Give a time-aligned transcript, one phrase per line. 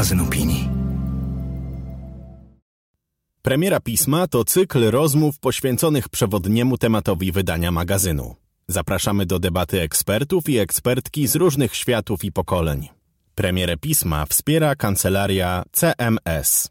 [0.00, 0.68] opinii.
[3.42, 8.34] Premiera pisma to cykl rozmów poświęconych przewodniemu tematowi wydania magazynu.
[8.68, 12.88] Zapraszamy do debaty ekspertów i ekspertki z różnych światów i pokoleń.
[13.34, 16.70] Premierę pisma wspiera kancelaria CMS.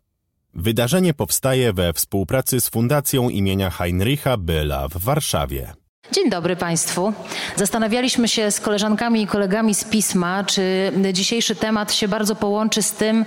[0.53, 5.73] Wydarzenie powstaje we współpracy z Fundacją imienia Heinricha Byla w Warszawie.
[6.11, 7.13] Dzień dobry Państwu.
[7.55, 12.91] Zastanawialiśmy się z koleżankami i kolegami z pisma, czy dzisiejszy temat się bardzo połączy z
[12.91, 13.25] tym,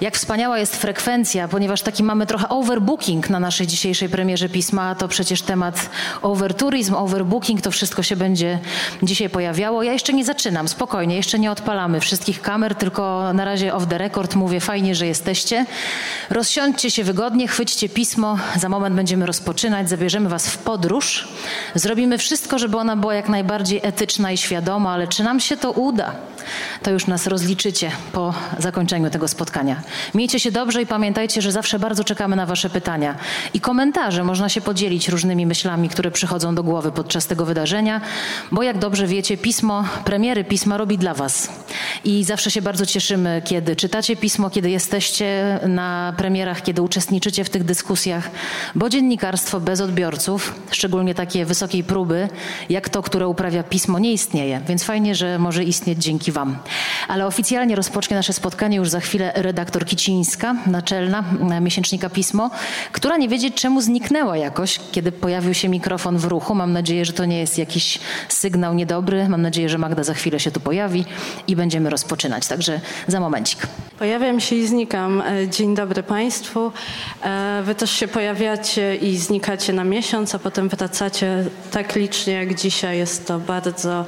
[0.00, 4.94] jak wspaniała jest frekwencja, ponieważ taki mamy trochę overbooking na naszej dzisiejszej premierze pisma.
[4.94, 5.90] To przecież temat
[6.22, 8.58] overtourism, overbooking, to wszystko się będzie
[9.02, 9.82] dzisiaj pojawiało.
[9.82, 13.98] Ja jeszcze nie zaczynam, spokojnie, jeszcze nie odpalamy wszystkich kamer, tylko na razie off the
[13.98, 15.66] record mówię, fajnie, że jesteście.
[16.30, 21.28] Rozsiądźcie się wygodnie, chwyćcie pismo, za moment będziemy rozpoczynać, zabierzemy Was w podróż,
[21.74, 25.72] zrobimy wszystko, żeby ona była jak najbardziej etyczna i świadoma, ale czy nam się to
[25.72, 26.12] uda?
[26.82, 29.82] To już nas rozliczycie po zakończeniu tego spotkania.
[30.14, 33.16] Miejcie się dobrze i pamiętajcie, że zawsze bardzo czekamy na Wasze pytania
[33.54, 34.24] i komentarze.
[34.24, 38.00] Można się podzielić różnymi myślami, które przychodzą do głowy podczas tego wydarzenia,
[38.52, 41.48] bo jak dobrze wiecie, pismo, premiery pisma robi dla Was.
[42.04, 47.50] I zawsze się bardzo cieszymy, kiedy czytacie pismo, kiedy jesteście na premierach, kiedy uczestniczycie w
[47.50, 48.30] tych dyskusjach,
[48.74, 52.28] bo dziennikarstwo bez odbiorców, szczególnie takie wysokiej próby,
[52.68, 54.60] jak to, które uprawia pismo, nie istnieje.
[54.68, 56.56] Więc fajnie, że może istnieć dzięki Wam.
[57.08, 61.24] Ale oficjalnie rozpocznie nasze spotkanie już za chwilę redaktor Kicińska, naczelna
[61.60, 62.50] miesięcznika Pismo,
[62.92, 66.54] która nie wiedzieć czemu zniknęła jakoś, kiedy pojawił się mikrofon w ruchu.
[66.54, 69.28] Mam nadzieję, że to nie jest jakiś sygnał niedobry.
[69.28, 71.04] Mam nadzieję, że Magda za chwilę się tu pojawi
[71.48, 72.46] i będziemy rozpoczynać.
[72.46, 73.66] Także za momencik.
[73.98, 75.22] Pojawiam się i znikam.
[75.22, 76.72] E, dzień dobry Państwu.
[77.22, 82.54] E, wy też się pojawiacie i znikacie na miesiąc, a potem wracacie tak licznie jak
[82.54, 82.98] dzisiaj.
[82.98, 84.04] Jest to bardzo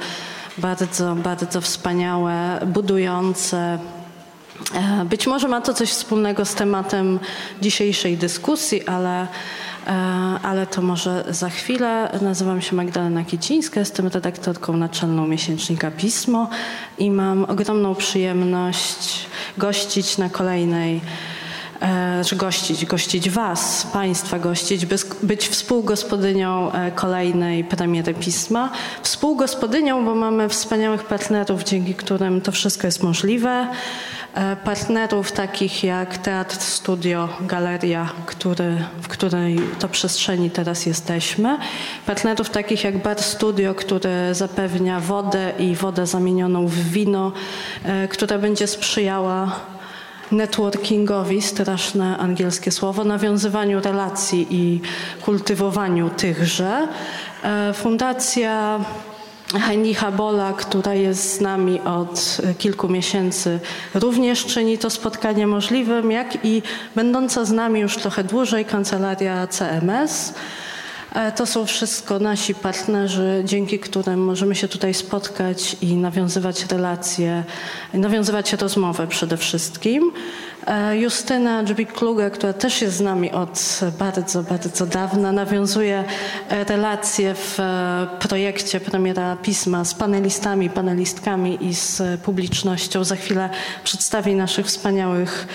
[0.57, 3.79] bardzo, bardzo wspaniałe, budujące.
[4.73, 7.19] E, być może ma to coś wspólnego z tematem
[7.61, 9.27] dzisiejszej dyskusji, ale, e,
[10.43, 12.19] ale to może za chwilę.
[12.21, 16.49] Nazywam się Magdalena Kicińska, jestem redaktorką naczelną miesięcznika Pismo
[16.97, 19.25] i mam ogromną przyjemność
[19.57, 21.01] gościć na kolejnej
[22.21, 24.85] że gościć, gościć Was, Państwa gościć,
[25.23, 28.69] być współgospodynią e, kolejnej premiery pisma.
[29.03, 33.67] Współgospodynią, bo mamy wspaniałych partnerów, dzięki którym to wszystko jest możliwe.
[34.33, 41.57] E, partnerów takich jak Teatr Studio, Galeria, który, w której to przestrzeni teraz jesteśmy.
[42.05, 47.31] Partnerów takich jak Bar Studio, który zapewnia wodę i wodę zamienioną w wino,
[48.09, 49.59] która będzie sprzyjała
[50.31, 54.81] networkingowi, straszne angielskie słowo, nawiązywaniu relacji i
[55.21, 56.87] kultywowaniu tychże.
[57.43, 58.79] E, fundacja
[59.53, 63.59] Heinricha Bola, która jest z nami od kilku miesięcy,
[63.93, 66.61] również czyni to spotkanie możliwym, jak i
[66.95, 70.33] będąca z nami już trochę dłużej kancelaria CMS.
[71.17, 77.43] E, to są wszystko nasi partnerzy, dzięki którym możemy się tutaj spotkać i nawiązywać relacje,
[77.93, 80.11] nawiązywać rozmowę przede wszystkim.
[80.67, 86.03] E, Justyna Dżbik-Kluge, która też jest z nami od bardzo, bardzo dawna, nawiązuje
[86.49, 87.59] e, relacje w
[88.19, 93.03] projekcie premiera pisma z panelistami, panelistkami i z publicznością.
[93.03, 93.49] Za chwilę
[93.83, 95.47] przedstawi naszych wspaniałych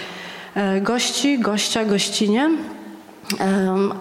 [0.82, 2.50] gości, gościa, gościnie.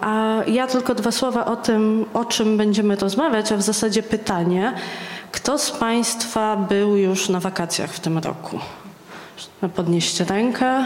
[0.00, 4.74] A ja tylko dwa słowa o tym, o czym będziemy rozmawiać, a w zasadzie pytanie,
[5.32, 8.58] kto z Państwa był już na wakacjach w tym roku?
[9.74, 10.84] Podnieście rękę.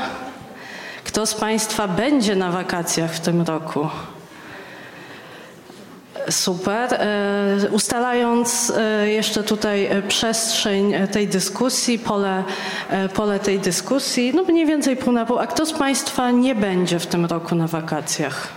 [1.05, 3.89] Kto z Państwa będzie na wakacjach w tym roku?
[6.31, 6.95] Super.
[6.95, 12.45] E, ustalając e, jeszcze tutaj e, przestrzeń tej dyskusji, pole,
[13.15, 15.39] pole tej dyskusji, no mniej więcej pół na pół.
[15.39, 18.56] A kto z Państwa nie będzie w tym roku na wakacjach?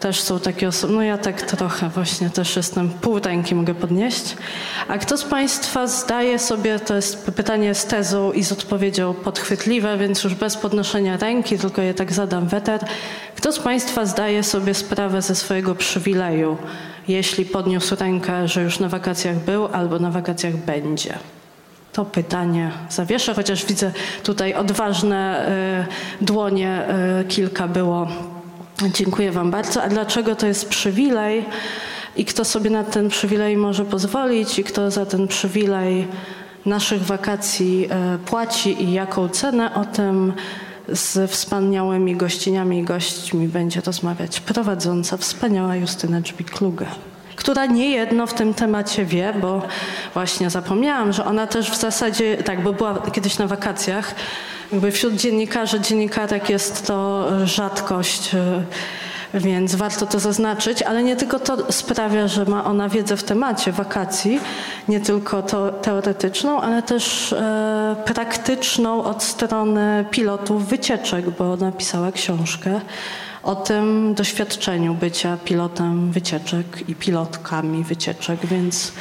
[0.00, 4.36] Też są takie osoby, no ja tak trochę właśnie też jestem, pół ręki mogę podnieść.
[4.88, 9.98] A kto z Państwa zdaje sobie, to jest pytanie z tezą i z odpowiedzią podchwytliwe,
[9.98, 12.80] więc już bez podnoszenia ręki, tylko je tak zadam weter.
[13.36, 16.56] Kto z Państwa zdaje sobie sprawę ze swojego przywileju,
[17.08, 21.18] jeśli podniósł rękę, że już na wakacjach był albo na wakacjach będzie?
[21.92, 25.48] To pytanie zawieszę, chociaż widzę tutaj odważne
[26.20, 26.82] y, dłonie,
[27.20, 28.08] y, kilka było
[28.82, 29.82] Dziękuję Wam bardzo.
[29.82, 31.44] A dlaczego to jest przywilej?
[32.16, 34.58] I kto sobie na ten przywilej może pozwolić?
[34.58, 36.06] I kto za ten przywilej
[36.66, 38.82] naszych wakacji e, płaci?
[38.82, 39.74] I jaką cenę?
[39.74, 40.32] O tym
[40.88, 46.86] z wspaniałymi gościniami i gośćmi będzie rozmawiać prowadząca wspaniała Justyna Dżbik-Kluge
[47.36, 49.62] która nie jedno w tym temacie wie, bo
[50.14, 54.14] właśnie zapomniałam, że ona też w zasadzie, tak, bo była kiedyś na wakacjach
[54.72, 58.30] jakby wśród dziennikarzy, dziennikarek jest to rzadkość
[59.34, 63.72] więc warto to zaznaczyć, ale nie tylko to sprawia, że ma ona wiedzę w temacie
[63.72, 64.40] wakacji,
[64.88, 72.80] nie tylko to teoretyczną, ale też e, praktyczną od strony pilotów wycieczek, bo napisała książkę
[73.46, 78.92] o tym doświadczeniu bycia pilotem wycieczek i pilotkami wycieczek, więc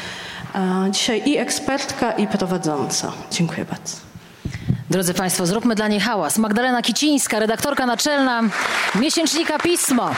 [0.55, 3.11] e, dzisiaj i ekspertka, i prowadząca.
[3.31, 3.95] Dziękuję bardzo.
[4.89, 6.37] Drodzy Państwo, zróbmy dla niej hałas.
[6.37, 8.41] Magdalena Kicińska, redaktorka naczelna
[8.95, 10.09] miesięcznika Pismo.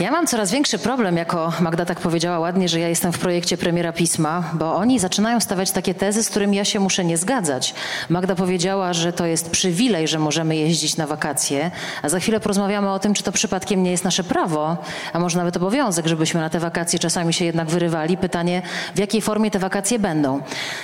[0.00, 3.56] Ja mam coraz większy problem, jako Magda tak powiedziała ładnie, że ja jestem w projekcie
[3.56, 7.74] premiera pisma, bo oni zaczynają stawiać takie tezy, z którymi ja się muszę nie zgadzać.
[8.08, 11.70] Magda powiedziała, że to jest przywilej, że możemy jeździć na wakacje,
[12.02, 14.76] a za chwilę porozmawiamy o tym, czy to przypadkiem nie jest nasze prawo,
[15.12, 18.16] a może nawet obowiązek, żebyśmy na te wakacje czasami się jednak wyrywali.
[18.16, 18.62] Pytanie,
[18.94, 20.40] w jakiej formie te wakacje będą.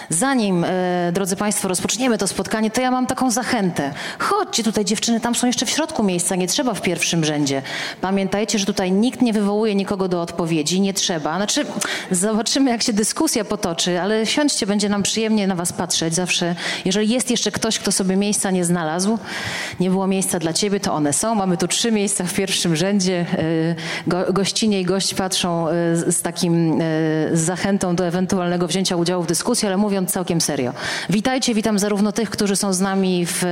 [0.09, 3.93] Zanim, e, drodzy Państwo, rozpoczniemy to spotkanie, to ja mam taką zachętę.
[4.19, 7.63] Chodźcie tutaj dziewczyny, tam są jeszcze w środku miejsca, nie trzeba w pierwszym rzędzie.
[8.01, 11.37] Pamiętajcie, że tutaj nikt nie wywołuje nikogo do odpowiedzi, nie trzeba.
[11.37, 11.67] Znaczy,
[12.11, 16.15] zobaczymy, jak się dyskusja potoczy, ale siądźcie, będzie nam przyjemnie na was patrzeć.
[16.15, 16.55] Zawsze,
[16.85, 19.19] jeżeli jest jeszcze ktoś, kto sobie miejsca nie znalazł,
[19.81, 21.35] nie było miejsca dla ciebie, to one są.
[21.35, 23.27] Mamy tu trzy miejsca w pierwszym rzędzie.
[23.39, 23.75] Y,
[24.07, 25.73] go, gościnie i gość patrzą y,
[26.13, 30.73] z takim y, z zachętą do ewentualnego wzięcia udziału w dyskusji, ale mówiąc całkiem serio.
[31.11, 33.43] Witajcie, witam zarówno tych, którzy są z nami w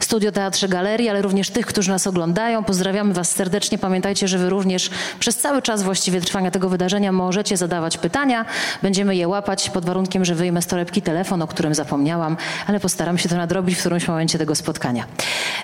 [0.00, 2.64] Studio Teatrze Galerii, ale również tych, którzy nas oglądają.
[2.64, 3.78] Pozdrawiamy was serdecznie.
[3.78, 4.85] Pamiętajcie, że wy również
[5.18, 8.44] przez cały czas właściwie trwania tego wydarzenia możecie zadawać pytania.
[8.82, 12.36] Będziemy je łapać pod warunkiem, że wyjmę z torebki telefon, o którym zapomniałam,
[12.66, 15.04] ale postaram się to nadrobić w którymś momencie tego spotkania.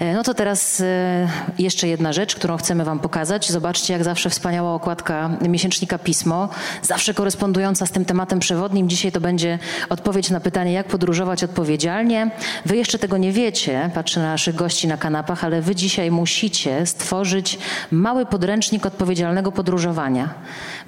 [0.00, 1.28] E, no to teraz e,
[1.58, 3.50] jeszcze jedna rzecz, którą chcemy Wam pokazać.
[3.50, 6.48] Zobaczcie, jak zawsze wspaniała okładka miesięcznika Pismo,
[6.82, 8.88] zawsze korespondująca z tym tematem przewodnim.
[8.88, 9.58] Dzisiaj to będzie
[9.88, 12.30] odpowiedź na pytanie, jak podróżować odpowiedzialnie.
[12.66, 16.86] Wy jeszcze tego nie wiecie, patrzę na naszych gości na kanapach, ale Wy dzisiaj musicie
[16.86, 17.58] stworzyć
[17.90, 20.28] mały podręcznik odpowiedzialności odpowiedzialnego podróżowania.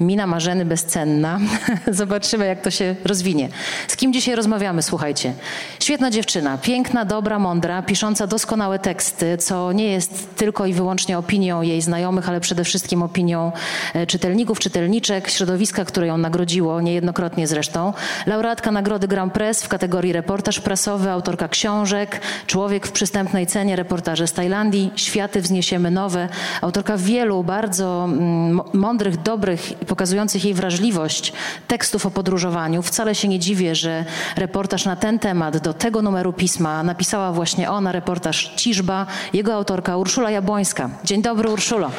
[0.00, 1.40] Mina Marzeny bezcenna.
[1.86, 3.48] Zobaczymy, jak to się rozwinie.
[3.88, 5.32] Z kim dzisiaj rozmawiamy, słuchajcie.
[5.80, 11.62] Świetna dziewczyna, piękna, dobra, mądra, pisząca doskonałe teksty, co nie jest tylko i wyłącznie opinią
[11.62, 13.52] jej znajomych, ale przede wszystkim opinią
[13.94, 17.92] e, czytelników, czytelniczek, środowiska, które ją nagrodziło, niejednokrotnie zresztą.
[18.26, 24.26] Laureatka Nagrody Grand Press w kategorii reportaż prasowy, autorka książek, człowiek w przystępnej cenie, reportaże
[24.26, 26.28] z Tajlandii, światy wzniesiemy nowe,
[26.60, 31.32] autorka wielu bardzo Mm, mądrych, dobrych i pokazujących jej wrażliwość
[31.68, 32.82] tekstów o podróżowaniu.
[32.82, 34.04] Wcale się nie dziwię, że
[34.36, 39.96] reportaż na ten temat do tego numeru pisma napisała właśnie ona, reportaż Ciżba, jego autorka
[39.96, 40.90] Urszula Jabłońska.
[41.04, 41.90] Dzień dobry, Urszulo.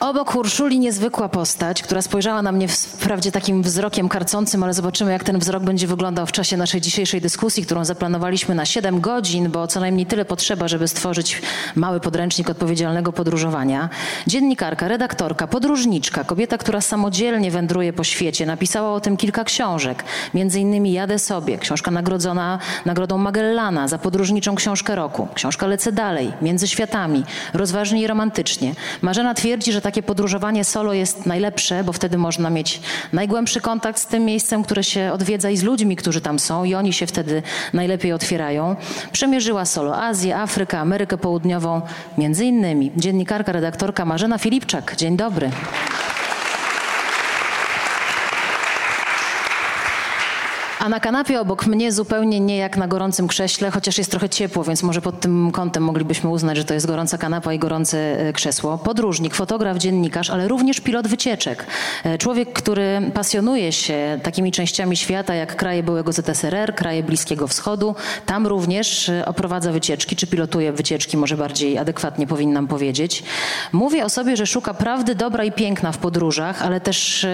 [0.00, 5.24] Obok Urszuli niezwykła postać, która spojrzała na mnie wprawdzie takim wzrokiem karcącym, ale zobaczymy, jak
[5.24, 9.66] ten wzrok będzie wyglądał w czasie naszej dzisiejszej dyskusji, którą zaplanowaliśmy na 7 godzin, bo
[9.66, 11.42] co najmniej tyle potrzeba, żeby stworzyć
[11.76, 13.88] mały podręcznik odpowiedzialnego podróżowania.
[14.26, 20.04] Dziennikarka, redaktorka, podróżniczka, kobieta, która samodzielnie wędruje po świecie, napisała o tym kilka książek,
[20.34, 26.32] między innymi Jadę sobie, książka nagrodzona Nagrodą Magellana za podróżniczą książkę roku, książka Lecę dalej,
[26.42, 27.24] Między światami,
[27.54, 28.74] rozważnie i romantycznie.
[29.02, 32.80] Marzena twierdzi, że takie takie podróżowanie solo jest najlepsze, bo wtedy można mieć
[33.12, 36.74] najgłębszy kontakt z tym miejscem, które się odwiedza i z ludźmi, którzy tam są i
[36.74, 37.42] oni się wtedy
[37.72, 38.76] najlepiej otwierają.
[39.12, 41.82] Przemierzyła solo Azję, Afrykę, Amerykę Południową,
[42.18, 44.96] między innymi dziennikarka, redaktorka Marzena Filipczak.
[44.96, 45.50] Dzień dobry.
[50.88, 54.82] Na kanapie obok mnie zupełnie nie jak na gorącym krześle, chociaż jest trochę ciepło, więc
[54.82, 58.78] może pod tym kątem moglibyśmy uznać, że to jest gorąca kanapa i gorące e, krzesło.
[58.78, 61.66] Podróżnik, fotograf, dziennikarz, ale również pilot wycieczek.
[62.04, 67.94] E, człowiek, który pasjonuje się takimi częściami świata jak kraje byłego ZSRR, kraje Bliskiego Wschodu.
[68.26, 73.22] Tam również e, oprowadza wycieczki, czy pilotuje wycieczki, może bardziej adekwatnie powinnam powiedzieć.
[73.72, 77.26] Mówi o sobie, że szuka prawdy dobra i piękna w podróżach, ale też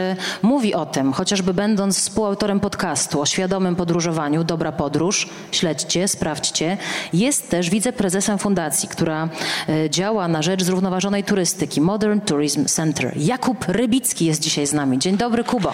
[0.43, 6.77] mówi o tym, chociażby będąc współautorem podcastu o świadomym podróżowaniu, Dobra Podróż, śledźcie, sprawdźcie.
[7.13, 9.29] Jest też wiceprezesem fundacji, która
[9.69, 13.13] e, działa na rzecz zrównoważonej turystyki, Modern Tourism Center.
[13.17, 14.99] Jakub Rybicki jest dzisiaj z nami.
[14.99, 15.73] Dzień dobry, Kubo.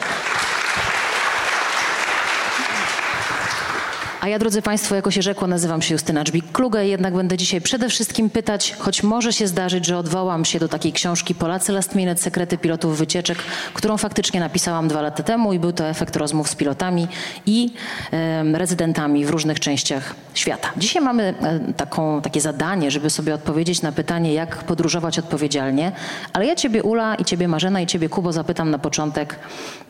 [4.20, 7.88] A ja, drodzy Państwo, jako się rzekło, nazywam się Justyna Dżbik-Kluge, jednak będę dzisiaj przede
[7.88, 12.20] wszystkim pytać, choć może się zdarzyć, że odwołam się do takiej książki Polacy Last Minute,
[12.20, 13.38] Sekrety pilotów wycieczek,
[13.74, 17.08] którą faktycznie napisałam dwa lata temu i był to efekt rozmów z pilotami
[17.46, 17.72] i
[18.12, 20.72] e, rezydentami w różnych częściach świata.
[20.76, 25.92] Dzisiaj mamy e, taką, takie zadanie, żeby sobie odpowiedzieć na pytanie, jak podróżować odpowiedzialnie,
[26.32, 29.38] ale ja Ciebie, Ula, i Ciebie, Marzena, i Ciebie, Kubo, zapytam na początek.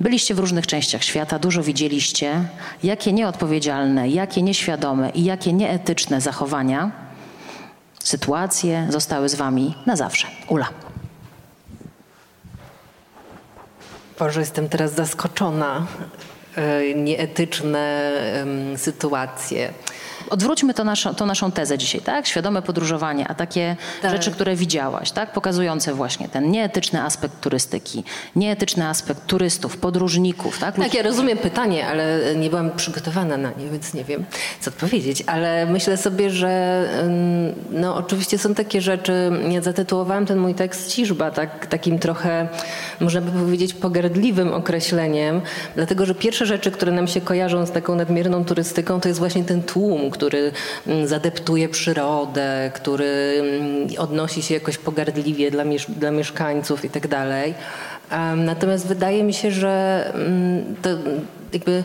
[0.01, 2.45] Byliście w różnych częściach świata, dużo widzieliście.
[2.83, 6.91] Jakie nieodpowiedzialne, jakie nieświadome i jakie nieetyczne zachowania,
[8.05, 10.27] sytuacje zostały z Wami na zawsze?
[10.49, 10.69] Ula.
[14.19, 15.87] Boże, jestem teraz zaskoczona.
[16.57, 18.13] E, nieetyczne
[18.77, 19.73] sytuacje.
[20.31, 22.27] Odwróćmy to naszą, to naszą tezę dzisiaj, tak?
[22.27, 24.11] Świadome podróżowanie, a takie tak.
[24.11, 25.33] rzeczy, które widziałaś, tak?
[25.33, 28.05] Pokazujące właśnie ten nieetyczny aspekt turystyki,
[28.37, 30.77] nieetyczny aspekt turystów, podróżników, tak?
[30.77, 34.25] Tak, ja rozumiem pytanie, ale nie byłam przygotowana na nie, więc nie wiem,
[34.61, 35.25] co odpowiedzieć.
[35.27, 36.85] Ale myślę sobie, że
[37.71, 41.67] no oczywiście są takie rzeczy, ja zatytułowałam ten mój tekst ciżba, tak?
[41.67, 42.49] Takim trochę,
[43.01, 45.41] można by powiedzieć, pogardliwym określeniem,
[45.75, 49.45] dlatego, że pierwsze rzeczy, które nam się kojarzą z taką nadmierną turystyką, to jest właśnie
[49.45, 50.53] ten tłum, który
[50.87, 57.09] mm, zadeptuje przyrodę, który mm, odnosi się jakoś pogardliwie dla, miesz dla mieszkańców i tak.
[58.37, 60.91] Natomiast wydaje mi się, że mm, to
[61.53, 61.85] jakby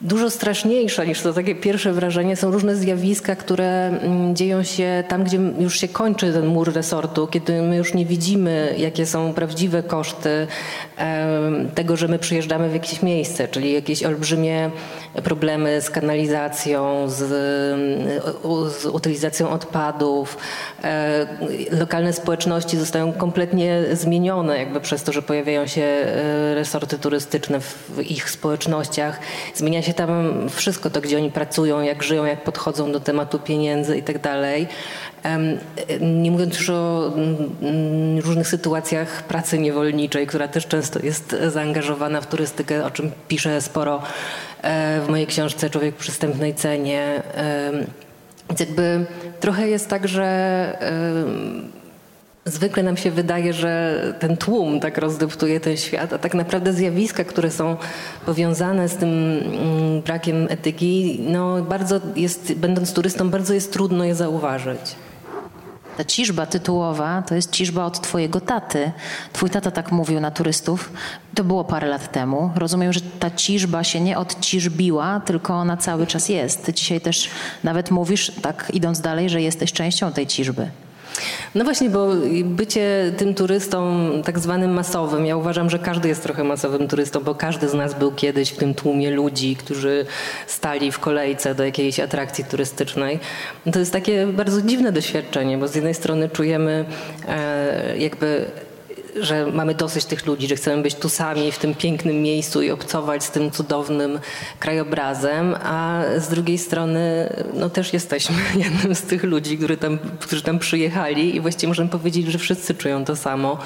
[0.00, 4.00] Dużo straszniejsze niż to takie pierwsze wrażenie są różne zjawiska, które
[4.34, 8.74] dzieją się tam, gdzie już się kończy ten mur resortu, kiedy my już nie widzimy,
[8.78, 10.46] jakie są prawdziwe koszty
[11.74, 14.70] tego, że my przyjeżdżamy w jakieś miejsce, czyli jakieś olbrzymie
[15.24, 17.18] problemy z kanalizacją, z,
[18.80, 20.38] z utylizacją odpadów.
[20.84, 21.26] E,
[21.70, 28.10] lokalne społeczności zostają kompletnie zmienione jakby przez to, że pojawiają się e, resorty turystyczne w
[28.10, 29.20] ich społecznościach.
[29.54, 33.98] Zmienia się tam wszystko to, gdzie oni pracują, jak żyją, jak podchodzą do tematu pieniędzy
[33.98, 34.16] i tak.
[36.00, 42.26] Nie mówiąc już o mm, różnych sytuacjach pracy niewolniczej, która też często jest zaangażowana w
[42.26, 44.02] turystykę, o czym piszę sporo
[44.62, 47.22] e, w mojej książce Człowiek w przystępnej cenie.
[48.48, 49.06] Więc jakby
[49.40, 50.26] trochę jest tak, że
[52.46, 57.24] Zwykle nam się wydaje, że ten tłum tak rozdeptuje ten świat, a tak naprawdę zjawiska,
[57.24, 57.76] które są
[58.26, 64.14] powiązane z tym mm, brakiem etyki, no bardzo jest, będąc turystą, bardzo jest trudno je
[64.14, 64.80] zauważyć.
[65.96, 68.92] Ta ciżba tytułowa to jest ciżba od twojego taty.
[69.32, 70.92] Twój tata tak mówił na turystów.
[71.34, 72.50] To było parę lat temu.
[72.54, 76.64] Rozumiem, że ta ciżba się nie odciżbiła, tylko ona cały czas jest.
[76.64, 77.30] Ty dzisiaj też
[77.64, 80.70] nawet mówisz, tak idąc dalej, że jesteś częścią tej ciżby.
[81.54, 82.08] No właśnie, bo
[82.44, 87.34] bycie tym turystą tak zwanym masowym, ja uważam, że każdy jest trochę masowym turystą, bo
[87.34, 90.06] każdy z nas był kiedyś w tym tłumie ludzi, którzy
[90.46, 93.20] stali w kolejce do jakiejś atrakcji turystycznej.
[93.72, 96.84] To jest takie bardzo dziwne doświadczenie, bo z jednej strony czujemy
[97.28, 98.46] e, jakby
[99.20, 102.70] że mamy dosyć tych ludzi, że chcemy być tu sami w tym pięknym miejscu i
[102.70, 104.18] obcować z tym cudownym
[104.58, 110.42] krajobrazem, a z drugiej strony no też jesteśmy jednym z tych ludzi, którzy tam, którzy
[110.42, 113.58] tam przyjechali i właściwie możemy powiedzieć, że wszyscy czują to samo.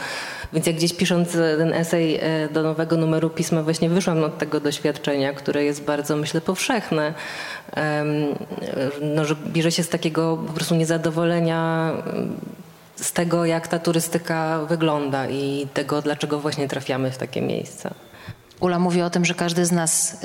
[0.52, 4.60] Więc jak gdzieś pisząc ten esej e, do nowego numeru pisma właśnie wyszłam od tego
[4.60, 7.14] doświadczenia, które jest bardzo myślę powszechne,
[9.02, 11.92] no, że bierze się z takiego po prostu niezadowolenia
[13.02, 17.94] z tego, jak ta turystyka wygląda i tego, dlaczego właśnie trafiamy w takie miejsca.
[18.60, 20.16] Ula mówi o tym, że każdy z nas y,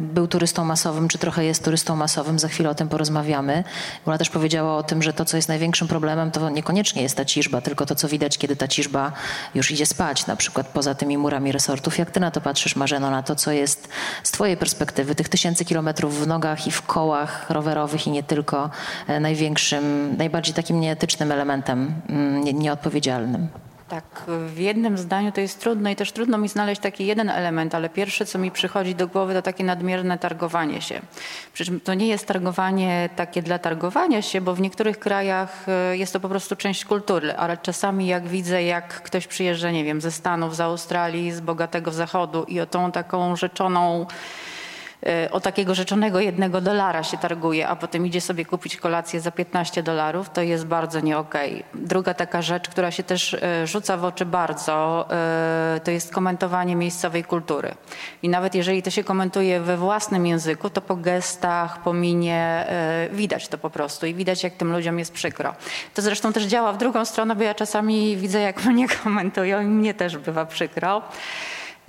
[0.00, 2.38] był turystą masowym, czy trochę jest turystą masowym.
[2.38, 3.64] Za chwilę o tym porozmawiamy.
[4.06, 7.24] Ula też powiedziała o tym, że to, co jest największym problemem, to niekoniecznie jest ta
[7.24, 9.12] ciżba, tylko to, co widać, kiedy ta ciżba
[9.54, 11.98] już idzie spać, na przykład poza tymi murami resortów.
[11.98, 13.88] Jak ty na to patrzysz, Marzeno, na to, co jest
[14.22, 18.70] z twojej perspektywy, tych tysięcy kilometrów w nogach i w kołach rowerowych i nie tylko,
[19.06, 23.48] e, największym, najbardziej takim nieetycznym elementem, mm, nieodpowiedzialnym?
[23.88, 27.74] Tak, w jednym zdaniu to jest trudno i też trudno mi znaleźć taki jeden element,
[27.74, 31.00] ale pierwsze, co mi przychodzi do głowy, to takie nadmierne targowanie się.
[31.52, 35.96] Przy czym to nie jest targowanie takie dla targowania się, bo w niektórych krajach e,
[35.96, 40.00] jest to po prostu część kultury, ale czasami jak widzę, jak ktoś przyjeżdża, nie wiem,
[40.00, 44.06] ze Stanów, z Australii, z bogatego zachodu i o tą taką rzeczoną
[45.30, 49.82] o takiego rzeczonego jednego dolara się targuje, a potem idzie sobie kupić kolację za 15
[49.82, 51.18] dolarów, to jest bardzo nie.
[51.18, 51.62] Okay.
[51.74, 56.76] Druga taka rzecz, która się też e, rzuca w oczy bardzo, e, to jest komentowanie
[56.76, 57.74] miejscowej kultury.
[58.22, 62.66] I nawet jeżeli to się komentuje we własnym języku, to po gestach, po minie
[63.12, 65.54] widać to po prostu i widać, jak tym ludziom jest przykro.
[65.94, 69.64] To zresztą też działa w drugą stronę, bo ja czasami widzę, jak mnie komentują i
[69.64, 71.02] mnie też bywa przykro.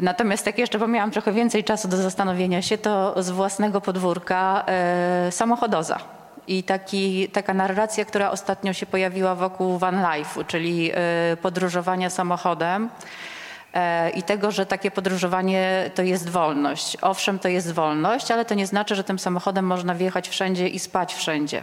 [0.02, 5.32] Natomiast jak jeszcze miałam trochę więcej czasu do zastanowienia się, to z własnego podwórka e,
[5.32, 6.00] samochodoza.
[6.48, 12.90] I taki, taka narracja, która ostatnio się pojawiła wokół van life, czyli e, podróżowania samochodem
[13.74, 16.98] e, i tego, że takie podróżowanie to jest wolność.
[17.02, 20.80] Owszem, to jest wolność, ale to nie znaczy, że tym samochodem można wjechać wszędzie i
[20.80, 21.62] spać wszędzie.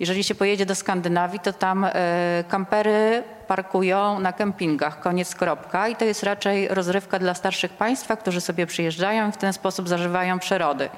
[0.00, 1.86] Jeżeli się pojedzie do Skandynawii, to tam
[2.48, 5.88] kampery parkują na kempingach, koniec kropka.
[5.88, 9.88] I to jest raczej rozrywka dla starszych państwa, którzy sobie przyjeżdżają i w ten sposób
[9.88, 10.88] zażywają przyrody.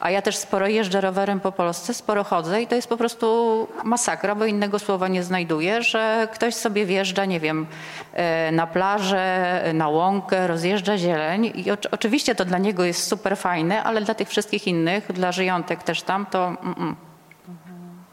[0.00, 3.68] A ja też sporo jeżdżę rowerem po Polsce, sporo chodzę i to jest po prostu
[3.84, 7.66] masakra, bo innego słowa nie znajduję, że ktoś sobie wjeżdża, nie wiem,
[8.12, 13.82] e, na plażę, na łąkę, rozjeżdża zieleń i oczywiście to dla niego jest super fajne,
[13.82, 16.96] ale dla tych wszystkich innych, dla żyjątek też tam, to mm, mm.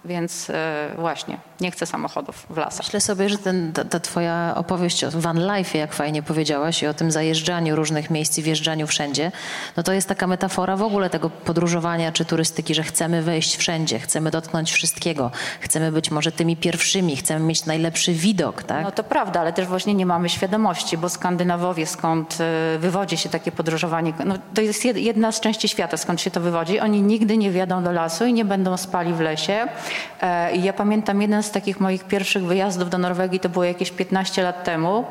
[0.05, 2.85] Więc e, właśnie, nie chcę samochodów w lasach.
[2.85, 6.87] Myślę sobie, że ten, ta, ta, twoja opowieść o van life, jak fajnie powiedziałaś, i
[6.87, 9.31] o tym zajeżdżaniu różnych miejsc i wjeżdżaniu wszędzie,
[9.77, 13.99] no to jest taka metafora w ogóle tego podróżowania czy turystyki, że chcemy wejść wszędzie,
[13.99, 18.83] chcemy dotknąć wszystkiego, chcemy być może tymi pierwszymi, chcemy mieć najlepszy widok, tak?
[18.83, 23.29] No to prawda, ale też właśnie nie mamy świadomości, bo Skandynawowie, skąd e, wywodzi się
[23.29, 26.79] takie podróżowanie, no to jest jedna z części świata, skąd się to wywodzi.
[26.79, 29.67] Oni nigdy nie wjadą do lasu i nie będą spali w lesie.
[30.21, 33.91] E, I ja pamiętam jeden z takich moich pierwszych wyjazdów do Norwegii, to było jakieś
[33.91, 35.05] 15 lat temu,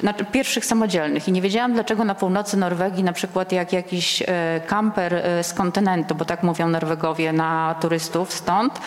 [0.00, 1.28] znaczy pierwszych samodzielnych.
[1.28, 5.54] I nie wiedziałam dlaczego na północy Norwegii na przykład jak jakiś e, kamper e, z
[5.54, 8.80] kontynentu, bo tak mówią Norwegowie na turystów stąd,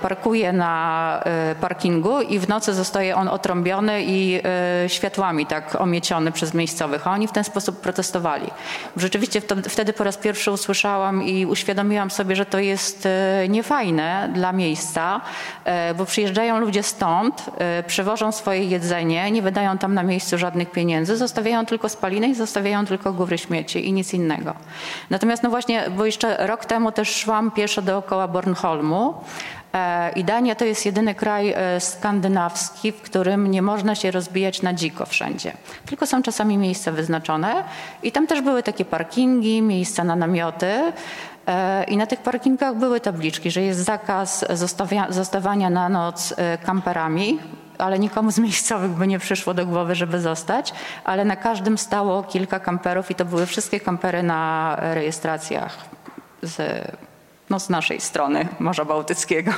[0.00, 4.40] parkuje na e, parkingu i w nocy zostaje on otrąbiony i
[4.84, 7.06] e, światłami tak omieciony przez miejscowych.
[7.06, 8.50] A oni w ten sposób protestowali.
[8.96, 13.08] Rzeczywiście wtedy po raz pierwszy usłyszałam i uświadomiłam sobie, że to jest
[13.48, 15.20] niefajne dla miejsca,
[15.96, 17.50] bo przyjeżdżają ludzie stąd,
[17.86, 22.86] przewożą swoje jedzenie, nie wydają tam na miejscu żadnych pieniędzy, zostawiają tylko spaliny i zostawiają
[22.86, 24.54] tylko góry śmieci i nic innego.
[25.10, 29.37] Natomiast no właśnie, bo jeszcze rok temu też szłam pieszo dookoła Bornholmu E,
[30.16, 34.74] I Dania to jest jedyny kraj e, skandynawski, w którym nie można się rozbijać na
[34.74, 35.52] dziko wszędzie.
[35.86, 37.64] Tylko są czasami miejsca wyznaczone
[38.02, 40.92] i tam też były takie parkingi, miejsca na namioty.
[41.46, 44.44] E, I na tych parkingach były tabliczki, że jest zakaz
[45.10, 46.34] zostawania na noc
[46.64, 47.38] kamperami,
[47.78, 50.72] ale nikomu z miejscowych by nie przyszło do głowy, żeby zostać,
[51.04, 55.78] ale na każdym stało kilka kamperów i to były wszystkie kampery na rejestracjach
[56.42, 56.82] z
[57.50, 59.52] no, z naszej strony Morza Bałtyckiego.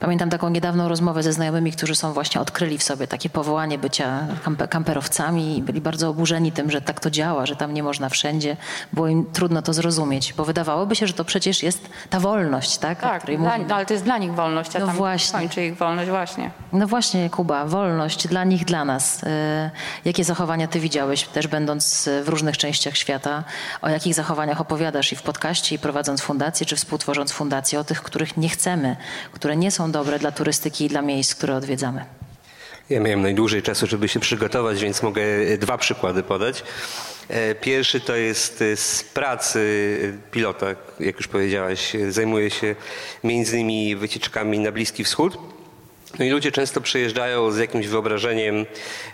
[0.00, 4.26] Pamiętam taką niedawną rozmowę ze znajomymi, którzy są właśnie odkryli w sobie takie powołanie bycia
[4.70, 8.56] kamperowcami i byli bardzo oburzeni tym, że tak to działa, że tam nie można wszędzie.
[8.92, 13.00] Było im trudno to zrozumieć, bo wydawałoby się, że to przecież jest ta wolność, tak?
[13.00, 15.38] Tak, dla, no, ale to jest dla nich wolność, a no tam właśnie.
[15.38, 16.50] kończy ich wolność właśnie.
[16.72, 19.22] No właśnie, Kuba, wolność dla nich, dla nas.
[19.22, 19.26] Y,
[20.04, 23.44] jakie zachowania ty widziałeś, też będąc w różnych częściach świata?
[23.82, 27.80] O jakich zachowaniach opowiadasz i w podcaście, i prowadząc fundację, czy współtworząc fundację?
[27.80, 28.96] O tych, których nie chcemy,
[29.32, 32.04] które nie są dobre dla turystyki i dla miejsc, które odwiedzamy?
[32.90, 35.22] Ja miałem najdłużej czasu, żeby się przygotować, więc mogę
[35.58, 36.62] dwa przykłady podać.
[37.28, 39.60] E, pierwszy to jest e, z pracy
[40.30, 40.66] pilota,
[41.00, 42.76] jak już powiedziałaś, zajmuje się
[43.24, 45.38] między innymi wycieczkami na Bliski Wschód.
[46.18, 48.66] No i ludzie często przyjeżdżają z jakimś wyobrażeniem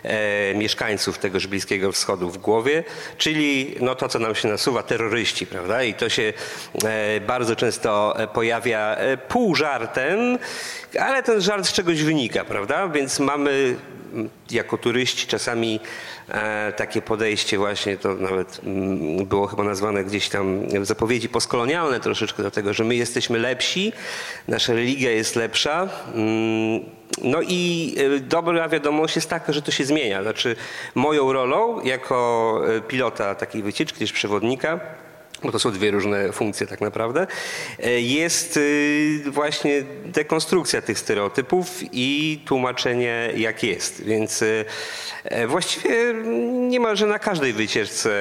[0.03, 2.83] e, mieszkańców tegoż Bliskiego Wschodu w głowie,
[3.17, 5.83] czyli no to, co nam się nasuwa, terroryści, prawda?
[5.83, 6.33] I to się
[6.85, 10.37] e, bardzo często pojawia e, pół żartem,
[10.99, 12.87] ale ten żart z czegoś wynika, prawda?
[12.87, 13.75] Więc mamy
[14.51, 15.79] jako turyści czasami
[16.29, 21.99] e, takie podejście właśnie, to nawet mm, było chyba nazwane gdzieś tam w zapowiedzi postkolonialne
[21.99, 23.93] troszeczkę do tego, że my jesteśmy lepsi,
[24.47, 25.89] nasza religia jest lepsza.
[26.13, 26.85] Mm,
[27.23, 30.23] no i e, dobra wiadomość jest taka, że to się zmienia.
[30.23, 30.55] Znaczy
[30.95, 34.79] moją rolą jako e, pilota takiej wycieczki, też przewodnika,
[35.43, 37.27] bo to są dwie różne funkcje tak naprawdę,
[37.83, 44.03] e, jest y, właśnie dekonstrukcja tych stereotypów i tłumaczenie jak jest.
[44.03, 44.65] Więc y,
[45.23, 46.13] e, właściwie
[46.69, 48.15] niemalże na każdej wycieczce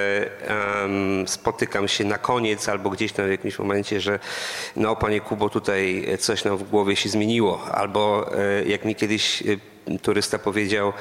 [1.26, 4.18] spotykam się na koniec albo gdzieś w jakimś momencie, że
[4.76, 7.64] no panie Kubo tutaj coś nam w głowie się zmieniło.
[7.72, 9.42] Albo e, jak mi kiedyś
[10.02, 10.92] turysta powiedział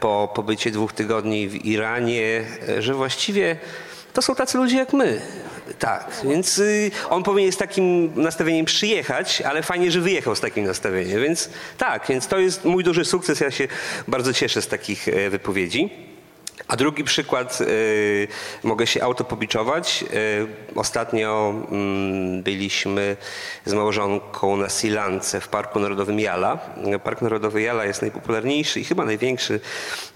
[0.00, 2.44] po pobycie dwóch tygodni w Iranie,
[2.78, 3.56] że właściwie
[4.16, 5.20] to są tacy ludzie jak my.
[5.78, 10.64] Tak, więc y, on powinien z takim nastawieniem przyjechać, ale fajnie, że wyjechał z takim
[10.64, 11.22] nastawieniem.
[11.22, 13.40] Więc tak, więc to jest mój duży sukces.
[13.40, 13.68] Ja się
[14.08, 15.90] bardzo cieszę z takich e, wypowiedzi.
[16.68, 18.28] A drugi przykład, y,
[18.62, 20.04] mogę się autopobiczować.
[20.74, 21.54] Y, ostatnio
[22.38, 23.16] y, byliśmy
[23.64, 26.58] z małżonką na Silance w Parku Narodowym Jala.
[27.04, 29.60] Park Narodowy Jala jest najpopularniejszy i chyba największy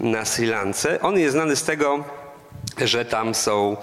[0.01, 1.01] na Sri Lance.
[1.01, 2.05] On jest znany z tego,
[2.79, 3.77] że tam są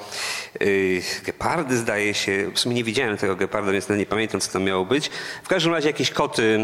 [1.26, 2.52] gepardy, zdaje się.
[2.54, 5.10] W sumie nie widziałem tego geparda, więc nie pamiętam, co to miało być.
[5.44, 6.60] W każdym razie jakieś koty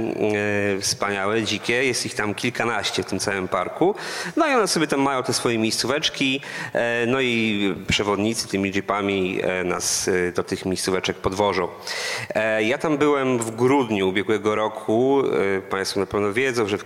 [0.77, 1.85] y, wspaniałe, dzikie.
[1.85, 3.95] Jest ich tam kilkanaście w tym całym parku.
[4.35, 6.41] No i one sobie tam mają te swoje miejscóweczki.
[6.73, 11.67] E, no i przewodnicy tymi jeepami nas do tych miejscóweczek podwożą.
[12.59, 15.23] Ja tam byłem w grudniu ubiegłego roku.
[15.69, 16.85] Państwo na pewno wiedzą, że w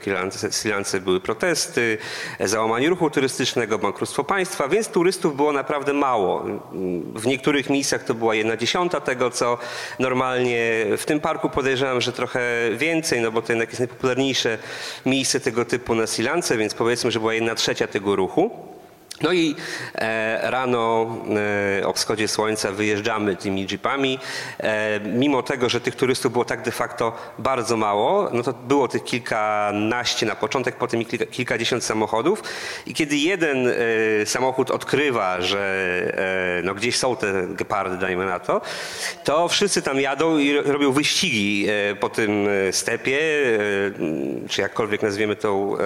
[0.52, 1.98] Sri Lance były protesty,
[2.39, 6.46] załamanie ruchu turystycznego, bankructwo państwa, więc turystów było naprawdę mało.
[7.16, 9.58] W niektórych miejscach to była jedna dziesiąta tego, co
[10.00, 12.42] normalnie w tym parku podejrzewam, że trochę
[12.78, 14.58] więcej, no bo to jednak jest najpopularniejsze
[15.06, 18.77] miejsce tego typu na Silance, więc powiedzmy, że była jedna trzecia tego ruchu.
[19.21, 19.56] No i
[19.95, 21.17] e, rano
[21.82, 24.19] e, o wschodzie słońca wyjeżdżamy tymi jeepami.
[24.60, 28.88] E, mimo tego, że tych turystów było tak de facto bardzo mało, no to było
[28.88, 32.43] tych kilkanaście na początek, potem kilka, kilkadziesiąt samochodów.
[32.86, 33.73] I kiedy jeden e,
[34.25, 35.60] samochód odkrywa, że
[36.60, 38.62] e, no gdzieś są te gepardy, dajmy na to,
[39.23, 43.19] to wszyscy tam jadą i robią wyścigi e, po tym stepie,
[44.49, 45.77] czy jakkolwiek nazwiemy tą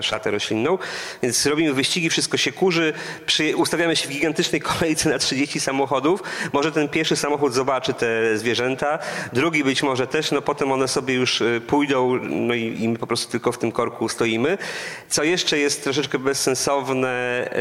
[0.00, 0.78] szatę roślinną.
[1.22, 2.92] Więc robimy wyścigi, wszyscy wszystko się kurzy,
[3.26, 6.22] przy, ustawiamy się w gigantycznej kolejce na 30 samochodów.
[6.52, 8.98] Może ten pierwszy samochód zobaczy te zwierzęta,
[9.32, 12.98] drugi być może też, no potem one sobie już y, pójdą, no i, i my
[12.98, 14.58] po prostu tylko w tym korku stoimy.
[15.08, 17.14] Co jeszcze jest troszeczkę bezsensowne,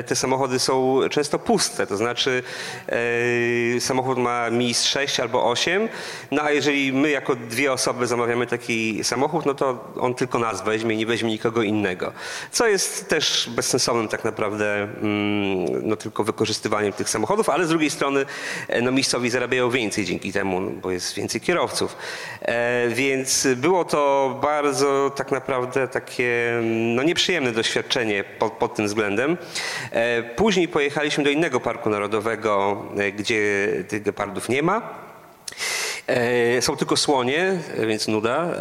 [0.08, 2.44] te samochody są często puste, to znaczy
[2.88, 5.90] e, samochód ma miejsc 6 albo 8,
[6.32, 10.64] no a jeżeli my jako dwie osoby zamawiamy taki samochód, no to on tylko nas
[10.64, 12.14] weźmie, nie weźmie nikogo innego.
[12.52, 17.70] Co jest też bezsensownym tak naprawdę naprawdę mm, no, tylko wykorzystywaniem tych samochodów, ale z
[17.70, 18.26] drugiej strony
[18.68, 21.96] e, no, miejscowi zarabiają więcej dzięki temu, no, bo jest więcej kierowców.
[22.42, 26.54] E, więc było to bardzo tak naprawdę takie
[26.96, 29.38] no, nieprzyjemne doświadczenie pod, pod tym względem.
[29.92, 32.84] E, później pojechaliśmy do innego parku narodowego,
[33.18, 35.04] gdzie tych gepardów nie ma.
[36.60, 38.54] Są tylko słonie, więc nuda.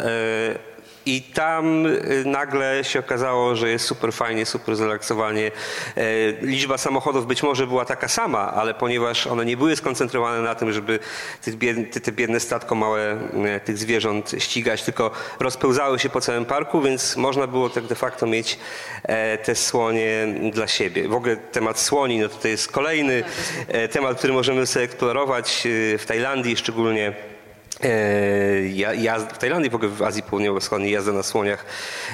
[1.05, 5.51] I tam y, nagle się okazało, że jest super fajnie, super zrelaksowanie.
[5.97, 6.01] E,
[6.41, 10.71] liczba samochodów być może była taka sama, ale ponieważ one nie były skoncentrowane na tym,
[10.71, 10.99] żeby
[12.03, 17.15] te biedne statko małe e, tych zwierząt ścigać, tylko rozpełzały się po całym parku, więc
[17.15, 18.59] można było tak de facto mieć
[19.03, 21.07] e, te słonie dla siebie.
[21.07, 23.23] W ogóle temat słoni, no to jest kolejny
[23.91, 27.32] temat, który możemy sobie eksplorować w Tajlandii szczególnie
[28.73, 31.65] ja, ja, w Tajlandii, w ogóle w Azji Południowo-Wschodniej jazda na słoniach.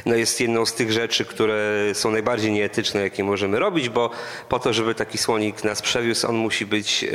[0.06, 1.60] No jest jedną z tych rzeczy, które
[1.94, 4.10] są najbardziej nieetyczne, jakie możemy robić, bo
[4.50, 7.08] po to, żeby taki słonik nas przewiózł, on musi być, e,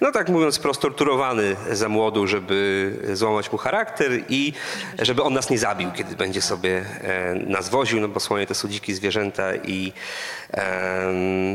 [0.00, 4.52] no tak mówiąc, prostorturowany za młodu, żeby złamać mu charakter i
[4.98, 8.54] żeby on nas nie zabił, kiedy będzie sobie e, nas woził, no bo słonie to
[8.54, 9.92] są dzikie zwierzęta i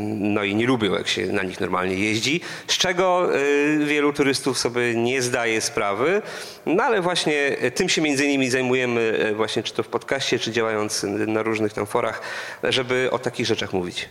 [0.06, 3.30] no i nie lubią, jak się na nich normalnie jeździ, z czego
[3.86, 6.04] wielu turystów sobie nie zdaje sprawy,
[6.65, 10.39] no ale właśnie e, tym się między innymi zajmujemy e, właśnie czy to w podcaście,
[10.39, 12.21] czy działając na różnych tam forach,
[12.63, 14.09] żeby o takich rzeczach mówić.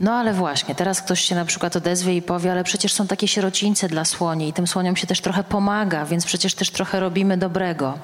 [0.00, 3.28] No ale właśnie, teraz ktoś się na przykład odezwie i powie, ale przecież są takie
[3.28, 7.36] sierocińce dla słoni i tym słoniom się też trochę pomaga, więc przecież też trochę robimy
[7.36, 7.98] dobrego.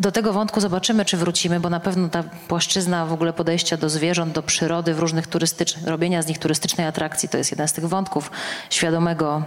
[0.00, 3.88] Do tego wątku zobaczymy, czy wrócimy, bo na pewno ta płaszczyzna w ogóle podejścia do
[3.88, 7.72] zwierząt, do przyrody, w różnych turystycznych, robienia z nich turystycznej atrakcji, to jest jeden z
[7.72, 8.30] tych wątków
[8.70, 9.42] świadomego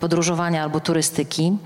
[0.00, 1.56] podróżowania albo turystyki.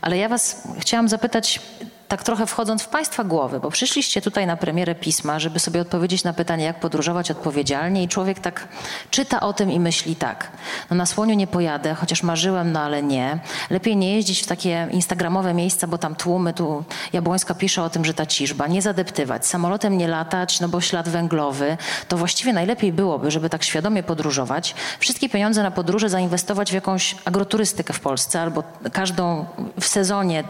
[0.00, 1.60] Ale ja was chciałam zapytać,
[2.08, 6.24] tak trochę wchodząc w Państwa głowy, bo przyszliście tutaj na premierę pisma, żeby sobie odpowiedzieć
[6.24, 8.68] na pytanie, jak podróżować odpowiedzialnie i człowiek tak
[9.10, 10.50] czyta o tym i myśli tak,
[10.90, 13.38] no na słoniu nie pojadę, chociaż marzyłem, no ale nie.
[13.70, 18.04] Lepiej nie jeździć w takie instagramowe miejsca, bo tam tłumy, tu Jabłońska pisze o tym,
[18.04, 21.76] że ta ciżba, nie zadeptywać, samolotem nie latać, no bo ślad węglowy.
[22.08, 27.16] To właściwie najlepiej byłoby, żeby tak świadomie podróżować, wszystkie pieniądze na podróże zainwestować w jakąś
[27.24, 29.46] agroturystykę w Polsce albo każdą
[29.80, 30.44] w sezonie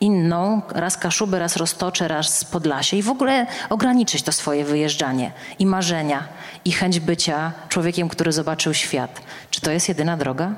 [0.00, 5.66] inną, raz Kaszuby, raz Roztocze, raz Podlasie i w ogóle ograniczyć to swoje wyjeżdżanie i
[5.66, 6.22] marzenia
[6.64, 9.20] i chęć bycia człowiekiem, który zobaczył świat.
[9.50, 10.54] Czy to jest jedyna droga?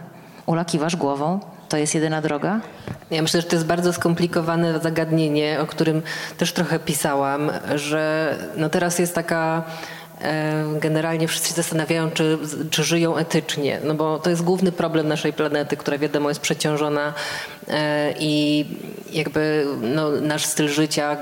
[0.46, 1.40] Ula, kiwasz głową?
[1.68, 2.61] To jest jedyna droga?
[3.11, 6.02] Ja myślę, że to jest bardzo skomplikowane zagadnienie, o którym
[6.38, 9.62] też trochę pisałam, że no teraz jest taka
[10.81, 12.38] generalnie wszyscy się zastanawiają, czy,
[12.70, 17.14] czy żyją etycznie, no bo to jest główny problem naszej planety, która wiadomo jest przeciążona
[17.68, 18.64] e, i
[19.12, 21.16] jakby no, nasz styl życia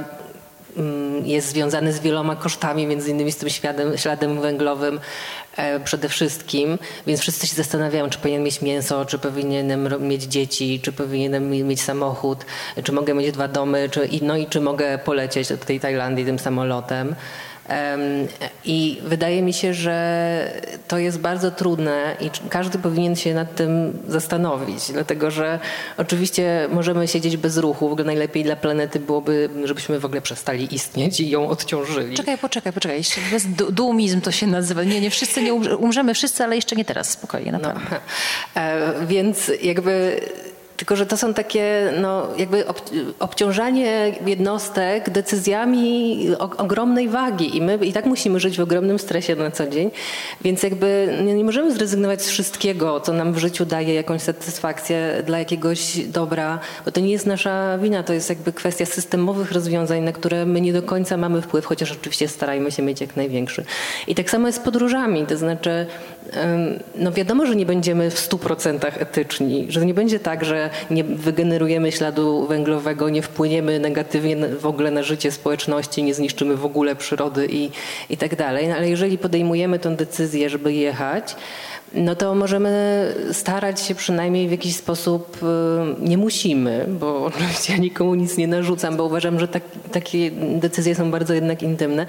[0.76, 5.00] mm, jest związany z wieloma kosztami, między innymi z tym śladem, śladem węglowym
[5.56, 10.80] e, przede wszystkim, więc wszyscy się zastanawiają, czy powinien mieć mięso, czy powinienem mieć dzieci,
[10.82, 12.44] czy powinienem mieć samochód,
[12.85, 16.38] czy mogę mieć dwa domy, czy, no i czy mogę polecieć do tej Tajlandii tym
[16.38, 17.14] samolotem.
[18.64, 19.96] I wydaje mi się, że
[20.88, 25.59] to jest bardzo trudne i każdy powinien się nad tym zastanowić, dlatego że
[25.96, 27.88] oczywiście możemy siedzieć bez ruchu.
[27.88, 32.16] W ogóle najlepiej dla planety byłoby, żebyśmy w ogóle przestali istnieć i ją odciążyli.
[32.16, 33.02] Czekaj, poczekaj, poczekaj.
[33.31, 34.85] Bez duumizm to się nazywa.
[34.85, 37.11] Nie, nie wszyscy nie umrzemy, wszyscy, ale jeszcze nie teraz.
[37.11, 37.81] Spokojnie, naprawdę.
[37.90, 37.96] No.
[38.57, 40.20] E, więc jakby
[40.76, 42.64] tylko, że to są takie no, jakby
[43.18, 47.56] obciążanie jednostek decyzjami ogromnej wagi.
[47.56, 49.90] I my i tak musimy żyć w ogromnym stresie na co dzień,
[50.40, 55.22] więc jakby nie, nie możemy zrezygnować z wszystkiego, co nam w życiu daje jakąś satysfakcję
[55.26, 60.02] dla jakiegoś dobra, bo to nie jest nasza wina, to jest jakby kwestia systemowych rozwiązań,
[60.02, 63.64] na które my nie do końca mamy wpływ, chociaż oczywiście starajmy się mieć jak największy.
[64.06, 65.86] I tak samo jest z podróżami, to znaczy
[66.94, 71.92] no wiadomo, że nie będziemy w 100% etyczni, że nie będzie tak, że nie wygenerujemy
[71.92, 77.46] śladu węglowego, nie wpłyniemy negatywnie w ogóle na życie społeczności, nie zniszczymy w ogóle przyrody
[77.50, 77.70] i,
[78.10, 78.68] i tak dalej.
[78.68, 81.36] No, ale jeżeli podejmujemy tę decyzję, żeby jechać,
[81.94, 85.46] no to możemy starać się przynajmniej w jakiś sposób, y,
[86.09, 90.94] nie musimy, bo oczywiście ja nikomu nic nie narzucam, bo uważam, że tak, takie decyzje
[90.94, 92.07] są bardzo jednak intymne,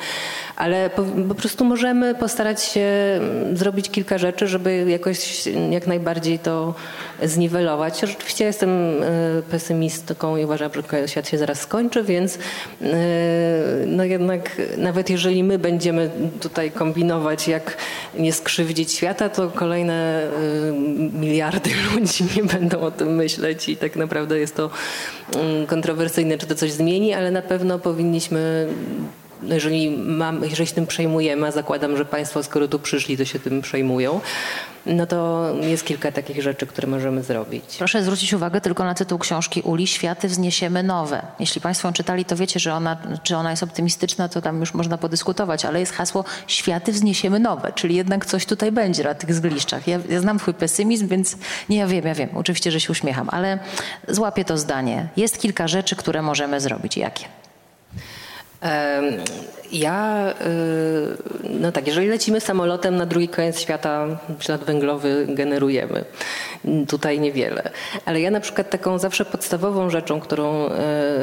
[0.55, 2.81] ale po, po, prostu możemy postarać się
[3.19, 6.73] mm, zrobić kilka rzeczy, żeby jakoś jak najbardziej to
[7.23, 7.99] zniwelować.
[7.99, 12.39] Rzeczywiście jestem y, pesymistką i uważam, że świat się zaraz skończy, więc y,
[13.85, 16.09] no jednak nawet jeżeli my będziemy
[16.41, 17.77] tutaj kombinować, jak
[18.19, 20.73] nie skrzywdzić świata, to kolejne y,
[21.13, 24.69] miliardy ludzi nie będą o tym myśleć i tak naprawdę jest to
[25.35, 28.67] mm, kontrowersyjne, czy to coś zmieni, ale na pewno powinniśmy
[29.41, 33.25] no jeżeli, mam, jeżeli się tym przejmujemy, a zakładam, że Państwo skoro tu przyszli, to
[33.25, 34.21] się tym przejmują,
[34.85, 37.63] no to jest kilka takich rzeczy, które możemy zrobić.
[37.77, 41.21] Proszę zwrócić uwagę tylko na tytuł książki Uli Światy wzniesiemy nowe.
[41.39, 44.97] Jeśli Państwo czytali, to wiecie, że ona, czy ona jest optymistyczna, to tam już można
[44.97, 49.87] podyskutować, ale jest hasło Światy wzniesiemy nowe, czyli jednak coś tutaj będzie na tych zgliszczach.
[49.87, 51.37] Ja, ja znam Twój pesymizm, więc
[51.69, 53.59] nie, ja wiem, ja wiem, oczywiście, że się uśmiecham, ale
[54.07, 55.07] złapię to zdanie.
[55.17, 56.97] Jest kilka rzeczy, które możemy zrobić.
[56.97, 57.25] Jakie?
[59.71, 64.07] Ja, y, no tak, jeżeli lecimy samolotem na drugi koniec świata,
[64.39, 66.05] ślad węglowy generujemy.
[66.87, 67.69] Tutaj niewiele.
[68.05, 70.69] Ale ja na przykład taką zawsze podstawową rzeczą, którą y,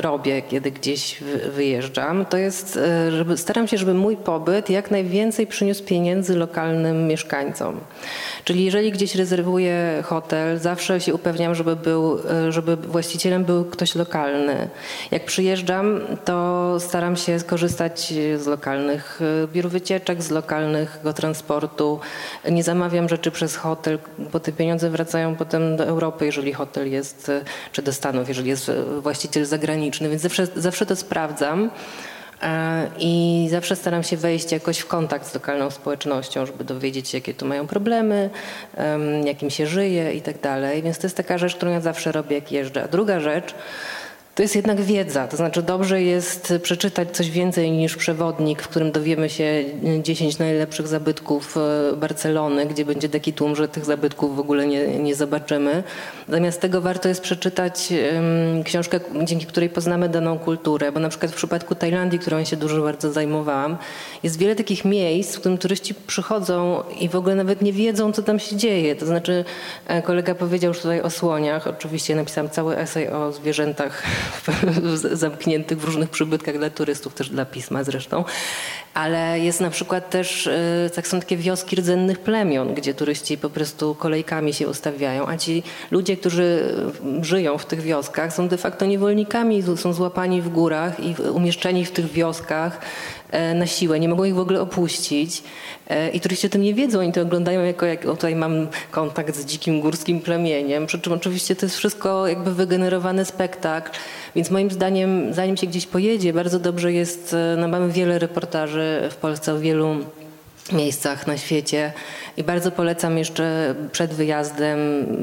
[0.01, 1.21] robię, kiedy gdzieś
[1.57, 7.07] wyjeżdżam, to jest, y, żeby staram się, żeby mój pobyt jak najwięcej przyniósł pieniędzy lokalnym
[7.07, 7.81] mieszkańcom.
[8.45, 12.19] Czyli jeżeli gdzieś rezerwuję hotel, zawsze się upewniam, żeby, był,
[12.49, 14.69] żeby właścicielem był ktoś lokalny.
[15.11, 22.01] Jak przyjeżdżam, to staram się skorzystać z lokalnych e, biur wycieczek, z lokalnego transportu.
[22.51, 23.99] Nie zamawiam rzeczy przez hotel,
[24.33, 27.41] bo te pieniądze wracają potem do Europy, jeżeli hotel jest, e,
[27.73, 31.71] czy do Stanów, jeżeli jest e, właściciel zagraniczny, więc zawsze, zawsze to sprawdzam.
[32.99, 37.35] I zawsze staram się wejść jakoś w kontakt z lokalną społecznością, żeby dowiedzieć się, jakie
[37.35, 38.31] tu mają problemy,
[39.25, 40.83] jakim się żyje i tak dalej.
[40.83, 42.85] Więc to jest taka rzecz, którą ja zawsze robię, jak jeżdżę.
[42.85, 43.55] A druga rzecz,
[44.35, 48.93] to jest jednak wiedza, to znaczy dobrze jest przeczytać coś więcej niż przewodnik, w którym
[48.93, 49.65] dowiemy się
[50.03, 54.87] 10 najlepszych zabytków e, Barcelony, gdzie będzie taki tłum, że tych zabytków w ogóle nie,
[54.87, 55.83] nie zobaczymy.
[56.29, 61.33] Zamiast tego warto jest przeczytać um, książkę, dzięki której poznamy daną kulturę, bo na przykład
[61.33, 63.77] w przypadku Tajlandii, którą się dużo bardzo zajmowałam,
[64.23, 68.23] jest wiele takich miejsc, w którym turyści przychodzą i w ogóle nawet nie wiedzą, co
[68.23, 68.97] tam się dzieje.
[68.97, 69.45] To znaczy
[70.05, 74.03] kolega powiedział już tutaj o słoniach, oczywiście napisałam cały esej o zwierzętach
[75.13, 78.25] zamkniętych w różnych przybytkach dla turystów, też dla pisma zresztą.
[78.95, 83.51] Ale jest na przykład też, e, tak są takie wioski rdzennych plemion, gdzie turyści po
[83.51, 86.75] prostu kolejkami się ustawiają, a ci ludzie, którzy
[87.23, 91.91] żyją w tych wioskach są de facto niewolnikami, są złapani w górach i umieszczeni w
[91.91, 92.81] tych wioskach
[93.55, 95.43] na siłę, nie mogą ich w ogóle opuścić.
[95.89, 99.37] E, I turyści o tym nie wiedzą, oni to oglądają jako, jak tutaj mam kontakt
[99.37, 103.91] z dzikim górskim plemieniem, przy czym oczywiście to jest wszystko jakby wygenerowany spektakl,
[104.35, 109.09] więc moim zdaniem, zanim się gdzieś pojedzie, bardzo dobrze jest, e, no mamy wiele reportaży
[109.11, 109.97] w Polsce o wielu
[110.73, 111.93] miejscach na świecie.
[112.37, 114.79] I bardzo polecam jeszcze przed wyjazdem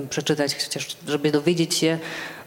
[0.09, 1.97] przeczytać, chociaż żeby dowiedzieć się,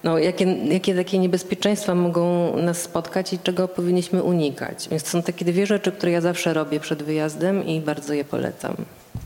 [0.04, 4.88] no, jakie, jakie takie niebezpieczeństwa mogą nas spotkać i czego powinniśmy unikać.
[4.88, 8.76] Więc są takie dwie rzeczy, które ja zawsze robię przed wyjazdem i bardzo je polecam.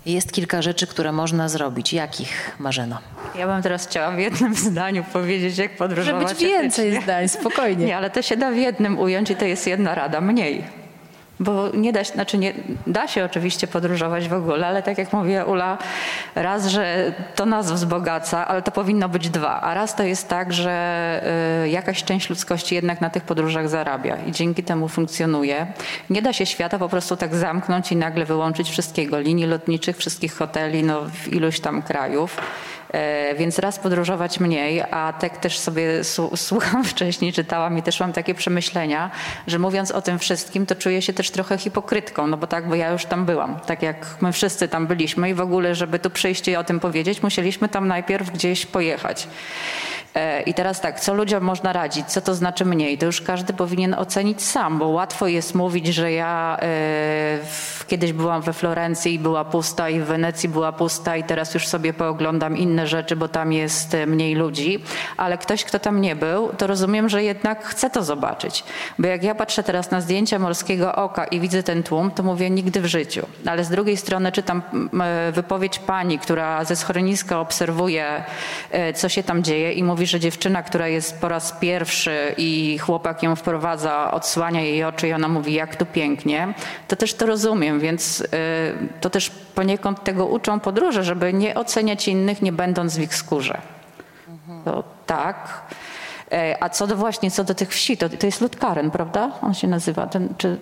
[0.06, 1.92] Jest kilka rzeczy, które można zrobić.
[1.92, 2.98] Jakich, Marzeno?
[3.38, 6.22] Ja bym teraz chciała w jednym zdaniu powiedzieć, jak podróżować.
[6.22, 7.86] Może być więcej zdań, spokojnie.
[7.86, 10.64] Nie, ale to się da w jednym ująć i to jest jedna rada, mniej.
[11.40, 12.54] Bo nie da się, znaczy nie,
[12.86, 15.78] da się oczywiście podróżować w ogóle, ale tak jak mówiła Ula,
[16.34, 19.60] raz, że to nas wzbogaca, ale to powinno być dwa.
[19.60, 21.22] A raz to jest tak, że
[21.64, 25.66] y, jakaś część ludzkości jednak na tych podróżach zarabia i dzięki temu funkcjonuje.
[26.10, 30.34] Nie da się świata po prostu tak zamknąć i nagle wyłączyć wszystkiego, linii lotniczych, wszystkich
[30.34, 32.36] hoteli, no w iluś tam krajów.
[32.92, 36.04] E, Więc raz podróżować mniej, a tak też sobie
[36.36, 39.10] słucham wcześniej, czytałam i też mam takie przemyślenia,
[39.46, 42.74] że mówiąc o tym wszystkim, to czuję się też trochę hipokrytką, no bo tak, bo
[42.74, 46.10] ja już tam byłam, tak jak my wszyscy tam byliśmy i w ogóle, żeby tu
[46.10, 49.28] przyjść i o tym powiedzieć, musieliśmy tam najpierw gdzieś pojechać.
[50.14, 52.06] E, I teraz tak, co ludziom można radzić?
[52.06, 52.98] Co to znaczy mniej?
[52.98, 57.38] To już każdy powinien ocenić sam, bo łatwo jest mówić, że ja e,
[57.86, 61.66] kiedyś byłam we Florencji i była pusta i w Wenecji była pusta i teraz już
[61.66, 64.84] sobie pooglądam inne rzeczy, bo tam jest e, mniej ludzi,
[65.16, 68.64] ale ktoś, kto tam nie był, to rozumiem, że jednak chce to zobaczyć.
[68.98, 72.50] Bo jak ja patrzę teraz na zdjęcia Morskiego Oka i widzę ten tłum, to mówię
[72.50, 73.26] nigdy w życiu.
[73.46, 74.62] Ale z drugiej strony czytam
[75.00, 78.24] e, wypowiedź pani, która ze schroniska obserwuje,
[78.70, 82.78] e, co się tam dzieje i mówi, że dziewczyna, która jest po raz pierwszy i
[82.78, 86.54] chłopak ją wprowadza, odsłania jej oczy i ona mówi, jak tu pięknie,
[86.88, 88.26] to też to rozumiem, więc
[89.00, 93.60] to też poniekąd tego uczą podróże, żeby nie oceniać innych, nie będąc w ich skórze.
[94.64, 95.62] To tak.
[96.32, 99.30] E, A co do właśnie, co do tych wsi, to, to jest Lutkaren, prawda?
[99.42, 100.58] On się nazywa, ten, czy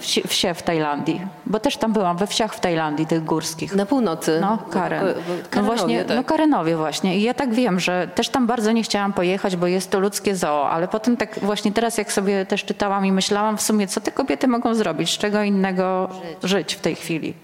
[0.00, 1.20] wsi, wsie w Tajlandii.
[1.46, 3.74] Bo też tam byłam, we wsiach w Tajlandii, tych górskich.
[3.76, 4.38] Na północy.
[4.40, 5.06] No, Karen.
[5.06, 5.12] No
[5.50, 6.16] Karenowie, właśnie, tak.
[6.16, 7.18] no Karenowie właśnie.
[7.18, 10.36] I ja tak wiem, że też tam bardzo nie chciałam pojechać, bo jest to ludzkie
[10.36, 14.00] zoo, ale potem tak właśnie teraz jak sobie też czytałam i myślałam w sumie, co
[14.00, 16.08] te kobiety mogą zrobić, z czego innego
[16.42, 17.34] żyć, w tej chwili.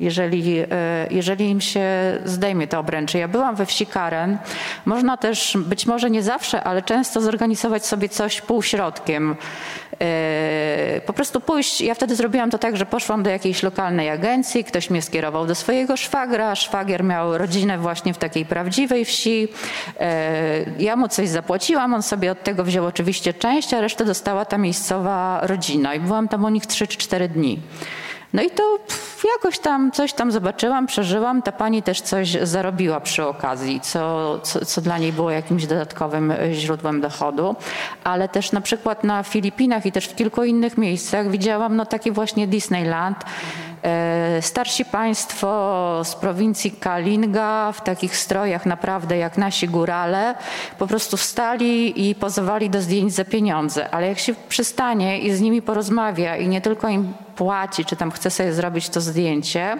[0.00, 0.66] Jeżeli, e,
[1.10, 1.82] jeżeli im się
[2.24, 3.18] zdejmie te obręcze.
[3.18, 4.38] Ja byłam we wsi Karen.
[4.84, 9.36] Można też, być może nie zawsze, ale często zorganizować sobie coś półśrodkiem.
[10.00, 14.64] E, Po prostu pójść, ja wtedy zrobiłam to tak, że poszłam do jakiejś lokalnej agencji,
[14.64, 19.48] ktoś mnie skierował do swojego szwagra, szwagier miał rodzinę właśnie w takiej prawdziwej wsi.
[20.00, 24.44] E, Ja mu coś zapłaciłam, on sobie od tego wziął oczywiście część, a resztę dostała
[24.44, 27.58] ta miejscowa rodzina i byłam tam u nich 3 czy 4 dni.
[28.32, 28.78] No i to
[29.34, 31.42] jakoś tam coś tam zobaczyłam, przeżyłam.
[31.42, 36.30] Ta pani też coś zarobiła przy okazji, co, co, co dla niej było jakimś dodatkowym
[36.30, 37.56] e, źródłem dochodu.
[38.04, 42.10] Ale też na przykład na Filipinach i też w kilku innych miejscach widziałam no taki
[42.10, 43.24] właśnie Disneyland.
[43.84, 50.34] E, Starsi państwo z prowincji Kalinga w takich strojach naprawdę jak nasi górale
[50.78, 53.90] po prostu wstali i pozowali do zdjęć za pieniądze.
[53.90, 58.10] Ale jak się przystanie i z nimi porozmawia i nie tylko im płaci, czy tam
[58.10, 59.76] chce sobie zrobić to zdjęcie,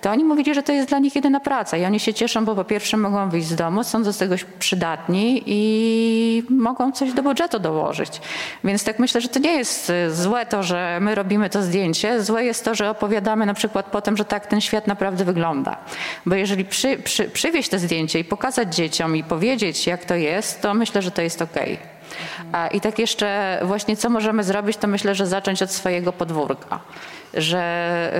[0.00, 2.54] to oni mówili, że to jest dla nich jedyna praca i oni się cieszą, bo
[2.54, 7.58] po pierwsze mogą wyjść z domu, są do tego przydatni i mogą coś do budżetu
[7.58, 8.20] dołożyć.
[8.64, 12.22] Więc tak myślę, że to nie jest y, złe to, że my robimy to zdjęcie,
[12.22, 15.76] złe jest to, że opowiadamy na przykład potem, że tak ten świat naprawdę wygląda.
[16.26, 20.60] Bo jeżeli przy, przy, przywieźć to zdjęcie i pokazać dzieciom i powiedzieć, jak to jest,
[20.62, 21.97] to myślę, że to jest okej.
[22.52, 26.80] A, I tak jeszcze właśnie co możemy zrobić, to myślę, że zacząć od swojego podwórka.
[27.34, 28.12] Że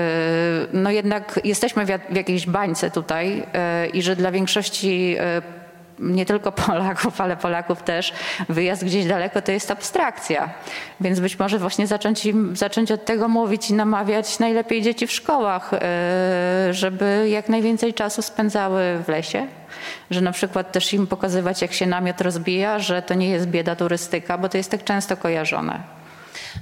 [0.65, 3.43] y, no jednak jesteśmy w, jak- w jakiejś bańce tutaj
[3.85, 5.59] y, i że dla większości y,
[5.99, 8.13] nie tylko Polaków, ale Polaków też,
[8.49, 10.49] wyjazd gdzieś daleko to jest abstrakcja.
[11.01, 15.13] Więc być może właśnie zacząć, im, zacząć od tego mówić i namawiać najlepiej dzieci w
[15.13, 15.71] szkołach,
[16.71, 19.47] żeby jak najwięcej czasu spędzały w lesie.
[20.11, 23.77] Że na przykład też im pokazywać, jak się namiot rozbija, że to nie jest bieda
[23.77, 25.98] turystyka, bo to jest tak często kojarzone.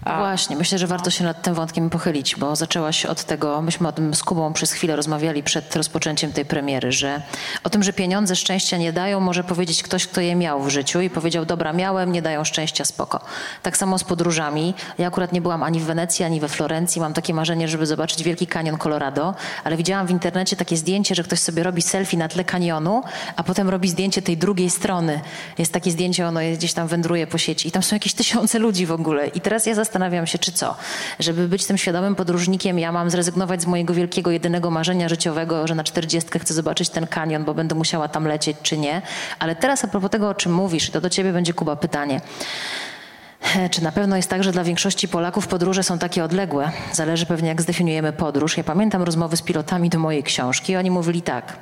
[0.07, 3.89] No Właśnie, myślę, że warto się nad tym wątkiem pochylić, bo zaczęłaś od tego, myśmy
[3.89, 7.23] o tym z Kubą przez chwilę rozmawiali przed rozpoczęciem tej premiery, że
[7.65, 11.01] o tym, że pieniądze szczęścia nie dają, może powiedzieć ktoś, kto je miał w życiu
[11.01, 13.21] i powiedział, dobra, miałem, nie dają szczęścia, spoko.
[13.63, 14.75] Tak samo z podróżami.
[14.99, 17.01] Ja akurat nie byłam ani w Wenecji, ani we Florencji.
[17.01, 21.25] Mam takie marzenie, żeby zobaczyć Wielki Kanion Colorado, ale widziałam w internecie takie zdjęcie, że
[21.25, 23.03] ktoś sobie robi selfie na tle kanionu,
[23.37, 25.21] a potem robi zdjęcie tej drugiej strony.
[25.59, 28.87] Jest takie zdjęcie, ono gdzieś tam wędruje po sieci i tam są jakieś tysiące ludzi
[28.87, 29.27] w ogóle.
[29.27, 30.77] I teraz ja zastanawiam się, czy co?
[31.19, 35.75] Żeby być tym świadomym podróżnikiem, ja mam zrezygnować z mojego wielkiego, jedynego marzenia życiowego, że
[35.75, 39.03] na czterdziestkę chcę zobaczyć ten kanion, bo będę musiała tam lecieć, czy nie.
[39.39, 42.21] Ale teraz a propos tego, o czym mówisz, to do ciebie będzie, Kuba, pytanie.
[43.71, 46.71] Czy na pewno jest tak, że dla większości Polaków podróże są takie odległe?
[46.93, 48.57] Zależy pewnie, jak zdefiniujemy podróż.
[48.57, 50.77] Ja pamiętam rozmowy z pilotami do mojej książki.
[50.77, 51.57] Oni mówili tak.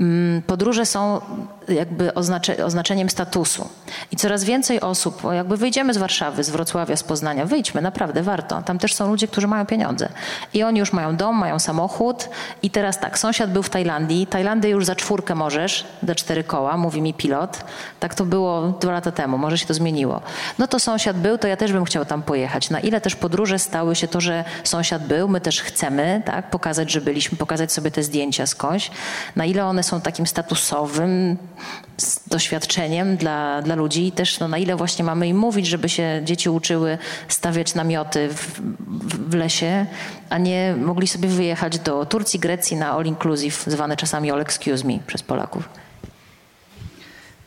[0.00, 1.20] Mm, podróże są
[1.68, 3.68] jakby oznacze, oznaczeniem statusu.
[4.12, 8.62] I coraz więcej osób, jakby wyjdziemy z Warszawy, z Wrocławia, z Poznania, wyjdźmy, naprawdę warto.
[8.62, 10.08] Tam też są ludzie, którzy mają pieniądze.
[10.54, 12.28] I oni już mają dom, mają samochód.
[12.62, 14.26] I teraz tak, sąsiad był w Tajlandii.
[14.26, 17.64] Tajlandię już za czwórkę możesz, za cztery koła, mówi mi pilot.
[18.00, 20.20] Tak to było dwa lata temu, może się to zmieniło.
[20.58, 22.70] No to sąsiad był, to ja też bym chciał tam pojechać.
[22.70, 26.90] Na ile też podróże stały się to, że sąsiad był, my też chcemy, tak, pokazać,
[26.90, 28.90] że byliśmy, pokazać sobie te zdjęcia skądś.
[29.36, 31.36] Na ile one są takim statusowym
[32.26, 36.20] doświadczeniem dla, dla ludzi i też no, na ile właśnie mamy im mówić, żeby się
[36.24, 36.98] dzieci uczyły
[37.28, 38.60] stawiać namioty w,
[39.30, 39.86] w, lesie,
[40.30, 44.86] a nie mogli sobie wyjechać do Turcji, Grecji na all inclusive, zwane czasami all excuse
[44.86, 45.68] me przez Polaków.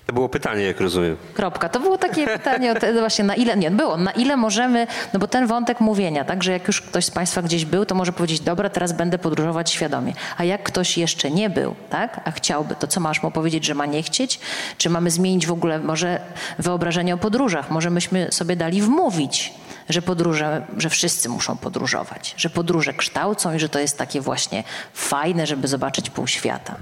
[0.08, 1.18] To było pytanie, jak rozumiem.
[1.34, 1.70] Kropka.
[1.70, 5.47] To było takie pytanie właśnie na ile, nie, było, na ile możemy, no bo ten
[5.47, 8.70] wątek mówienia, tak, że jak już ktoś z Państwa gdzieś był, to może powiedzieć, dobra,
[8.70, 10.14] teraz będę podróżować świadomie.
[10.38, 13.74] A jak ktoś jeszcze nie był, tak, a chciałby, to co masz mu powiedzieć, że
[13.74, 14.39] ma nie chcieć?
[14.78, 16.20] Czy mamy zmienić w ogóle może
[16.60, 17.72] wyobrażenie o podróżach?
[17.72, 19.53] Może myśmy sobie dali wmówić,
[19.89, 24.64] że podróże, że wszyscy muszą podróżować, że podróże kształcą i że to jest takie właśnie
[24.93, 26.76] fajne, żeby zobaczyć pół świata.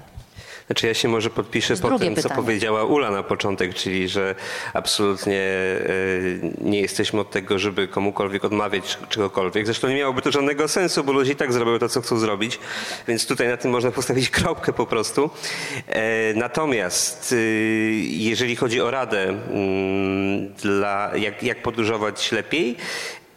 [0.68, 4.36] Znaczy ja się może podpiszę po tym, co powiedziała Ula na początek, czyli że
[4.74, 5.90] absolutnie e,
[6.62, 9.66] nie jesteśmy od tego, żeby komukolwiek odmawiać czegokolwiek.
[9.66, 12.60] Zresztą nie miałoby to żadnego sensu, bo ludzie i tak zrobią to, co chcą zrobić,
[13.08, 15.30] więc tutaj na tym można postawić kropkę po prostu.
[15.88, 17.36] E, natomiast e,
[18.02, 22.78] jeżeli chodzi o radę, mm, dla, jak, jak podróżować lepiej,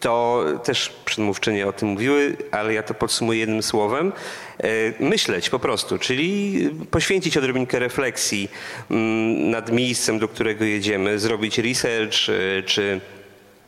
[0.01, 4.13] to też przedmówczynie o tym mówiły, ale ja to podsumuję jednym słowem.
[4.59, 4.69] E,
[5.05, 8.51] myśleć po prostu, czyli poświęcić odrobinkę refleksji
[8.91, 13.01] mm, nad miejscem, do którego jedziemy, zrobić research e, czy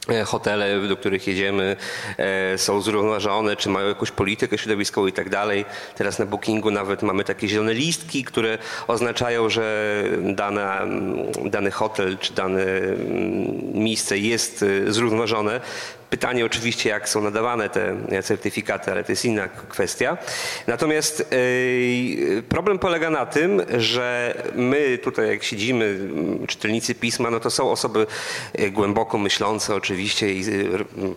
[0.08, 1.76] E, hotele, do których jedziemy,
[2.56, 5.64] są zrównoważone, czy mają jakąś politykę środowiskową i tak dalej.
[5.94, 10.86] Teraz na Bookingu nawet mamy takie zielone listki, które oznaczają, że dana,
[11.44, 12.64] dany hotel czy dane
[13.74, 15.60] miejsce jest zrównoważone.
[16.10, 20.16] Pytanie oczywiście, jak są nadawane te certyfikaty, ale to jest inna kwestia.
[20.66, 21.34] Natomiast
[22.48, 25.98] problem polega na tym, że my tutaj jak siedzimy,
[26.46, 28.06] czytelnicy pisma, no to są osoby
[28.70, 30.44] głęboko myślące oczywiście, i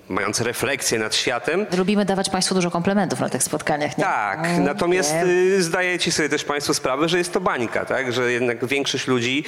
[0.10, 1.66] mające refleksję nad światem.
[1.78, 3.98] Lubimy dawać Państwu dużo komplementów na tych spotkaniach.
[3.98, 4.04] Nie?
[4.04, 8.14] Tak, mm, natomiast y, zdajecie sobie też Państwo sprawę, że jest to bańka, tak?
[8.14, 9.44] że jednak większość ludzi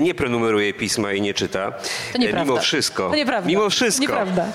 [0.00, 1.72] nie prenumeruje pisma i nie czyta.
[2.12, 2.44] To nieprawda.
[2.52, 3.10] Mimo wszystko.
[3.10, 3.48] To nieprawda.
[3.48, 4.02] Mimo wszystko.
[4.02, 4.46] Nieprawda.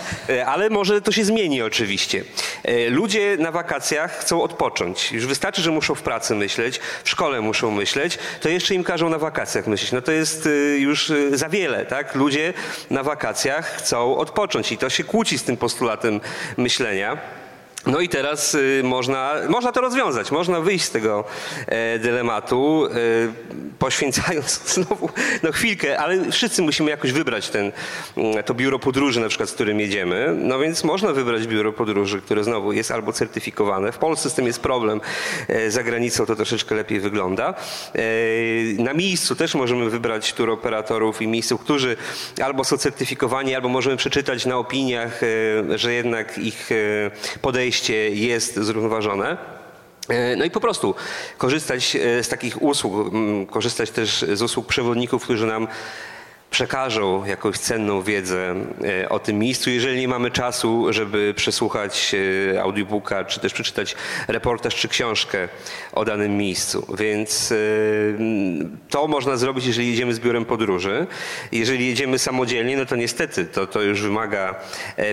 [0.46, 2.24] Ale może to się zmieni oczywiście.
[2.90, 5.12] Ludzie na wakacjach chcą odpocząć.
[5.12, 9.10] Już wystarczy, że muszą w pracy myśleć, w szkole muszą myśleć, to jeszcze im każą
[9.10, 9.92] na wakacjach myśleć.
[9.92, 12.16] No to jest już za wiele, tak?
[12.16, 12.54] Ludzie
[12.90, 16.22] na wakacjach chcą odpocząć i to się kłóci z tym postulatem
[16.58, 17.18] myślenia.
[17.88, 21.24] No i teraz y, można, można to rozwiązać, można wyjść z tego
[21.68, 22.90] e, dylematu, e,
[23.80, 25.10] poświęcając znowu
[25.44, 27.72] no chwilkę, ale wszyscy musimy jakoś wybrać ten,
[28.18, 30.36] mm, to biuro podróży na przykład, z którym jedziemy.
[30.38, 33.92] No więc można wybrać biuro podróży, które znowu jest albo certyfikowane.
[33.92, 35.02] W Polsce z tym jest problem,
[35.48, 37.54] e, za granicą to troszeczkę lepiej wygląda.
[38.78, 41.98] Na miejscu też możemy wybrać tur operatorów i miejsców, którzy
[42.44, 45.22] albo są certyfikowani, albo możemy przeczytać na opiniach,
[45.76, 46.70] że jednak ich
[47.42, 49.38] podejście podejście jest zrównoważone.
[50.10, 50.96] E, no i po prostu
[51.38, 53.14] korzystać e, z takich usług,
[53.52, 55.68] korzystać też z usług przewodników, którzy nam
[56.54, 58.56] przekażą jakąś cenną wiedzę
[59.04, 62.16] e, o tym miejscu, jeżeli nie mamy czasu, żeby przesłuchać
[62.54, 63.96] e, audiobooka, czy też przeczytać
[64.28, 65.48] reportaż czy książkę
[65.94, 66.96] o danym miejscu.
[67.00, 67.56] Więc e,
[68.90, 71.08] to można zrobić, jeżeli jedziemy z biurem podróży.
[71.52, 74.56] Jeżeli jedziemy samodzielnie, no to niestety to, to już wymaga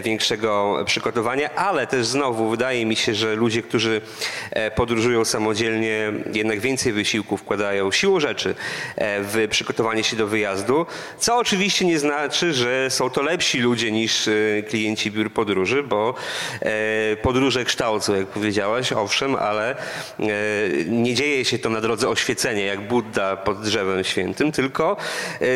[0.03, 4.01] większego przygotowania, ale też znowu wydaje mi się, że ludzie, którzy
[4.75, 8.55] podróżują samodzielnie, jednak więcej wysiłku wkładają siłą rzeczy
[8.99, 10.87] w przygotowanie się do wyjazdu,
[11.19, 15.83] co co oczywiście nie znaczy, że są to lepsi ludzie niż e, klienci biur podróży,
[15.83, 16.15] bo
[16.61, 19.77] e, podróże kształcą, jak powiedziałaś, owszem, ale e,
[20.87, 24.97] nie dzieje się to na drodze oświecenia, jak Buddha pod drzewem świętym, tylko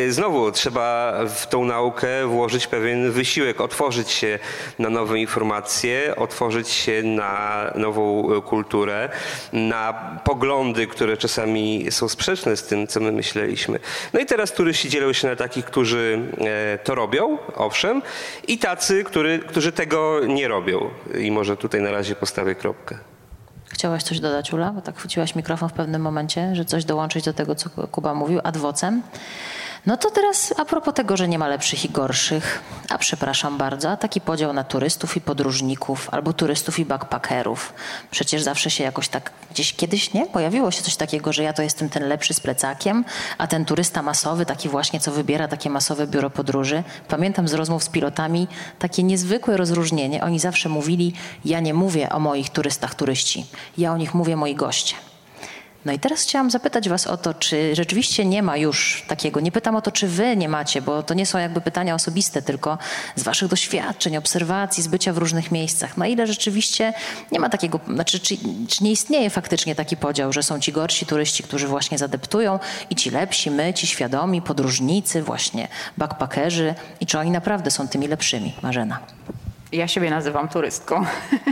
[0.08, 4.38] znowu trzeba w tą naukę włożyć pewien wysiłek, otworzyć się
[4.78, 9.08] na nowe informacje, otworzyć się na nową kulturę,
[9.52, 9.92] na
[10.24, 13.80] poglądy, które czasami są sprzeczne z tym, co my myśleliśmy.
[14.12, 18.02] No i teraz turyści dzielą się na takich, którzy e, to robią, owszem,
[18.48, 20.90] i tacy, który, którzy tego nie robią.
[21.20, 22.98] I może tutaj na razie postawię kropkę.
[23.68, 24.70] Chciałaś coś dodać, Ula?
[24.70, 28.40] Bo tak chwyciłaś mikrofon w pewnym momencie, że coś dołączyć do tego, co Kuba mówił,
[28.44, 29.02] adwocem.
[29.86, 33.90] No to teraz a propos tego, że nie ma lepszych i gorszych, a przepraszam bardzo,
[33.90, 37.72] a taki podział na turystów i podróżników, albo turystów i backpackerów.
[38.10, 40.26] Przecież zawsze się jakoś tak gdzieś kiedyś, nie?
[40.26, 43.04] Pojawiło się coś takiego, że ja to jestem ten lepszy z plecakiem,
[43.38, 46.82] a ten turysta masowy, taki właśnie, co wybiera takie masowe biuro podróży.
[47.08, 50.24] Pamiętam z rozmów z pilotami takie niezwykłe rozróżnienie.
[50.24, 51.14] Oni zawsze mówili,
[51.44, 53.46] ja nie mówię o moich turystach turyści,
[53.78, 55.13] ja o nich mówię moi goście.
[55.84, 59.52] No i teraz chciałam zapytać Was o to, czy rzeczywiście nie ma już takiego, nie
[59.52, 62.78] pytam o to, czy Wy nie macie, bo to nie są jakby pytania osobiste, tylko
[63.16, 65.96] z Waszych doświadczeń, obserwacji, z bycia w różnych miejscach.
[65.96, 66.92] Na ile rzeczywiście
[67.32, 68.36] nie ma takiego, znaczy, czy,
[68.68, 72.58] czy nie istnieje faktycznie taki podział, że są ci gorsi turyści, którzy właśnie zadeptują
[72.90, 78.08] i ci lepsi, my, ci świadomi, podróżnicy, właśnie backpackerzy i czy oni naprawdę są tymi
[78.08, 78.54] lepszymi?
[78.62, 79.00] Marzena.
[79.74, 81.04] Ja siebie nazywam turystką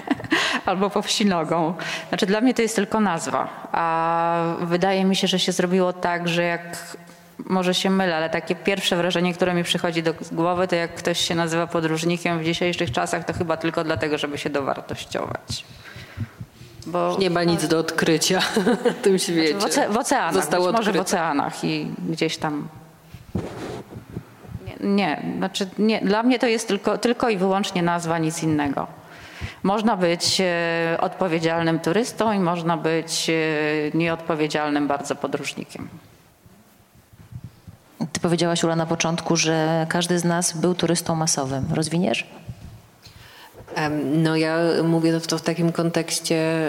[0.66, 1.74] albo powsinogą.
[2.08, 6.28] Znaczy dla mnie to jest tylko nazwa, a wydaje mi się, że się zrobiło tak,
[6.28, 6.96] że jak
[7.38, 11.20] może się mylę, ale takie pierwsze wrażenie, które mi przychodzi do głowy, to jak ktoś
[11.20, 15.64] się nazywa podróżnikiem w dzisiejszych czasach, to chyba tylko dlatego, żeby się dowartościować.
[16.86, 18.40] Bo nie ma nic do odkrycia
[19.00, 19.60] w tym świecie.
[19.60, 22.68] Znaczy w, oce w oceanach, Zostało może w oceanach i gdzieś tam
[24.82, 28.86] nie, znaczy nie, dla mnie to jest tylko, tylko i wyłącznie nazwa, nic innego.
[29.62, 35.88] Można być e, odpowiedzialnym turystą i można być e, nieodpowiedzialnym bardzo podróżnikiem.
[38.12, 41.64] Ty powiedziałaś, Ula, na początku, że każdy z nas był turystą masowym.
[41.72, 42.26] Rozwiniesz?
[44.04, 46.66] No ja mówię to w takim kontekście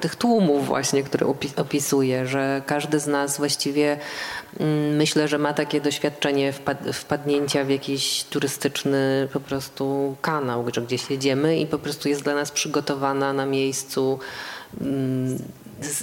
[0.00, 1.26] tych tłumów właśnie, które
[1.56, 3.98] opisuję, że każdy z nas właściwie
[4.60, 6.52] mm, myślę, że ma takie doświadczenie
[6.92, 12.34] wpadnięcia w jakiś turystyczny po prostu kanał, że gdzieś jedziemy i po prostu jest dla
[12.34, 14.18] nas przygotowana na miejscu
[14.80, 15.38] mm,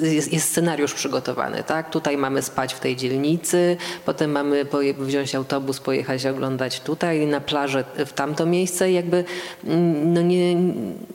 [0.01, 1.89] jest, jest, scenariusz przygotowany, tak?
[1.89, 4.65] Tutaj mamy spać w tej dzielnicy, potem mamy
[4.99, 9.23] wziąć autobus, pojechać oglądać tutaj, na plażę w tamto miejsce i jakby
[9.65, 10.55] mm, no nie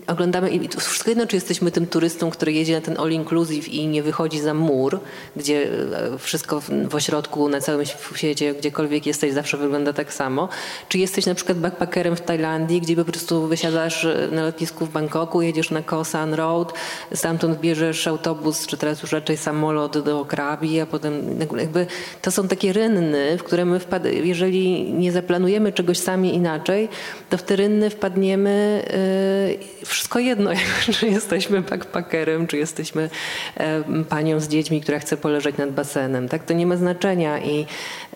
[0.06, 3.86] oglądamy i wszystko jedno, czy jesteśmy tym turystą, który jedzie na ten all inclusive i
[3.86, 5.00] nie wychodzi za mur,
[5.36, 5.68] gdzie
[6.14, 10.48] e, wszystko w ośrodku, na całym świecie, gdziekolwiek jesteś, zawsze wygląda tak samo,
[10.88, 15.42] czy jesteś na przykład backpackerem w Tajlandii, gdzie po prostu wysiadasz na lotnisku w Bangkoku,
[15.42, 16.72] jedziesz na Koh San Road,
[17.14, 21.86] stamtąd bierzesz autobus autobus, czy teraz już raczej samolot do Krabi, a potem jakby
[22.22, 26.88] to są takie rynny, w które my wpad- jeżeli nie zaplanujemy czegoś sami inaczej,
[27.30, 28.82] to w te rynny wpadniemy
[29.80, 30.51] yy, wszystko jedno,
[30.94, 33.11] czy jesteśmy backpackerem, czy jesteśmy
[33.61, 36.28] yy, panią z dziećmi, która chce poleżeć nad basenem.
[36.28, 36.44] Tak?
[36.44, 37.66] To nie ma znaczenia i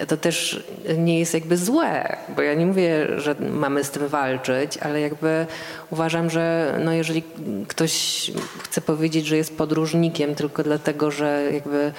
[0.08, 0.64] to też
[0.98, 5.46] nie jest jakby złe, bo ja nie mówię, że mamy z tym walczyć, ale jakby
[5.90, 7.22] uważam, że no jeżeli
[7.68, 8.30] ktoś
[8.62, 11.92] chce powiedzieć, że jest podróżnikiem tylko dlatego, że jakby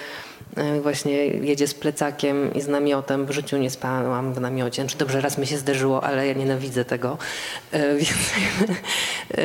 [0.55, 3.26] e, właśnie jedzie z plecakiem i z namiotem.
[3.26, 4.82] W życiu nie spałam w namiocie.
[4.82, 7.17] Znaczy dobrze, raz mi się zdarzyło, ale ja nienawidzę tego.
[7.71, 8.11] E, więc
[9.38, 9.43] e,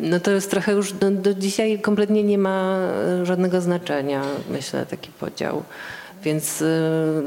[0.00, 2.88] no to jest trochę już do, do dzisiaj kompletnie nie ma
[3.22, 5.64] żadnego znaczenia, myślę, taki podział.
[6.22, 6.66] Więc y,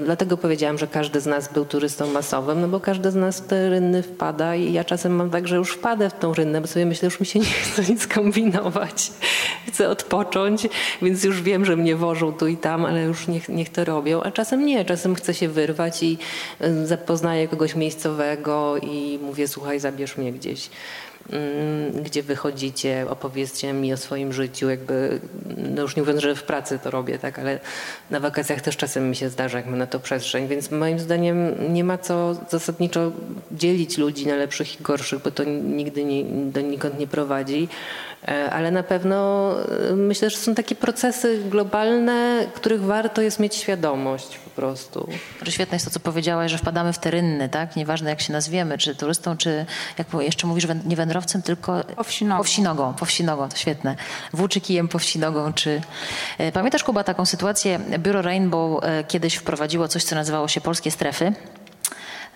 [0.06, 3.48] dlatego powiedziałam, że każdy z nas był turystą masowym, no bo każdy z nas w
[3.48, 6.68] te rynny wpada i ja czasem mam tak, że już wpadę w tą rynnę, bo
[6.68, 9.12] sobie myślę, że już mi się nie chce nic kombinować.
[9.68, 10.68] Chcę odpocząć,
[11.02, 14.24] więc już wiem, że mnie wożą tu i tam, ale już niech, niech to robią.
[14.24, 16.18] A czasem nie, czasem chcę się wyrwać i
[16.62, 20.70] y, zapoznaję kogoś miejscowego i mówię, słuchaj, zabierz mnie gdzieś.
[21.32, 25.19] Mm, gdzie wychodzicie, opowiedzcie mi o swoim życiu, jakby,
[25.57, 27.59] no już nie mówiąc, że w pracy to robię, tak, ale
[28.11, 31.55] na wakacjach też czasem mi się zdarza, jak mam na to przestrzeń, więc moim zdaniem
[31.74, 33.11] nie ma co zasadniczo
[33.51, 37.67] dzielić ludzi na lepszych i gorszych, bo to nigdy nie, donikąd nie prowadzi.
[38.28, 39.51] E, ale na pewno
[39.91, 45.10] e, myślę, że są takie procesy globalne, których warto jest mieć świadomość prostu.
[45.49, 47.76] Świetne jest to, co powiedziałaś, że wpadamy w te rynny, tak?
[47.76, 49.66] Nieważne jak się nazwiemy, czy turystą, czy
[49.97, 52.38] jak jeszcze mówisz, nie wędrowcem, tylko powsinogą.
[52.38, 53.95] Powsinogą, powsinogą to świetne.
[54.34, 55.82] Włóczykijem, powsinogą, czy...
[56.38, 57.80] E, pamiętasz, Kuba, taką sytuację?
[57.99, 61.34] Biuro Rainbow kiedyś wprowadziło coś, co nazywało się Polskie Strefy.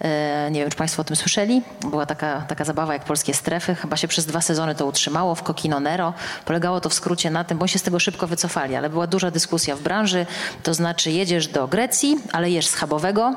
[0.01, 1.61] E, nie wiem, czy Państwo o tym słyszeli.
[1.81, 3.75] Była taka, taka zabawa jak Polskie Strefy.
[3.75, 6.13] Chyba się przez dwa sezony to utrzymało w Kokino Nero.
[6.45, 9.31] Polegało to w skrócie na tym, bo się z tego szybko wycofali, ale była duża
[9.31, 10.25] dyskusja w branży.
[10.63, 13.35] To znaczy jedziesz do Grecji, ale jesz schabowego,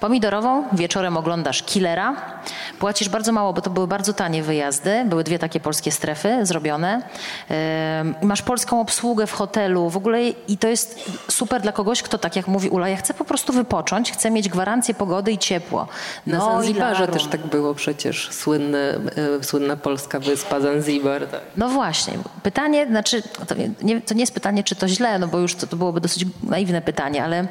[0.00, 2.16] pomidorową, wieczorem oglądasz Killera,
[2.78, 7.02] płacisz bardzo mało, bo to były bardzo tanie wyjazdy, były dwie takie polskie strefy zrobione.
[8.22, 12.36] Masz polską obsługę w hotelu w ogóle i to jest super dla kogoś, kto tak
[12.36, 15.88] jak mówi Ula, ja chcę po prostu wypocząć, chcę mieć gwarancję pogody i ciepło.
[16.26, 19.00] Na no, Zanzibarze też tak było przecież, słynny,
[19.38, 21.26] e, słynna polska wyspa Zanzibar.
[21.26, 21.40] Tak.
[21.56, 25.38] No właśnie, pytanie, znaczy, to nie, to nie jest pytanie, czy to źle, no bo
[25.38, 27.46] już to, to byłoby dosyć naiwne pytanie, ale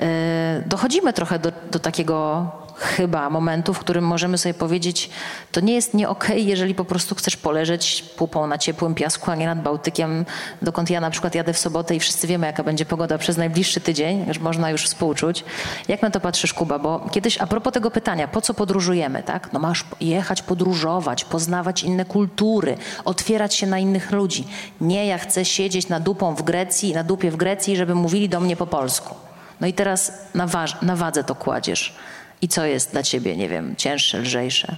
[0.00, 2.46] e, dochodzimy trochę do, do takiego
[2.78, 5.10] chyba momentu, w którym możemy sobie powiedzieć,
[5.52, 9.30] to nie jest nie okej, okay, jeżeli po prostu chcesz poleżeć pupą na ciepłym piasku,
[9.30, 10.24] a nie nad Bałtykiem,
[10.62, 13.80] dokąd ja na przykład jadę w sobotę i wszyscy wiemy, jaka będzie pogoda przez najbliższy
[13.80, 15.44] tydzień, że można już współczuć.
[15.88, 16.78] Jak na to patrzysz, Kuba?
[16.78, 19.52] Bo kiedyś a propos tego pytania, po co podróżujemy, tak?
[19.52, 24.46] No masz jechać, podróżować, poznawać inne kultury, otwierać się na innych ludzi.
[24.80, 28.40] Nie, ja chcę siedzieć na dupą w Grecji, na dupie w Grecji, żeby mówili do
[28.40, 29.23] mnie po polsku.
[29.60, 30.46] No i teraz na,
[30.82, 31.94] na wadze to kładziesz.
[32.42, 34.76] I co jest dla ciebie, nie wiem, cięższe, lżejsze?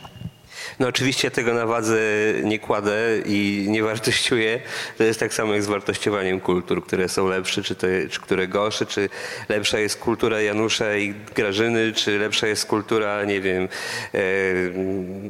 [0.80, 1.98] No oczywiście tego na wadze
[2.44, 4.60] nie kładę i nie wartościuję.
[4.98, 7.76] To jest tak samo jak z wartościowaniem kultur, które są lepsze, czy,
[8.10, 9.08] czy które gorsze, czy
[9.48, 13.68] lepsza jest kultura Janusza i Grażyny, czy lepsza jest kultura, nie wiem,
[14.14, 14.18] e,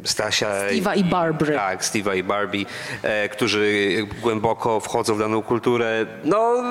[0.05, 0.49] Stasia.
[0.71, 1.55] Steve'a i Barbary.
[1.55, 2.65] Tak, Steve'a i Barbie,
[3.03, 6.07] e, którzy głęboko wchodzą w daną kulturę.
[6.25, 6.63] No,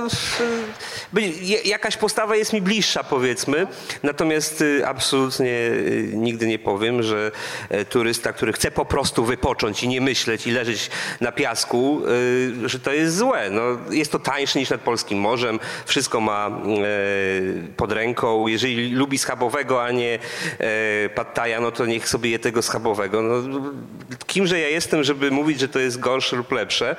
[1.13, 1.21] by,
[1.65, 3.67] jakaś postawa jest mi bliższa, powiedzmy.
[4.03, 7.31] Natomiast y, absolutnie y, nigdy nie powiem, że
[7.69, 10.89] e, turysta, który chce po prostu wypocząć i nie myśleć i leżeć
[11.21, 12.01] na piasku,
[12.63, 13.49] y, że to jest złe.
[13.49, 18.47] No, jest to tańsze niż nad polskim morzem, wszystko ma y, pod ręką.
[18.47, 20.19] Jeżeli lubi schabowego, a nie
[21.05, 23.21] y, pattaja, no to niech sobie je tego schabowego.
[23.21, 23.61] No,
[24.27, 26.95] kimże ja jestem, żeby mówić, że to jest gorsze lub lepsze.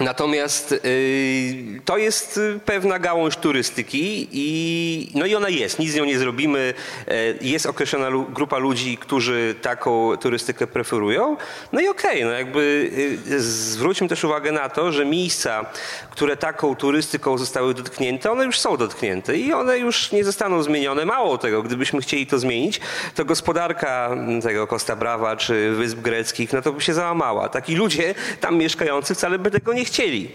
[0.00, 6.04] Natomiast y, to jest pewna gałąź turystyki i, no i ona jest, nic z nią
[6.04, 6.74] nie zrobimy.
[7.08, 11.36] E, jest określona grupa ludzi, którzy taką turystykę preferują.
[11.72, 12.90] No i okej, okay, no jakby
[13.28, 15.66] y, zwróćmy też uwagę na to, że miejsca,
[16.10, 21.04] które taką turystyką zostały dotknięte, one już są dotknięte i one już nie zostaną zmienione.
[21.04, 22.80] Mało tego, gdybyśmy chcieli to zmienić,
[23.14, 27.48] to gospodarka tego Costa Brava czy Wysp Greckich, no to by się załamała.
[27.48, 30.28] Taki ludzie tam mieszkający wcale by tego nie chcieli.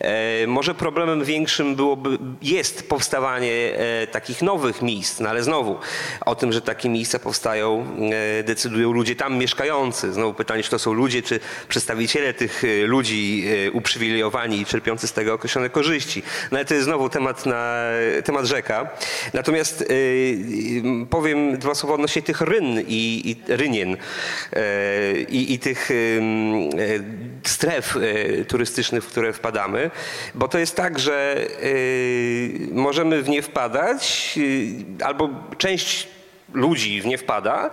[0.00, 5.78] E, może problemem większym byłoby, jest powstawanie e, takich nowych miejsc, no ale znowu
[6.26, 7.86] o tym, że takie miejsca powstają,
[8.38, 10.12] e, decydują ludzie tam mieszkający.
[10.12, 15.34] Znowu pytanie, czy to są ludzie, czy przedstawiciele tych ludzi uprzywilejowani i czerpiący z tego
[15.34, 16.22] określone korzyści.
[16.50, 17.82] No ale to jest znowu temat, na,
[18.24, 18.88] temat rzeka.
[19.34, 19.84] Natomiast
[21.10, 23.96] powiem dwa słowa odnośnie tych ryn i, i rynien
[25.28, 25.90] i, i tych
[27.44, 27.96] stref
[28.48, 29.90] turystycznych w które wpadamy,
[30.34, 36.08] bo to jest tak, że yy, możemy w nie wpadać, yy, albo część
[36.52, 37.70] ludzi w nie wpada,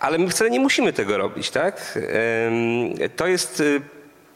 [0.00, 1.98] ale my wcale nie musimy tego robić, tak?
[3.16, 3.80] To jest y,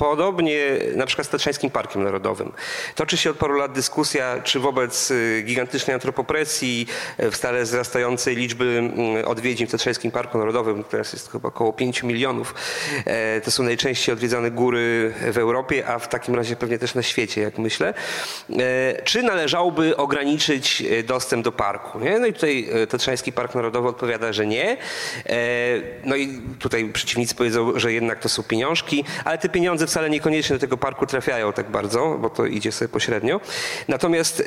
[0.01, 0.61] Podobnie
[0.95, 2.53] na przykład z Tatrzańskim Parkiem Narodowym.
[2.95, 6.87] Toczy się od paru lat dyskusja, czy wobec y, gigantycznej antropopresji,
[7.21, 11.73] y, w stale wzrastającej liczby mm, odwiedzin w Tatrzańskim Parku Narodowym, teraz jest chyba około
[11.73, 12.55] 5 milionów,
[13.05, 17.03] e, to są najczęściej odwiedzane góry w Europie, a w takim razie pewnie też na
[17.03, 17.95] świecie, jak myślę.
[18.59, 21.99] E, czy należałoby ograniczyć e, dostęp do parku?
[21.99, 22.19] Nie?
[22.19, 24.77] No i tutaj Tatrzański Park Narodowy odpowiada, że nie.
[26.05, 30.57] No i tutaj przeciwnicy powiedzą, że jednak to są pieniążki, ale te pieniądze wcale niekoniecznie
[30.57, 33.41] do tego parku trafiają tak bardzo, bo to idzie sobie pośrednio.
[33.89, 34.39] Natomiast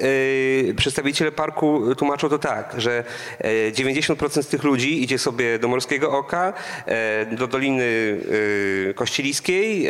[0.68, 3.04] yy, przedstawiciele parku tłumaczą to tak, że
[3.72, 6.54] 90% e, z tych ludzi idzie sobie do Morskiego Oka,
[6.86, 7.84] e, do Doliny
[8.96, 9.88] Kościeliskiej,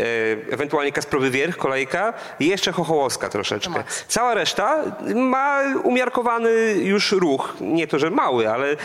[0.52, 3.84] ewentualnie Kasprowy Wierch, kolejka i jeszcze Chochołowska troszeczkę.
[4.08, 4.84] Cała reszta
[5.16, 7.54] ma umiarkowany już ruch.
[7.62, 8.76] Nie to, że mały, ale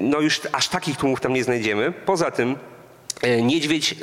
[0.00, 1.92] no już aż takich tłumów tam nie znajdziemy.
[1.92, 2.56] Poza tym
[3.42, 3.96] niedźwiedź e,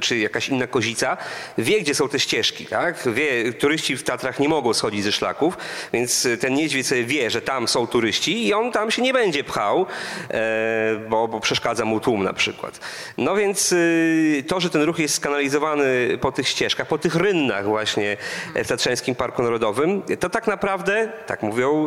[0.00, 1.16] czy jakaś inna kozica
[1.58, 2.66] wie, gdzie są te ścieżki.
[2.66, 3.08] Tak?
[3.14, 5.58] Wie, turyści w Tatrach nie mogą schodzić ze szlaków,
[5.92, 9.86] więc ten niedźwiedź wie, że tam są turyści i on tam się nie będzie pchał,
[10.30, 12.80] e, bo, bo przeszkadza mu tłum na przykład.
[13.18, 13.74] No więc
[14.46, 18.16] to, że ten ruch jest skanalizowany po tych ścieżkach, po tych rynnach właśnie
[18.54, 21.86] w Tatrzańskim Parku Narodowym, to tak naprawdę, tak mówią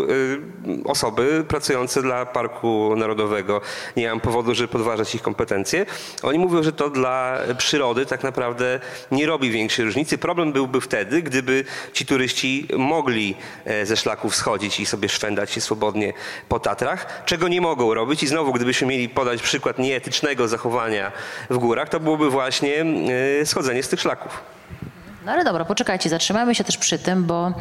[0.85, 3.61] osoby pracujące dla Parku Narodowego.
[3.97, 5.85] Nie mam powodu, żeby podważać ich kompetencje.
[6.23, 8.79] Oni mówią, że to dla przyrody tak naprawdę
[9.11, 10.17] nie robi większej różnicy.
[10.17, 13.35] Problem byłby wtedy, gdyby ci turyści mogli
[13.65, 16.13] e, ze szlaków schodzić i sobie szwendać się swobodnie
[16.49, 18.23] po Tatrach, czego nie mogą robić.
[18.23, 21.11] I znowu, gdybyśmy mieli podać przykład nieetycznego zachowania
[21.49, 22.85] w górach, to byłoby właśnie
[23.41, 24.39] e, schodzenie z tych szlaków.
[25.25, 27.53] No ale dobra, poczekajcie, zatrzymajmy się też przy tym, bo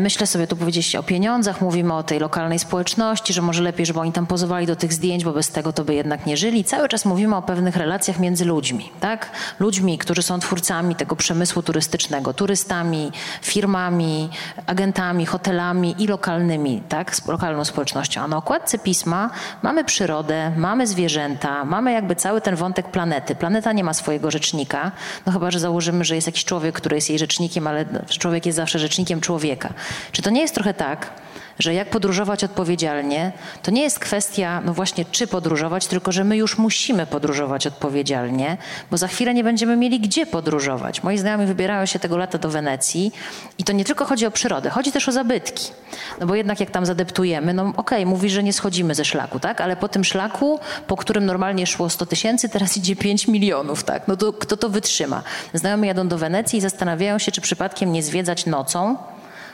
[0.00, 4.00] myślę sobie, tu powiedzieliście o pieniądzach, mówimy o tej lokalnej społeczności, że może lepiej, żeby
[4.00, 6.64] oni tam pozowali do tych zdjęć, bo bez tego to by jednak nie żyli.
[6.64, 9.30] Cały czas mówimy o pewnych relacjach między ludźmi, tak?
[9.58, 13.12] Ludźmi, którzy są twórcami tego przemysłu turystycznego, turystami,
[13.42, 14.28] firmami,
[14.66, 17.16] agentami, hotelami i lokalnymi, tak?
[17.16, 18.20] Z lokalną społecznością.
[18.20, 19.30] A na okładce pisma
[19.62, 23.34] mamy przyrodę, mamy zwierzęta, mamy jakby cały ten wątek planety.
[23.34, 24.92] Planeta nie ma swojego rzecznika,
[25.26, 28.56] no chyba, że założymy, że jest jakiś człowiek, który jest jej rzecznikiem, ale człowiek jest
[28.56, 29.65] zawsze rzecznikiem człowieka.
[30.12, 31.10] Czy to nie jest trochę tak,
[31.58, 36.36] że jak podróżować odpowiedzialnie, to nie jest kwestia, no właśnie, czy podróżować, tylko że my
[36.36, 38.56] już musimy podróżować odpowiedzialnie,
[38.90, 41.02] bo za chwilę nie będziemy mieli gdzie podróżować.
[41.02, 43.12] Moi znajomi wybierają się tego lata do Wenecji
[43.58, 45.72] i to nie tylko chodzi o przyrodę, chodzi też o zabytki.
[46.20, 49.40] No bo jednak jak tam zadeptujemy, no okej, okay, mówi, że nie schodzimy ze szlaku,
[49.40, 49.60] tak?
[49.60, 54.08] Ale po tym szlaku, po którym normalnie szło 100 tysięcy, teraz idzie 5 milionów, tak?
[54.08, 55.22] No to kto to wytrzyma?
[55.54, 58.96] Znajomi jadą do Wenecji i zastanawiają się, czy przypadkiem nie zwiedzać nocą,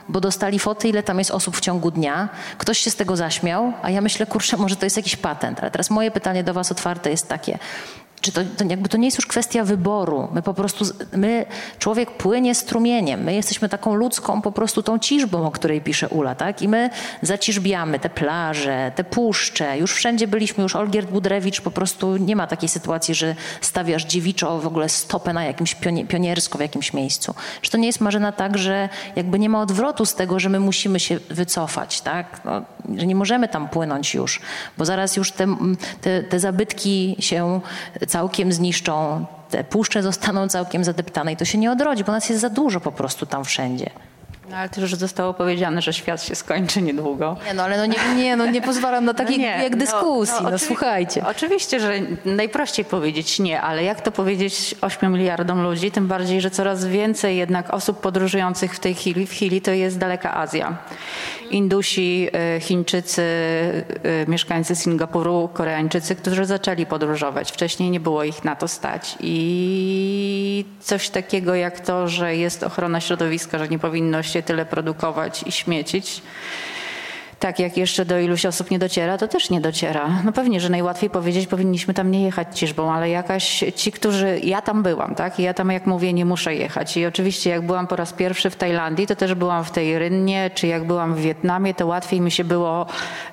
[0.09, 2.29] bo dostali foty, ile tam jest osób w ciągu dnia.
[2.59, 5.61] Ktoś się z tego zaśmiał, a ja myślę, kurczę, może to jest jakiś patent.
[5.61, 7.59] Ale teraz moje pytanie do Was otwarte jest takie
[8.23, 10.29] czy to, to, jakby to nie jest już kwestia wyboru.
[10.33, 10.85] My po prostu,
[11.17, 11.47] my,
[11.79, 13.23] człowiek płynie strumieniem.
[13.23, 16.63] My jesteśmy taką ludzką po prostu tą ciżbą, o której pisze Ula, tak?
[16.63, 16.91] I my
[17.23, 19.79] zaciżbiamy te plaże, te puszcze.
[19.79, 24.59] Już wszędzie byliśmy, już Olgierd Budrewicz po prostu nie ma takiej sytuacji, że stawiasz dziewiczo
[24.59, 25.77] w ogóle stopę na jakimś
[26.09, 27.35] pioniersko w jakimś miejscu.
[27.61, 30.61] Czy to nie jest Marzena tak, że jakby nie ma odwrotu z tego, że my
[30.61, 32.41] musimy się wycofać, tak?
[32.45, 32.63] No,
[32.97, 34.41] że nie możemy tam płynąć już,
[34.79, 35.47] bo zaraz już te,
[36.01, 37.61] te, te zabytki się
[38.13, 42.41] całkiem zniszczą, te puszcze zostaną całkiem zadeptane i to się nie odrodzi, bo nas jest
[42.41, 43.91] za dużo po prostu tam wszędzie.
[44.51, 47.37] No, ale też już zostało powiedziane, że świat się skończy niedługo.
[47.47, 50.35] Nie, no ale no nie, nie, no nie pozwalam na takiej no jak no, dyskusji,
[50.39, 51.27] no, no, no słuchajcie.
[51.27, 51.93] Oczywiście, że
[52.25, 57.37] najprościej powiedzieć nie, ale jak to powiedzieć 8 miliardom ludzi, tym bardziej, że coraz więcej
[57.37, 60.77] jednak osób podróżujących w tej chwili, w chwili to jest daleka Azja.
[61.53, 63.85] Indusi, e, Chińczycy, e,
[64.29, 67.53] mieszkańcy Singapuru, Koreańczycy, którzy zaczęli podróżować.
[67.53, 69.17] Wcześniej nie było ich na to stać.
[69.21, 75.43] I coś takiego jak to, że jest ochrona środowiska, że nie powinno się tyle produkować
[75.47, 76.23] i śmiecić
[77.43, 80.09] tak jak jeszcze do iluś osób nie dociera, to też nie dociera.
[80.25, 84.63] No pewnie, że najłatwiej powiedzieć, powinniśmy tam nie jechać ciżbą, ale jakaś ci, którzy, ja
[84.63, 85.41] tam byłam, tak?
[85.41, 86.97] I ja tam, jak mówię, nie muszę jechać.
[86.97, 90.51] I oczywiście, jak byłam po raz pierwszy w Tajlandii, to też byłam w tej Rynnie,
[90.55, 92.87] czy jak byłam w Wietnamie, to łatwiej mi się było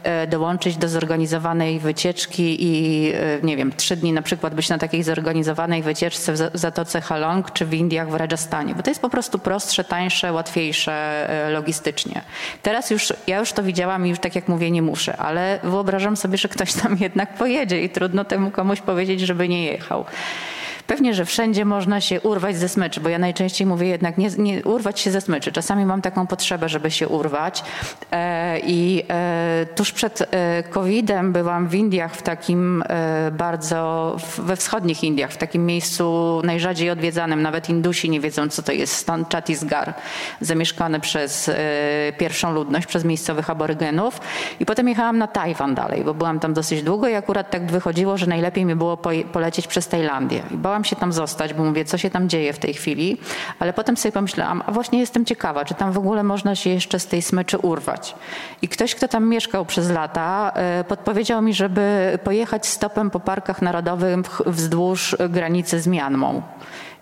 [0.03, 4.77] e, dołączyć do zorganizowanej wycieczki i, e, nie wiem, trzy dni na przykład być na
[4.77, 9.09] takiej zorganizowanej wycieczce w Zatoce Halong, czy w Indiach, w Rajasthanie, bo to jest po
[9.09, 10.93] prostu prostsze, tańsze, łatwiejsze
[11.29, 12.21] e, logistycznie.
[12.63, 16.17] Teraz już, ja już to widziałam i już tak jak mówię, nie muszę, ale wyobrażam
[16.17, 20.05] sobie, że ktoś tam jednak pojedzie i trudno temu komuś powiedzieć, żeby nie jechał.
[20.89, 24.63] Pewnie, że wszędzie można się urwać ze smyczy, bo ja najczęściej mówię jednak nie, nie
[24.63, 25.51] urwać się ze smyczy.
[25.51, 27.63] Czasami mam taką potrzebę, żeby się urwać.
[28.11, 32.83] E, I e, tuż przed e, COVID-em byłam w Indiach, w takim
[33.31, 37.41] bardzo, we wschodnich Indiach, w takim miejscu najrzadziej odwiedzanym.
[37.41, 39.93] Nawet Indusi nie wiedzą, co to jest stan Chhattisgarh,
[40.41, 41.51] zamieszkany przez
[42.17, 44.21] pierwszą ludność, przez miejscowych aborygenów.
[44.59, 48.17] I potem jechałam na Tajwan dalej, bo byłam tam dosyć długo i akurat tak wychodziło,
[48.17, 48.97] że najlepiej mi było
[49.31, 50.43] polecieć przez Tajlandię.
[50.51, 53.17] I bałam się tam zostać, bo mówię, co się tam dzieje w tej chwili,
[53.59, 56.99] ale potem sobie pomyślałam, a właśnie jestem ciekawa, czy tam w ogóle można się jeszcze
[56.99, 58.15] z tej smyczy urwać.
[58.61, 63.61] I ktoś, kto tam mieszkał przez lata, e, podpowiedział mi, żeby pojechać stopem po parkach
[63.61, 66.41] narodowych wzdłuż granicy z Mianmą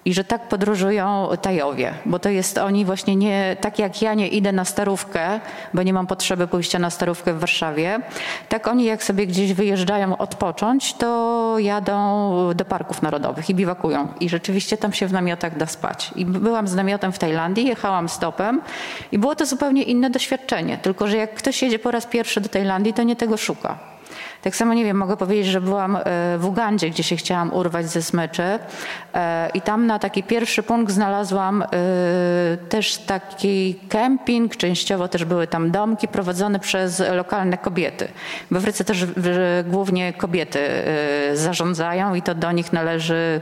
[0.07, 4.27] i że tak podróżują Tajowie, bo to jest oni właśnie nie, tak jak ja nie
[4.27, 5.39] idę na starówkę,
[5.73, 7.99] bo nie mam potrzeby pójścia na starówkę w Warszawie,
[8.49, 14.07] tak oni jak sobie gdzieś wyjeżdżają odpocząć, to jadą do parków narodowych i biwakują.
[14.19, 16.11] I rzeczywiście tam się w namiotach da spać.
[16.15, 18.61] I byłam z namiotem w Tajlandii, jechałam stopem
[19.11, 20.77] i było to zupełnie inne doświadczenie.
[20.77, 23.96] Tylko, że jak ktoś jedzie po raz pierwszy do Tajlandii, to nie tego szuka.
[24.47, 26.01] Tak samo, nie wiem, mogę powiedzieć, że byłam e,
[26.37, 28.59] w Ugandzie, gdzie się chciałam urwać ze smyczy
[29.13, 31.67] e, i tam na taki pierwszy punkt znalazłam e,
[32.69, 38.07] też taki kemping, częściowo też były tam domki prowadzone przez lokalne kobiety.
[38.51, 39.05] W Afryce też
[39.65, 40.59] głównie kobiety
[41.33, 43.41] zarządzają i to do nich należy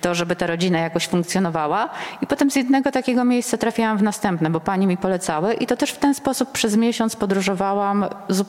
[0.00, 1.90] to, żeby ta rodzina jakoś funkcjonowała.
[2.22, 5.76] I potem z jednego takiego miejsca trafiałam w następne, bo pani mi polecały i to
[5.76, 8.04] też w ten sposób przez miesiąc podróżowałam,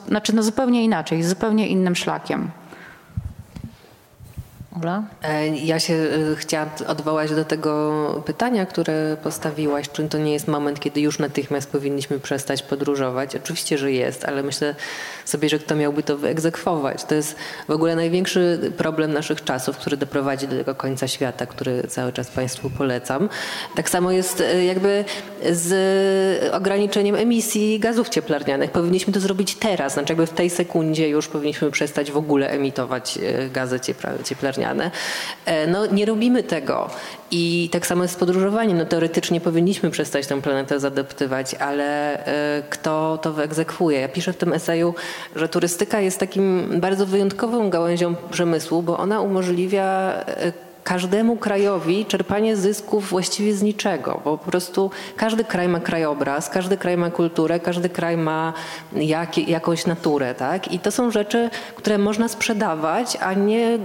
[0.08, 2.52] znaczy no zupełnie inaczej, zupełnie innym szlakiem.
[5.22, 9.90] E, ja się e, chciałam odwołać do tego pytania, które postawiłaś.
[9.90, 13.36] Czy to nie jest moment, kiedy już natychmiast powinniśmy przestać podróżować?
[13.36, 14.74] Oczywiście, że jest, ale myślę
[15.24, 17.04] sobie, że kto miałby to wyegzekwować?
[17.04, 17.36] To jest
[17.68, 22.28] w ogóle największy problem naszych czasów, który doprowadzi do tego końca świata, który cały czas
[22.28, 23.28] Państwu polecam.
[23.74, 25.04] Tak samo jest e, jakby
[25.50, 28.70] z ograniczeniem emisji gazów cieplarnianych.
[28.70, 33.18] Powinniśmy to zrobić teraz, znaczy jakby w tej sekundzie już powinniśmy przestać w ogóle emitować
[33.52, 33.80] gazy
[34.24, 34.65] cieplarniane.
[35.44, 36.90] E, no nie robimy tego.
[37.30, 38.78] I tak samo jest z podróżowaniem.
[38.78, 44.00] No teoretycznie powinniśmy przestać tę planetę zadeptywać, ale e, kto to wyegzekwuje?
[44.00, 44.94] Ja piszę w tym eseju,
[45.36, 52.56] że turystyka jest takim bardzo wyjątkową gałęzią przemysłu, bo ona umożliwia e, każdemu krajowi czerpanie
[52.56, 57.60] zysków właściwie z niczego, bo po prostu każdy kraj ma krajobraz, każdy kraj ma kulturę,
[57.60, 58.52] każdy kraj ma
[58.92, 60.72] jak, jakąś naturę, tak?
[60.72, 63.78] I to są rzeczy, które można sprzedawać, a nie,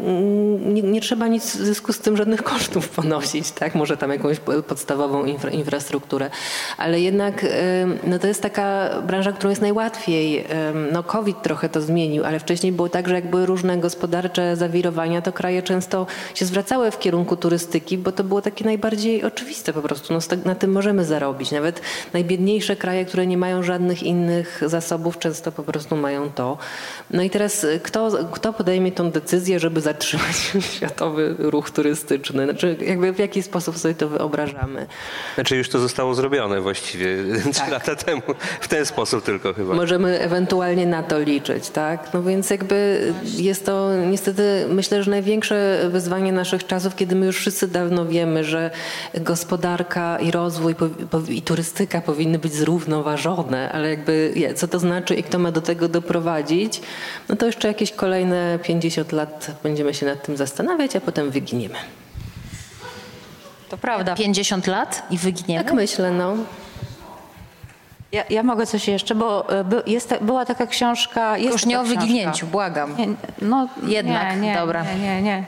[0.74, 3.76] nie, nie, trzeba nic w zysku z tym żadnych kosztów ponosić, tak?
[3.76, 4.38] Może tam jakąś
[4.68, 6.30] podstawową infra, infrastrukturę,
[6.78, 7.46] ale jednak
[8.04, 10.46] no to jest taka branża, którą jest najłatwiej.
[10.92, 15.22] No COVID trochę to zmienił, ale wcześniej było tak, że jak były różne gospodarcze zawirowania,
[15.22, 19.82] to kraje często się zwracały w kierunku turystyki, bo to było takie najbardziej oczywiste po
[19.82, 20.14] prostu.
[20.14, 21.52] No, na tym możemy zarobić.
[21.52, 21.82] Nawet
[22.14, 26.58] najbiedniejsze kraje, które nie mają żadnych innych zasobów, często po prostu mają to.
[27.12, 30.36] No i teraz y, kto, kto podejmie tą decyzję, żeby zatrzymać
[30.76, 32.44] światowy ruch turystyczny?
[32.44, 34.88] Znaczy jakby w jaki sposób sobie to wyobrażamy?
[35.36, 37.08] Znaczy już to zostało zrobione właściwie
[37.54, 37.72] trzy tak.
[37.72, 38.22] lata temu.
[38.62, 39.74] W ten sposób tylko chyba.
[39.74, 42.14] Możemy ewentualnie na to liczyć, tak?
[42.14, 47.26] No więc jakby jest to niestety myślę, że największe wyzwanie naszych czasów czasów, kiedy my
[47.26, 48.72] już wszyscy dawno wiemy, że
[49.14, 50.76] gospodarka i rozwój
[51.30, 55.88] i turystyka powinny być zrównoważone, ale jakby co to znaczy i kto ma do tego
[55.88, 56.82] doprowadzić,
[57.30, 61.76] no to jeszcze jakieś kolejne 50 lat będziemy się nad tym zastanawiać, a potem wyginiemy.
[63.70, 64.16] To prawda.
[64.16, 65.64] 50 lat i wyginiemy?
[65.64, 66.38] Tak myślę, no.
[68.12, 71.38] Ja, ja, mogę coś jeszcze, bo e, by, jest, była taka książka.
[71.38, 72.98] Jest Już nie o wyginięciu, błagam.
[72.98, 73.08] Nie,
[73.42, 74.84] no jednak, nie, nie, dobra.
[74.84, 75.46] Nie, nie, nie.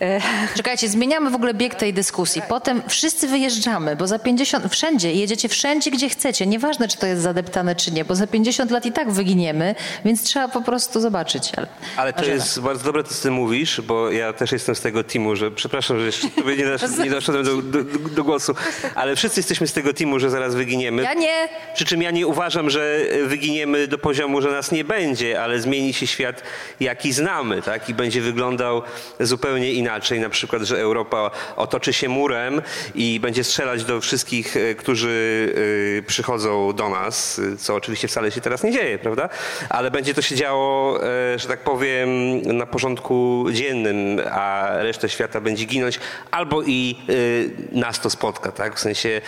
[0.00, 0.20] E,
[0.56, 2.42] Czekajcie, zmieniamy w ogóle bieg tej dyskusji.
[2.48, 6.46] Potem wszyscy wyjeżdżamy, bo za 50, wszędzie, jedziecie wszędzie, gdzie chcecie.
[6.46, 10.22] Nieważne, czy to jest zadeptane, czy nie, bo za 50 lat i tak wyginiemy, więc
[10.22, 11.52] trzeba po prostu zobaczyć.
[11.56, 14.80] Ale, ale to jest bardzo dobre, to co ty mówisz, bo ja też jestem z
[14.80, 18.54] tego teamu, że przepraszam, że jeszcze nie, dosz, nie doszedłem do, do, do, głosu,
[18.94, 21.02] ale wszyscy jesteśmy z tego teamu, że zaraz wyginiemy.
[21.02, 21.48] Ja nie.
[21.74, 25.92] Przy czym ja nie uważam, że wyginiemy do poziomu, że nas nie będzie, ale zmieni
[25.92, 26.42] się świat,
[26.80, 27.88] jaki znamy, tak?
[27.88, 28.82] I będzie wyglądał
[29.20, 30.20] zupełnie inaczej.
[30.20, 32.62] Na przykład, że Europa otoczy się murem
[32.94, 35.54] i będzie strzelać do wszystkich, e, którzy
[35.98, 39.28] e, przychodzą do nas, co oczywiście wcale się teraz nie dzieje, prawda?
[39.68, 45.40] Ale będzie to się działo, e, że tak powiem, na porządku dziennym, a reszta świata
[45.40, 46.00] będzie ginąć,
[46.30, 46.96] albo i
[47.72, 48.76] nas to spotka, tak?
[48.76, 49.20] W sensie,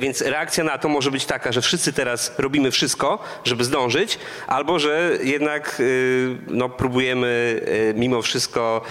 [0.00, 4.78] więc reakcja na to może być taka, że wszyscy teraz robimy wszystko, żeby zdążyć, albo
[4.78, 8.82] że jednak y, no, próbujemy y, mimo wszystko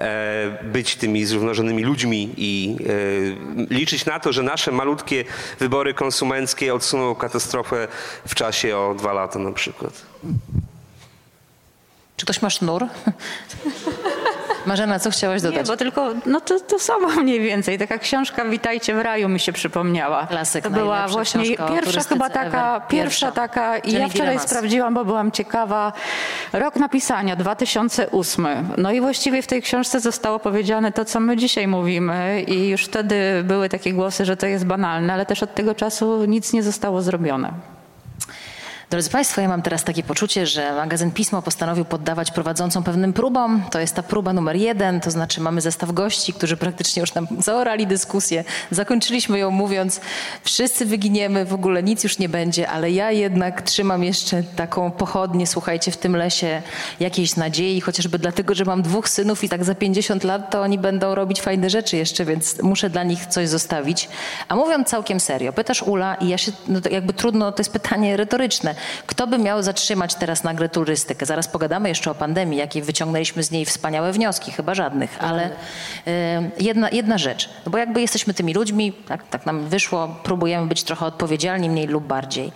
[0.00, 2.76] e, być tymi zrównoważonymi ludźmi i
[3.68, 5.24] e, liczyć na to, że nasze malutkie
[5.58, 7.88] wybory konsumenckie odsuną katastrofę
[8.28, 10.06] w czasie o dwa lata na przykład.
[12.16, 12.86] Czy ktoś ma sznur?
[14.66, 15.58] Marzena, co chciałaś dodać?
[15.58, 17.78] Nie, bo tylko, no to, to samo mniej więcej.
[17.78, 20.26] Taka książka Witajcie w raju mi się przypomniała.
[20.26, 25.32] Klasyk, To była właśnie pierwsza chyba taka, pierwsza taka i ja wczoraj sprawdziłam, bo byłam
[25.32, 25.92] ciekawa.
[26.52, 28.46] Rok napisania, 2008.
[28.76, 32.84] No i właściwie w tej książce zostało powiedziane to, co my dzisiaj mówimy i już
[32.84, 36.62] wtedy były takie głosy, że to jest banalne, ale też od tego czasu nic nie
[36.62, 37.75] zostało zrobione.
[38.90, 43.62] Drodzy Państwo, ja mam teraz takie poczucie, że magazyn Pismo postanowił poddawać prowadzącą pewnym próbom.
[43.70, 47.26] To jest ta próba numer jeden, to znaczy mamy zestaw gości, którzy praktycznie już nam
[47.38, 48.44] zaorali dyskusję.
[48.70, 50.00] Zakończyliśmy ją mówiąc,
[50.42, 55.46] wszyscy wyginiemy, w ogóle nic już nie będzie, ale ja jednak trzymam jeszcze taką pochodnię,
[55.46, 56.62] słuchajcie, w tym lesie
[57.00, 60.78] jakiejś nadziei, chociażby dlatego, że mam dwóch synów i tak za 50 lat to oni
[60.78, 64.08] będą robić fajne rzeczy jeszcze, więc muszę dla nich coś zostawić.
[64.48, 68.16] A mówiąc całkiem serio, pytasz Ula i ja się, no jakby trudno, to jest pytanie
[68.16, 68.75] retoryczne.
[69.06, 71.26] Kto by miał zatrzymać teraz nagle turystykę?
[71.26, 75.50] Zaraz pogadamy jeszcze o pandemii, jakie wyciągnęliśmy z niej wspaniałe wnioski, chyba żadnych, ale
[76.58, 80.82] jedna, jedna rzecz, no bo jakby jesteśmy tymi ludźmi, tak, tak nam wyszło, próbujemy być
[80.82, 82.52] trochę odpowiedzialni, mniej lub bardziej.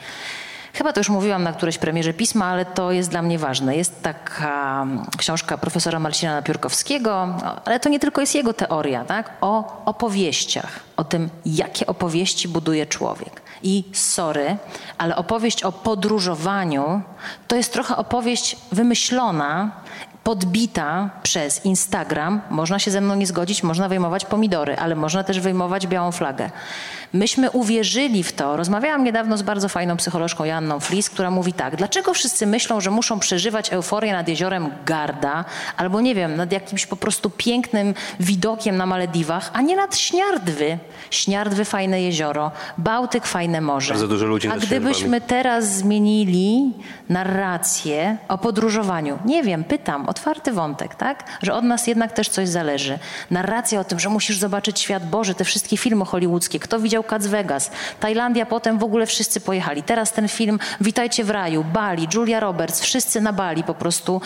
[0.72, 3.76] Chyba to już mówiłam na którejś premierze pisma, ale to jest dla mnie ważne.
[3.76, 4.86] Jest taka
[5.18, 7.28] książka profesora Marcina Napiórkowskiego,
[7.64, 9.30] ale to nie tylko jest jego teoria, tak?
[9.40, 13.39] o opowieściach, o tym, jakie opowieści buduje człowiek.
[13.62, 14.56] I sorry,
[14.98, 17.02] ale opowieść o podróżowaniu
[17.48, 19.70] to jest trochę opowieść wymyślona,
[20.24, 25.40] podbita przez Instagram, można się ze mną nie zgodzić, można wyjmować pomidory, ale można też
[25.40, 26.50] wyjmować białą flagę.
[27.12, 28.56] Myśmy uwierzyli w to.
[28.56, 32.90] Rozmawiałam niedawno z bardzo fajną psycholożką Janną Flis, która mówi tak, dlaczego wszyscy myślą, że
[32.90, 35.44] muszą przeżywać euforię nad jeziorem Garda,
[35.76, 40.78] albo nie wiem, nad jakimś po prostu pięknym widokiem na Malediwach, a nie nad Śniardwy.
[41.10, 43.94] Śniardwy fajne jezioro, Bałtyk fajne morze.
[43.94, 46.74] Bardzo dużo ludzi A gdybyśmy teraz zmienili
[47.08, 51.24] narrację o podróżowaniu, nie wiem, pytam, otwarty wątek, tak?
[51.42, 52.98] Że od nas jednak też coś zależy.
[53.30, 57.26] Narracja o tym, że musisz zobaczyć świat Boży, te wszystkie filmy hollywoodzkie, kto widział Cats
[57.26, 59.82] Vegas, Tajlandia, potem w ogóle wszyscy pojechali.
[59.82, 64.20] Teraz ten film Witajcie w raju, Bali, Julia Roberts, wszyscy na Bali po prostu.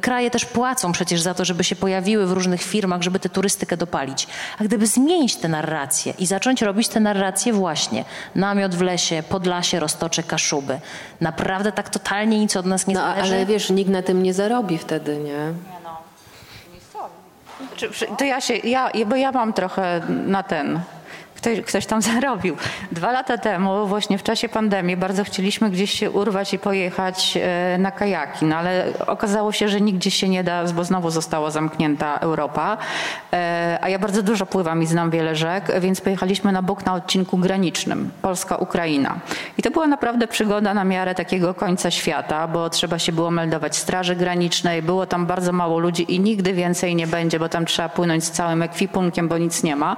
[0.00, 3.76] Kraje też płacą przecież za to, żeby się pojawiły w różnych firmach, żeby tę turystykę
[3.76, 4.26] dopalić.
[4.58, 8.04] A gdyby zmienić tę narrację i zacząć robić tę narrację właśnie
[8.34, 10.80] namiot w lesie, Podlasie, Roztocze, Kaszuby.
[11.20, 13.34] Naprawdę tak totalnie nic od nas nie No zależy?
[13.34, 15.52] ale wiesz, nikt na tym nie zarobi wtedy, nie?
[17.76, 20.80] Czy- czy- To ja się, ja, bo ja mam trochę na ten.
[21.40, 22.56] Ktoś, ktoś tam zarobił.
[22.92, 27.78] Dwa lata temu, właśnie w czasie pandemii, bardzo chcieliśmy gdzieś się urwać i pojechać e,
[27.78, 32.18] na kajaki, no ale okazało się, że nigdzie się nie da, bo znowu została zamknięta
[32.18, 32.76] Europa.
[33.32, 36.94] E, A ja bardzo dużo pływam i znam wiele rzek, więc pojechaliśmy na bok na
[36.94, 39.20] odcinku granicznym Polska-Ukraina.
[39.58, 43.76] I to była naprawdę przygoda na miarę takiego końca świata, bo trzeba się było meldować
[43.76, 47.88] Straży Granicznej, było tam bardzo mało ludzi i nigdy więcej nie będzie, bo tam trzeba
[47.88, 49.96] płynąć z całym ekwipunkiem, bo nic nie ma.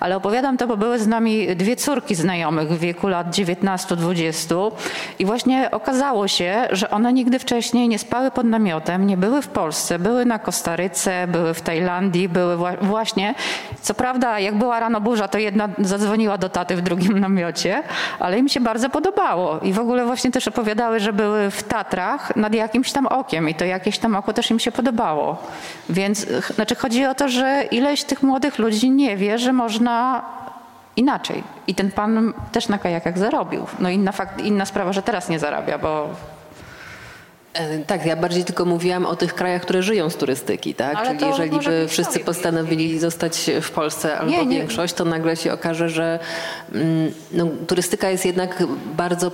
[0.00, 4.72] Ale opowiadam to, bo były z nami dwie córki znajomych w wieku lat 19-20
[5.18, 9.48] i właśnie okazało się, że one nigdy wcześniej nie spały pod namiotem, nie były w
[9.48, 13.34] Polsce, były na Kostaryce, były w Tajlandii, były wła- właśnie,
[13.80, 17.82] co prawda jak była rano burza, to jedna zadzwoniła do taty w drugim namiocie,
[18.18, 22.36] ale im się bardzo podobało i w ogóle właśnie też opowiadały, że były w Tatrach
[22.36, 25.36] nad jakimś tam okiem i to jakieś tam oko też im się podobało.
[25.88, 30.22] Więc znaczy chodzi o to, że ileś tych młodych ludzi nie wie, że można
[30.98, 31.42] inaczej.
[31.66, 33.66] I ten pan też na kajakach zarobił.
[33.78, 36.08] No inna, fakt, inna sprawa, że teraz nie zarabia, bo
[37.58, 40.96] E, Tak, ja bardziej tylko mówiłam o tych krajach, które żyją z turystyki, tak?
[40.96, 44.58] Ale Czyli jeżeli by wszyscy postanowili zostać w Polsce albo Nie, nie.
[44.58, 46.18] większość, to nagle się okaże, że
[46.72, 48.64] mm, no, turystyka jest jednak
[48.96, 49.30] bardzo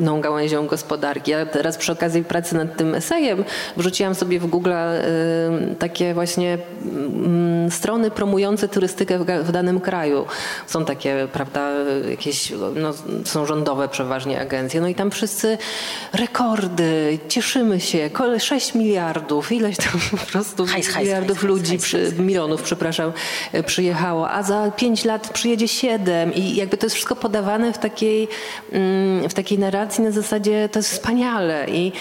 [0.00, 1.30] pompowanymną gałęzią gospodarki.
[1.30, 3.44] Ja teraz przy okazji pracy nad tym esejem
[3.76, 10.26] wrzuciłam sobie w Google y, takie właśnie mm, strony promujące turystykę w, danym kraju.
[10.66, 11.70] Są takie, prawda,
[12.10, 12.92] jakieś, no,
[13.24, 14.80] są rządowe przeważnie agencje.
[14.80, 15.58] No i tam wszyscy
[16.12, 21.82] rekordy, cieszymy się, kole- 6 miliardów, ileś tam po prostu hajs, miliardów hajs, ludzi, hajs.
[21.82, 23.12] przy, milionów, przepraszam,
[23.52, 27.78] e, przyjechało, a za 5 lat przyjedzie 7 i jakby to jest wszystko podawane w
[27.78, 28.28] takiej,
[28.72, 31.92] mm, w takiej narracji na zasadzie to jest wspaniale i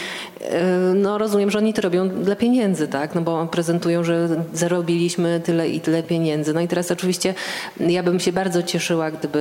[0.42, 0.64] e,
[0.96, 5.70] no rozumiem, że oni to robią dla pieniędzy, tak, no bo prezentują, że zarobiliśmy tyle
[5.70, 6.54] i tyle pieniędzy.
[6.54, 7.34] No i teraz oczywiście
[7.80, 9.40] ja bym się bardzo cieszyła, gdyby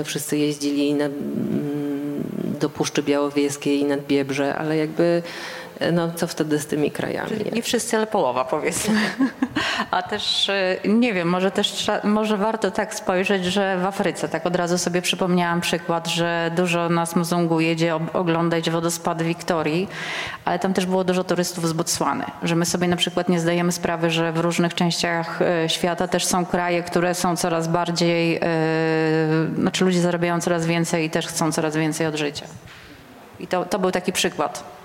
[0.00, 2.24] e, wszyscy jeździli na, mm,
[2.60, 5.22] do Puszczy Białowieskiej i nad Biebrze, ale jakby
[5.92, 7.30] no co wtedy z tymi krajami?
[7.44, 7.50] nie?
[7.50, 9.00] nie wszyscy, ale połowa powiedzmy.
[9.90, 14.46] A też e, nie wiem, może też może warto tak spojrzeć, że w Afryce, tak
[14.46, 19.88] od razu sobie przypomniałam przykład, że dużo nas Mzungu jedzie oglądać wodospad Wiktorii,
[20.44, 23.72] ale tam też było dużo turystów z Botswany, że my sobie na przykład nie zdajemy
[23.72, 28.40] sprawy, że w różnych częściach e, świata też są kraje, które są coraz bardziej, e,
[29.58, 32.46] znaczy ludzie zarabiają coraz więcej i też chcą coraz więcej od życia.
[33.40, 34.77] I to, to był taki przykład.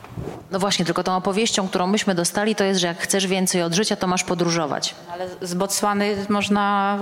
[0.52, 3.74] No właśnie, tylko tą opowieścią, którą myśmy dostali, to jest, że jak chcesz więcej od
[3.74, 4.96] życia, to masz podróżować.
[5.12, 6.98] Ale z Botswany można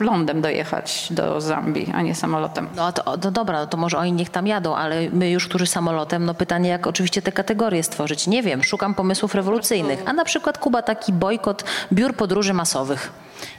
[0.00, 2.68] lądem dojechać do Zambii, a nie samolotem.
[2.76, 5.66] No, to, no dobra, no to może oni niech tam jadą, ale my już, którzy
[5.66, 8.26] samolotem, no pytanie, jak oczywiście te kategorie stworzyć.
[8.26, 10.02] Nie wiem, szukam pomysłów rewolucyjnych.
[10.06, 13.12] A na przykład Kuba taki bojkot biur podróży masowych.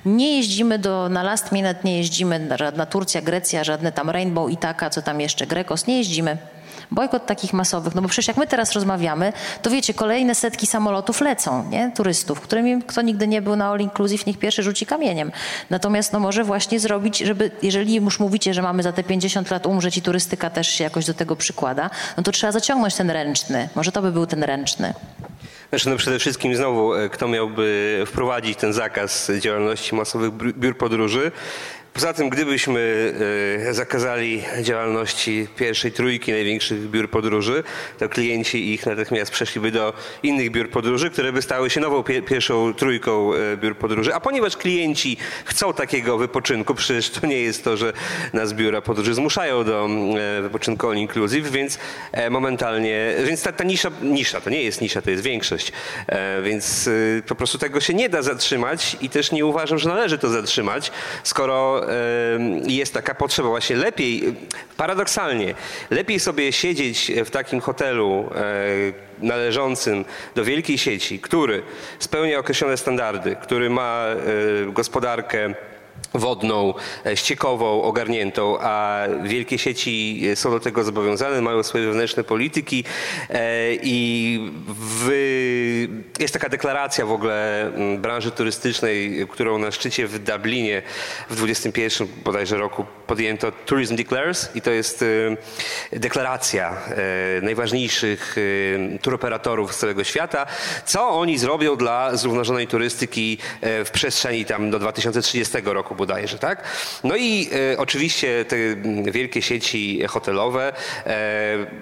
[0.05, 4.89] Nie jeździmy do, na last minute, nie jeździmy, żadna Turcja, Grecja, żadne tam Rainbow, Itaka,
[4.89, 6.37] co tam jeszcze, Grekos, nie jeździmy.
[6.91, 11.21] Bojkot takich masowych, no bo przecież jak my teraz rozmawiamy, to wiecie, kolejne setki samolotów
[11.21, 11.91] lecą, nie?
[11.95, 15.31] Turystów, którymi kto nigdy nie był na all inclusive, niech pierwszy rzuci kamieniem.
[15.69, 19.65] Natomiast no może właśnie zrobić, żeby, jeżeli już mówicie, że mamy za te 50 lat
[19.65, 23.69] umrzeć i turystyka też się jakoś do tego przykłada, no to trzeba zaciągnąć ten ręczny.
[23.75, 24.93] Może to by był ten ręczny.
[25.69, 31.31] Znaczy, no przede wszystkim znowu, e, kto miałby wprowadzić ten zakaz działalności masowych biur podróży?
[31.97, 33.13] Poza tym, gdybyśmy
[33.69, 37.63] e, zakazali działalności pierwszej trójki największych biur podróży,
[37.99, 39.93] to klienci ich natychmiast przeszliby do
[40.23, 44.15] innych biur podróży, które by stały się nową pierwszą trójką e, biur podróży.
[44.15, 47.93] A ponieważ klienci chcą takiego wypoczynku, przecież to nie jest to, że
[48.33, 49.87] nas biura podróży zmuszają do
[50.37, 51.79] e, wypoczynku all inclusive, więc
[52.29, 55.71] momentalnie, więc ta, ta nisza, nisza, to nie jest nisza, to jest większość,
[56.43, 56.89] więc
[57.27, 60.91] po prostu tego się nie da zatrzymać i też nie uważam, że należy to zatrzymać,
[61.23, 61.86] skoro
[62.67, 63.49] jest taka potrzeba.
[63.49, 64.35] Właśnie lepiej,
[64.77, 65.53] paradoksalnie,
[65.89, 71.63] lepiej sobie siedzieć w takim hotelu e, należącym do wielkiej sieci, który
[71.99, 75.53] spełnia określone standardy, który ma e, gospodarkę
[76.13, 76.73] wodną,
[77.05, 82.83] e, ściekową, ogarniętą, a wielkie sieci są do tego zobowiązane, mają swoje wewnętrzne polityki
[83.81, 85.09] i w,
[86.19, 90.81] jest taka deklaracja w ogóle branży turystycznej, którą na szczycie w Dublinie
[91.29, 95.05] w 21 bodajże roku podjęto Tourism Declares i to jest
[95.91, 98.35] deklaracja e, najważniejszych
[99.01, 100.45] turoperatorów z całego świata,
[100.85, 106.63] co oni zrobią dla zrównoważonej turystyki e, w przestrzeni tam do 2030 roku bodajże, tak?
[107.03, 108.55] No i e, oczywiście te
[109.11, 110.73] wielkie sieci hotelowe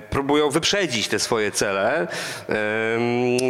[0.10, 2.08] próbują wyprzedzić te swoje cele,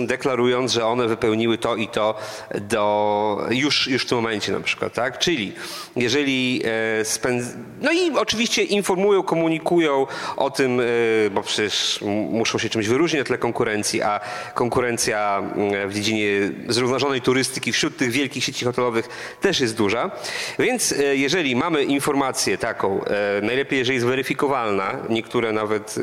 [0.07, 2.15] deklarując, że one wypełniły to i to
[2.61, 5.19] do, już, już w tym momencie na przykład, tak?
[5.19, 5.53] Czyli
[5.95, 6.63] jeżeli
[7.03, 7.45] spędz...
[7.81, 10.81] No i oczywiście informują, komunikują o tym,
[11.31, 11.99] bo przecież
[12.29, 14.19] muszą się czymś wyróżnić na tle konkurencji, a
[14.53, 15.43] konkurencja
[15.87, 16.27] w dziedzinie
[16.67, 19.09] zrównoważonej turystyki wśród tych wielkich sieci hotelowych
[19.41, 20.11] też jest duża.
[20.59, 23.01] Więc jeżeli mamy informację taką,
[23.41, 25.95] najlepiej jeżeli jest weryfikowalna, niektóre nawet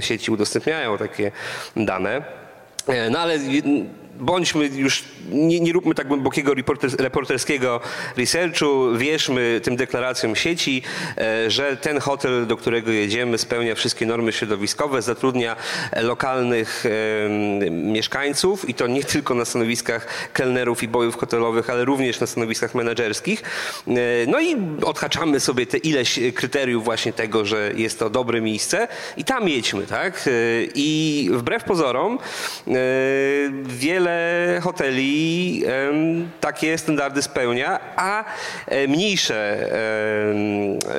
[0.00, 1.32] sieci udostępniają takie
[1.76, 2.22] dane,
[3.10, 3.38] no ale
[4.20, 6.52] bądźmy już, nie, nie róbmy tak głębokiego
[6.98, 7.80] reporterskiego
[8.16, 10.82] researchu, wierzmy tym deklaracjom sieci,
[11.18, 15.56] e, że ten hotel, do którego jedziemy, spełnia wszystkie normy środowiskowe, zatrudnia
[16.02, 16.84] lokalnych
[17.70, 22.74] mieszkańców i to nie tylko na stanowiskach kelnerów i bojów hotelowych, ale również na stanowiskach
[22.74, 23.42] menedżerskich.
[23.88, 23.92] E,
[24.26, 29.24] no i odhaczamy sobie te ileś kryteriów właśnie tego, że jest to dobre miejsce i
[29.24, 30.24] tam jedźmy, tak?
[30.26, 30.30] E,
[30.74, 32.18] I wbrew pozorom
[33.62, 35.62] wiele wiele hoteli
[36.40, 38.24] takie standardy spełnia, a
[38.66, 39.70] e, mniejsze,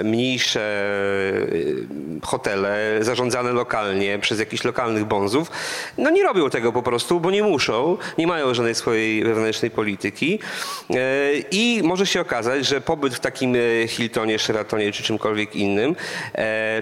[0.04, 0.62] mniejsze
[2.22, 5.52] e, hotele zarządzane lokalnie przez jakichś lokalnych bonzów,
[5.98, 10.40] no nie robią tego po prostu, bo nie muszą, nie mają żadnej swojej wewnętrznej polityki.
[10.90, 10.96] E,
[11.52, 13.56] i może się okazać, że pobyt w takim
[13.88, 15.96] Hiltonie, Sheratonie czy czymkolwiek innym,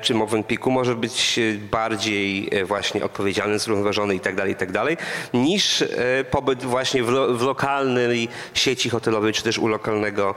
[0.01, 1.39] czy Movenpicku może być
[1.71, 4.97] bardziej właśnie odpowiedzialny, zrównoważony i tak dalej, i tak dalej,
[5.33, 5.83] niż
[6.23, 10.35] pobyt właśnie w, lo, w lokalnej sieci hotelowej, czy też u lokalnego,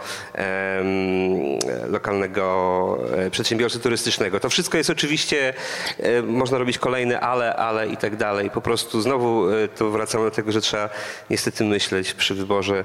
[1.89, 4.41] lokalnego e, przedsiębiorcy turystycznego.
[4.41, 5.55] To wszystko jest oczywiście,
[5.99, 8.51] e, można robić kolejne ale, ale i tak dalej.
[8.51, 10.91] Po prostu znowu e, tu wracamy do tego, że trzeba
[11.31, 12.85] niestety myśleć przy wyborze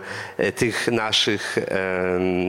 [0.56, 1.58] tych naszych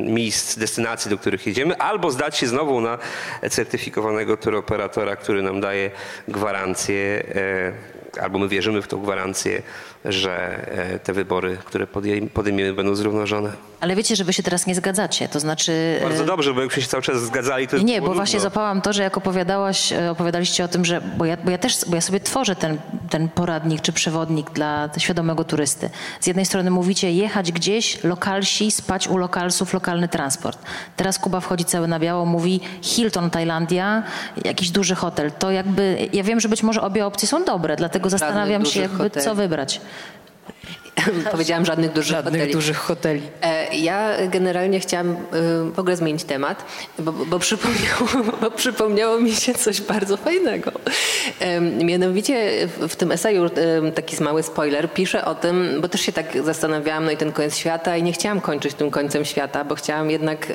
[0.07, 2.99] miejsc, destynacji, do których jedziemy, albo zdać się znowu na
[3.51, 5.91] certyfikowanego turoperatora, który nam daje
[6.29, 7.25] gwarancję
[8.21, 9.63] albo my wierzymy w tą gwarancję,
[10.05, 11.87] że e, te wybory, które
[12.33, 13.53] podejmiemy, będą zrównoważone.
[13.81, 15.99] Ale wiecie, że wy się teraz nie zgadzacie, to znaczy...
[16.03, 17.79] Bardzo e, dobrze, bo jakbyśmy się cały czas zgadzali, to...
[17.79, 21.01] Nie, bo właśnie zapałam to, że jak opowiadałaś, e, opowiadaliście o tym, że...
[21.01, 22.79] Bo ja, bo ja też, bo ja sobie tworzę ten,
[23.11, 25.91] ten poradnik czy przewodnik dla świadomego turysty.
[26.21, 30.59] Z jednej strony mówicie jechać gdzieś, lokalsi, spać u lokalsów, lokalny transport.
[30.97, 34.03] Teraz Kuba wchodzi cały na biało, mówi Hilton, Tajlandia,
[34.45, 35.33] jakiś duży hotel.
[35.33, 39.11] To jakby, ja wiem, że być może obie opcje są dobre, dlatego zastanawiam się jakby
[39.11, 39.81] co wybrać.
[41.33, 42.53] Powiedziałam żadnych dużych żadnych hoteli.
[42.53, 43.23] dużych hoteli.
[43.43, 45.17] E, ja generalnie chciałam e,
[45.75, 46.65] w ogóle zmienić temat,
[46.99, 48.09] bo, bo, przypomniało,
[48.41, 50.73] bo przypomniało mi się coś bardzo fajnego.
[51.85, 53.51] Mianowicie w tym eseju,
[53.95, 57.57] taki mały spoiler, piszę o tym, bo też się tak zastanawiałam, no i ten koniec
[57.57, 60.53] świata i nie chciałam kończyć tym końcem świata, bo chciałam jednak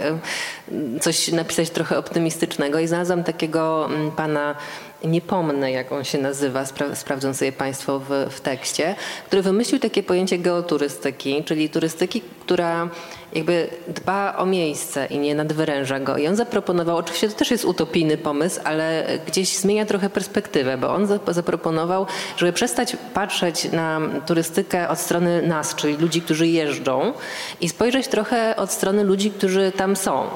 [1.01, 4.55] coś napisać trochę optymistycznego i znalazłam takiego pana
[5.03, 8.95] nie pomnę jak on się nazywa, spra sprawdzą sobie Państwo w, w tekście,
[9.25, 12.89] który wymyślił takie pojęcie geoturystyki, czyli turystyki, która
[13.33, 16.17] jakby dba o miejsce i nie nadwyręża go.
[16.17, 20.93] I on zaproponował, oczywiście to też jest utopijny pomysł, ale gdzieś zmienia trochę perspektywę, bo
[20.93, 22.05] on zaproponował,
[22.37, 27.13] żeby przestać patrzeć na turystykę od strony nas, czyli ludzi, którzy jeżdżą
[27.61, 30.27] i spojrzeć trochę od strony ludzi, którzy tam są.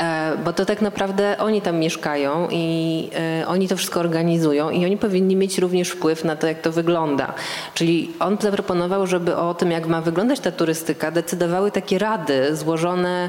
[0.00, 3.08] E, bo to tak naprawdę oni tam mieszkają i
[3.40, 6.72] e, oni to wszystko organizują i oni powinni mieć również wpływ na to, jak to
[6.72, 7.34] wygląda.
[7.74, 13.28] Czyli on zaproponował, żeby o tym, jak ma wyglądać ta turystyka, decydowały takie rady złożone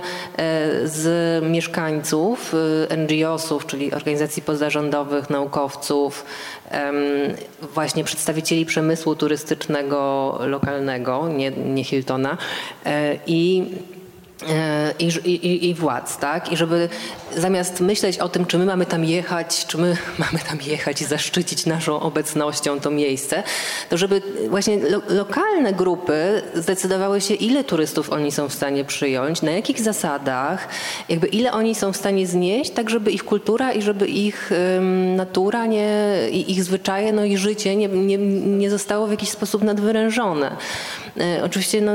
[0.83, 1.05] z
[1.43, 2.55] mieszkańców,
[2.97, 6.25] NGO-sów, czyli organizacji pozarządowych, naukowców,
[7.73, 12.37] właśnie przedstawicieli przemysłu turystycznego lokalnego, nie, nie Hiltona
[13.27, 13.65] i
[13.97, 14.00] E,
[14.99, 16.51] i, i, i, władz, tak?
[16.51, 16.89] I żeby
[17.37, 21.05] zamiast myśleć o tym, czy my mamy tam jechać, czy my mamy tam jechać i
[21.05, 23.43] zaszczycić naszą obecnością to miejsce,
[23.89, 29.41] to żeby właśnie lo, lokalne grupy zdecydowały się, ile turystów oni są w stanie przyjąć,
[29.41, 30.67] na jakich zasadach,
[31.09, 35.15] jakby ile oni są w stanie znieść, tak żeby ich kultura i żeby ich um,
[35.15, 40.55] natura, nie, ich zwyczaje, no i życie nie, nie, nie zostało w jakiś sposób nadwyrężone.
[41.19, 41.91] E, oczywiście no,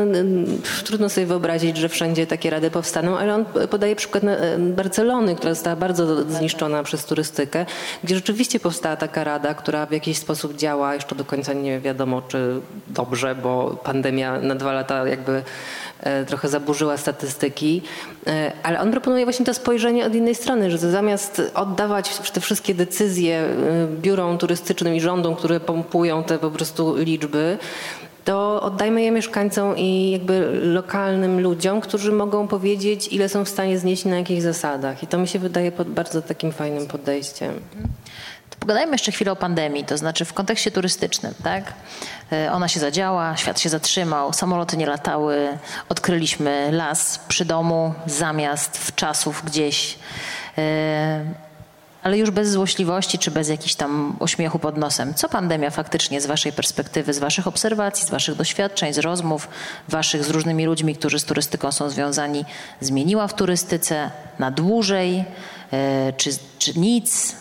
[0.85, 5.55] trudno sobie wyobrazić, że wszędzie takie rady powstaną, ale on podaje przykład e, Barcelony, która
[5.55, 7.67] została bardzo zniszczona przez turystykę,
[8.05, 12.23] gdzie rzeczywiście powstała taka rada, która w jakiś sposób działa, jeszcze do końca nie wiadomo
[12.23, 15.43] czy dobrze, bo pandemia na dwa lata jakby
[16.01, 17.83] e, trochę zaburzyła statystyki,
[18.63, 23.49] ale on proponuje właśnie to spojrzenie od innej strony, że zamiast oddawać te wszystkie decyzje
[24.03, 27.59] biurom turystycznym i rządom, które pompują te po prostu liczby,
[28.27, 33.79] to oddajmy je mieszkańcom i jakby lokalnym ludziom, którzy mogą powiedzieć, ile są w stanie
[33.79, 35.03] znieść na jakich zasadach.
[35.03, 37.61] I to mi się wydaje bardzo takim fajnym podejściem.
[38.51, 41.73] To pogadajmy jeszcze chwilę o pandemii, to znaczy w kontekście turystycznym, tak?
[42.33, 45.59] E, ona się zadziała, świat się zatrzymał, samoloty nie latały,
[45.89, 49.99] odkryliśmy las przy domu zamiast w czasów gdzieś.
[52.07, 55.15] Ale już bez złośliwości czy bez jakichś tam uśmiechu pod nosem.
[55.15, 59.49] Co pandemia faktycznie z Waszej perspektywy, z Waszych obserwacji, z Waszych doświadczeń, z rozmów
[59.89, 62.45] Waszych z różnymi ludźmi, którzy z turystyką są związani,
[62.81, 65.25] zmieniła w turystyce na dłużej,
[65.73, 67.37] e, czy, czy nic?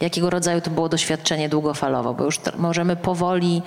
[0.00, 2.14] Jakiego rodzaju to było doświadczenie długofalowo?
[2.14, 3.62] Bo już możemy powoli,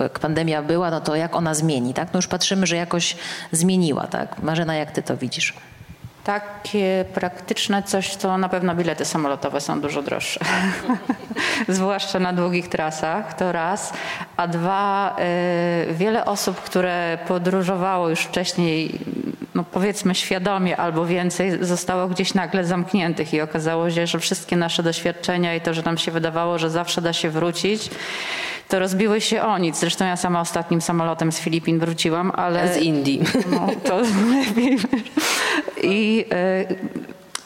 [0.00, 2.08] jak pandemia była, no to jak ona zmieni, tak?
[2.12, 3.16] No już patrzymy, że jakoś
[3.52, 4.42] zmieniła, tak?
[4.42, 5.54] Marzena, jak ty to widzisz?
[6.28, 10.40] Takie praktyczne coś, to na pewno bilety samolotowe są dużo droższe.
[11.68, 13.92] Zwłaszcza na długich trasach, to raz.
[14.36, 15.16] A dwa,
[15.90, 18.98] y, wiele osób, które podróżowało już wcześniej,
[19.54, 24.82] no powiedzmy świadomie albo więcej, zostało gdzieś nagle zamkniętych i okazało się, że wszystkie nasze
[24.82, 27.90] doświadczenia i to, że nam się wydawało, że zawsze da się wrócić,
[28.68, 29.78] to rozbiły się o nic.
[29.78, 32.74] Zresztą ja sama ostatnim samolotem z Filipin wróciłam, ale...
[32.74, 33.20] Z Indii.
[33.50, 34.00] No, to
[34.46, 34.78] lepiej.
[35.82, 36.76] I y,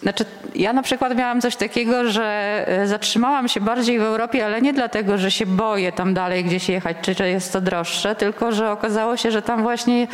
[0.03, 0.25] znaczy,
[0.55, 2.25] ja na przykład miałam coś takiego, że
[2.69, 6.69] e, zatrzymałam się bardziej w Europie, ale nie dlatego, że się boję tam dalej gdzieś
[6.69, 10.07] jechać, czy że jest to droższe, tylko że okazało się, że tam właśnie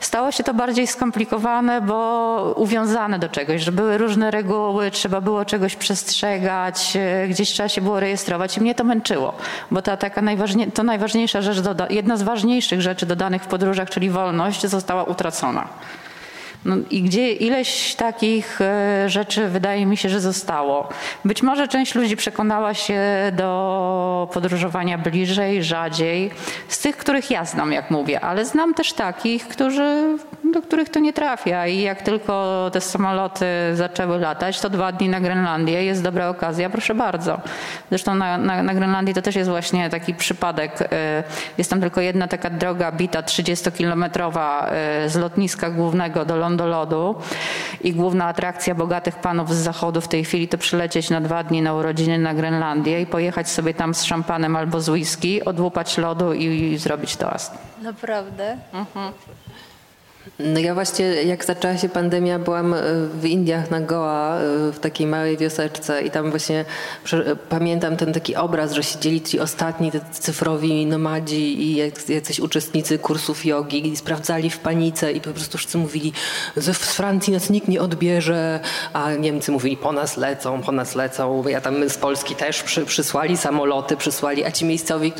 [0.00, 5.44] stało się to bardziej skomplikowane, bo uwiązane do czegoś, że były różne reguły, trzeba było
[5.44, 9.36] czegoś przestrzegać, e, gdzieś trzeba się było rejestrować i mnie to męczyło,
[9.70, 11.58] bo ta taka najważniej, to najważniejsza rzecz,
[11.90, 15.68] jedna z ważniejszych rzeczy dodanych w podróżach, czyli wolność, została utracona.
[16.64, 20.88] No I gdzie ileś takich e, rzeczy wydaje mi się, że zostało.
[21.24, 23.00] Być może część ludzi przekonała się
[23.32, 26.30] do podróżowania bliżej, rzadziej,
[26.68, 30.18] z tych, których ja znam, jak mówię, ale znam też takich, którzy,
[30.52, 35.08] do których to nie trafia i jak tylko te samoloty zaczęły latać, to dwa dni
[35.08, 37.40] na Grenlandię jest dobra okazja, proszę bardzo.
[37.90, 40.72] Zresztą na, na, na Grenlandii to też jest właśnie taki przypadek.
[40.92, 41.24] E,
[41.58, 46.66] jest tam tylko jedna taka droga bita 30-kilometrowa e, z lotniska głównego do Londynu do
[46.66, 47.14] lodu
[47.80, 51.62] i główna atrakcja bogatych panów z zachodu w tej chwili to przylecieć na dwa dni
[51.62, 56.32] na urodziny na Grenlandię i pojechać sobie tam z szampanem albo z whisky, odłupać lodu
[56.32, 57.52] i zrobić toast.
[57.82, 58.56] Naprawdę?
[58.72, 59.12] Mhm.
[60.38, 62.78] No ja właśnie jak zaczęła się pandemia byłam e,
[63.20, 66.64] w Indiach na Goa e, w takiej małej wioseczce i tam właśnie
[67.48, 71.76] pamiętam ten taki obraz, że siedzieli ci ostatni te cyfrowi nomadzi i
[72.08, 76.12] jacyś uczestnicy kursów jogi i sprawdzali w panice i po prostu wszyscy mówili,
[76.56, 78.60] że z Francji nas nikt nie odbierze,
[78.92, 81.48] a Niemcy mówili po nas lecą, po nas lecą.
[81.48, 85.12] Ja tam z Polski też przy, przysłali samoloty, przysłali, a ci miejscowi,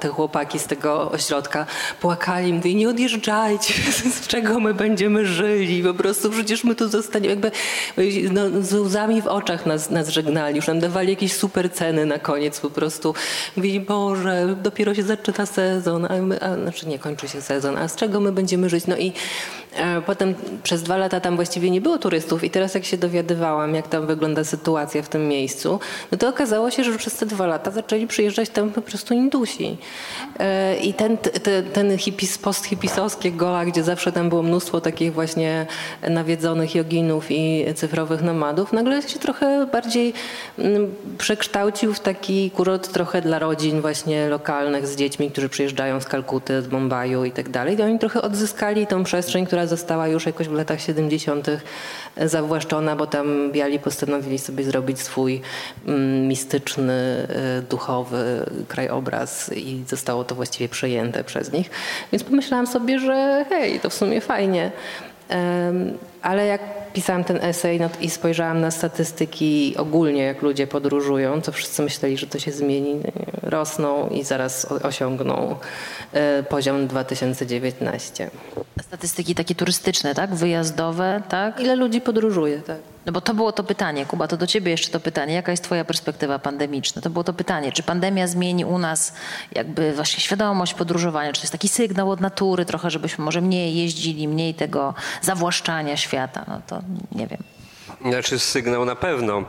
[0.00, 1.66] te chłopaki z tego ośrodka
[2.00, 3.74] płakali, mówili nie odjeżdżajcie,
[4.16, 7.50] z czego my będziemy żyli, po prostu przecież my tu zostaniemy, jakby
[8.32, 12.18] no, z łzami w oczach nas, nas żegnali, już nam dawali jakieś super ceny na
[12.18, 13.14] koniec po prostu.
[13.56, 17.88] Mówili, Boże, dopiero się zaczyna sezon, a, my, a znaczy nie kończy się sezon, a
[17.88, 18.86] z czego my będziemy żyć?
[18.86, 19.12] No i
[20.06, 23.88] potem przez dwa lata tam właściwie nie było turystów i teraz jak się dowiadywałam, jak
[23.88, 25.80] tam wygląda sytuacja w tym miejscu,
[26.12, 29.76] no to okazało się, że przez te dwa lata zaczęli przyjeżdżać tam po prostu Indusi.
[30.38, 35.66] E, I ten, ten, ten hipis, post-hipisowskie gola, gdzie zawsze tam było mnóstwo takich właśnie
[36.08, 40.12] nawiedzonych joginów i cyfrowych nomadów, nagle się trochę bardziej
[40.58, 46.04] mm, przekształcił w taki kurort trochę dla rodzin właśnie lokalnych z dziećmi, którzy przyjeżdżają z
[46.04, 47.78] Kalkuty, z Bombaju i tak dalej.
[47.78, 51.46] I oni trochę odzyskali tą przestrzeń, która została już jakoś w latach 70.
[52.16, 55.40] zawłaszczona, bo tam biali postanowili sobie zrobić swój
[55.86, 61.70] mm, mistyczny, e, duchowy krajobraz i zostało to właściwie przejęte przez nich.
[62.12, 64.70] Więc pomyślałam sobie, że hej, to w sumie fajnie.
[66.22, 71.52] Ale jak pisałam ten esej no, i spojrzałam na statystyki ogólnie, jak ludzie podróżują, to
[71.52, 73.00] wszyscy myśleli, że to się zmieni,
[73.42, 75.56] rosną i zaraz osiągną
[76.12, 78.30] e, poziom 2019.
[78.82, 80.34] Statystyki takie turystyczne, tak?
[80.34, 81.60] Wyjazdowe, tak?
[81.60, 82.78] Ile ludzi podróżuje, tak?
[83.06, 85.34] No bo to było to pytanie, Kuba, to do ciebie jeszcze to pytanie.
[85.34, 87.02] Jaka jest twoja perspektywa pandemiczna?
[87.02, 89.12] To było to pytanie, czy pandemia zmieni u nas
[89.52, 91.32] jakby właśnie świadomość podróżowania?
[91.32, 95.96] Czy to jest taki sygnał od natury trochę, żebyśmy może mniej jeździli, mniej tego zawłaszczania
[96.06, 96.44] świata?
[96.48, 97.38] No to nie wiem.
[98.00, 99.44] Znaczy sygnał na pewno.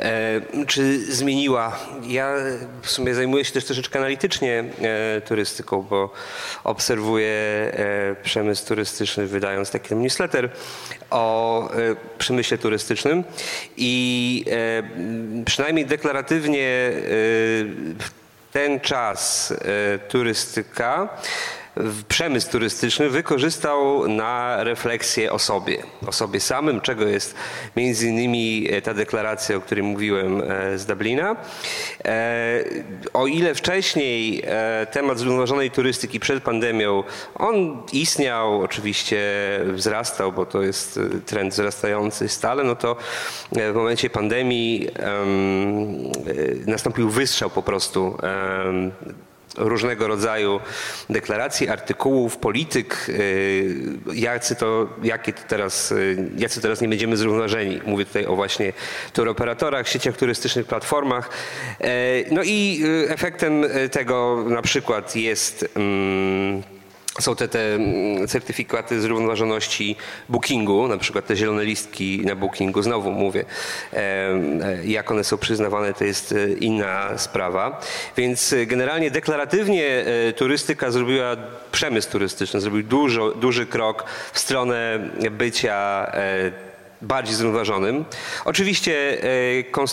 [0.00, 1.78] E, czy zmieniła?
[2.06, 2.34] Ja
[2.82, 6.12] w sumie zajmuję się też troszeczkę analitycznie e, turystyką, bo
[6.64, 10.50] obserwuję e, przemysł turystyczny, wydając taki newsletter
[11.10, 13.24] o e, przemyśle turystycznym
[13.76, 16.92] i e, przynajmniej deklaratywnie e,
[17.98, 18.10] w
[18.52, 19.54] ten czas
[20.08, 21.08] turystyka
[22.08, 27.34] przemysł turystyczny wykorzystał na refleksję o sobie, o sobie samym, czego jest
[27.76, 31.36] między innymi e, ta deklaracja, o której mówiłem e, z Dublina.
[32.04, 32.64] E,
[33.12, 34.42] o ile wcześniej
[34.90, 37.02] temat zrównoważonej turystyki przed pandemią,
[37.34, 39.20] on istniał, oczywiście
[39.66, 42.96] wzrastał, bo to jest trend wzrastający stale, no to
[43.52, 44.88] w momencie pandemii
[46.66, 48.16] nastąpił wystrzał po prostu
[49.56, 50.60] różnego rodzaju
[51.10, 53.74] deklaracji, artykułów, polityk, y,
[54.14, 57.80] jacy to, jakie to teraz, y, jacy teraz nie będziemy zrównoważeni.
[57.86, 58.72] Mówię tutaj o właśnie
[59.12, 61.30] turoperatorach, sieciach turystycznych, platformach.
[61.80, 61.88] E,
[62.30, 66.62] no i y, efektem tego na przykład jest mm,
[67.20, 69.96] są te, te mm, certyfikaty zrównoważoności
[70.28, 72.82] bookingu, na przykład te zielone listki na bookingu.
[72.82, 73.44] Znowu mówię,
[74.84, 77.80] jak one są przyznawane, to jest e, inna sprawa.
[78.16, 81.36] Więc e, generalnie deklaratywnie e, turystyka zrobiła,
[81.72, 86.06] przemysł turystyczny zrobił dużo, duży krok w stronę bycia
[87.02, 88.04] bardziej zrównoważonym.
[88.44, 89.22] Oczywiście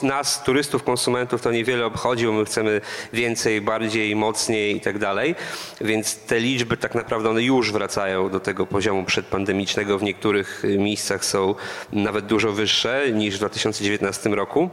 [0.02, 2.82] e, nas, turystów, konsumentów to niewiele obchodzi, bo my chcemy
[3.14, 5.36] więcej, bardziej, mocniej i tak dalej,
[5.82, 10.00] więc te liczby tak naprawdę one już wracają do tego poziomu przedpandemicznego.
[10.00, 11.56] W niektórych miejscach są
[11.94, 14.70] nawet dużo wyższe niż w 2019 roku.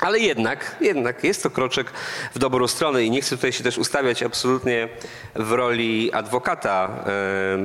[0.00, 1.92] Ale jednak, jednak jest to kroczek
[2.34, 4.88] w dobrą stronę i nie chcę tutaj się też ustawiać absolutnie
[5.34, 7.04] w roli adwokata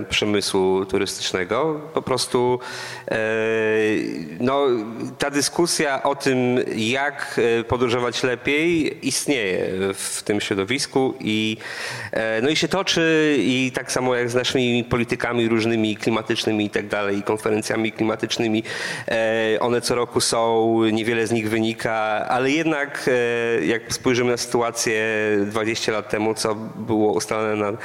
[0.09, 1.81] przemysłu turystycznego.
[1.93, 2.59] Po prostu
[3.07, 3.17] e,
[4.39, 4.67] no,
[5.17, 11.57] ta dyskusja o tym, jak e, podróżować lepiej, istnieje w tym środowisku i,
[12.11, 16.69] e, no i się toczy i tak samo jak z naszymi politykami różnymi klimatycznymi i
[16.69, 18.63] tak dalej, konferencjami klimatycznymi.
[19.59, 25.03] One co roku są, niewiele z nich wynika ale jednak e, jak spojrzymy na sytuację
[25.45, 27.77] 20 lat temu, co było ustalone na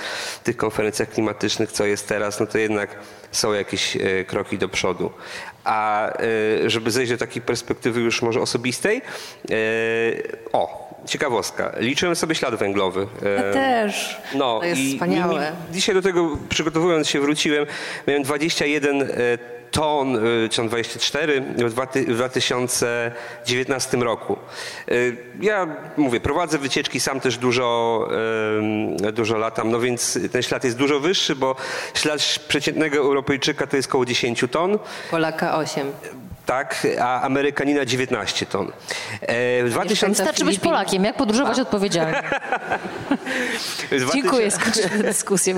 [0.45, 2.91] tych konferencjach klimatycznych, co jest teraz, no to jednak
[3.33, 5.11] są jakieś e, kroki do przodu.
[5.65, 9.03] A e, żeby zejść do takiej perspektywy już może osobistej,
[10.53, 11.73] o, ciekawostka.
[11.79, 13.07] Liczyłem sobie ślad węglowy.
[13.37, 14.21] Ja też.
[14.35, 15.53] No, to jest wspaniałe.
[15.73, 17.67] dzisiaj do tego przygotowując się wróciłem.
[18.07, 19.11] Miałem 21
[19.71, 21.75] ton, y, czy 24 w
[22.15, 24.37] 2019 roku.
[24.91, 25.67] Y, ja
[25.97, 28.09] mówię, prowadzę wycieczki, sam też dużo,
[29.13, 31.57] dużo latam, no więc ten ślad jest dużo wyższy, bo
[31.95, 34.79] ślad przeciętnego Europejczyka to jest około 10 ton.
[35.11, 35.93] Polaka 8
[36.47, 38.73] tak, a Amerykanina 19 ton.
[39.21, 40.09] E, 2000...
[40.09, 41.63] Wystarczy być Polakiem, jak podróżować a.
[41.63, 42.23] odpowiedzialnie.
[44.15, 45.55] Dziękuję, skończymy dyskusję.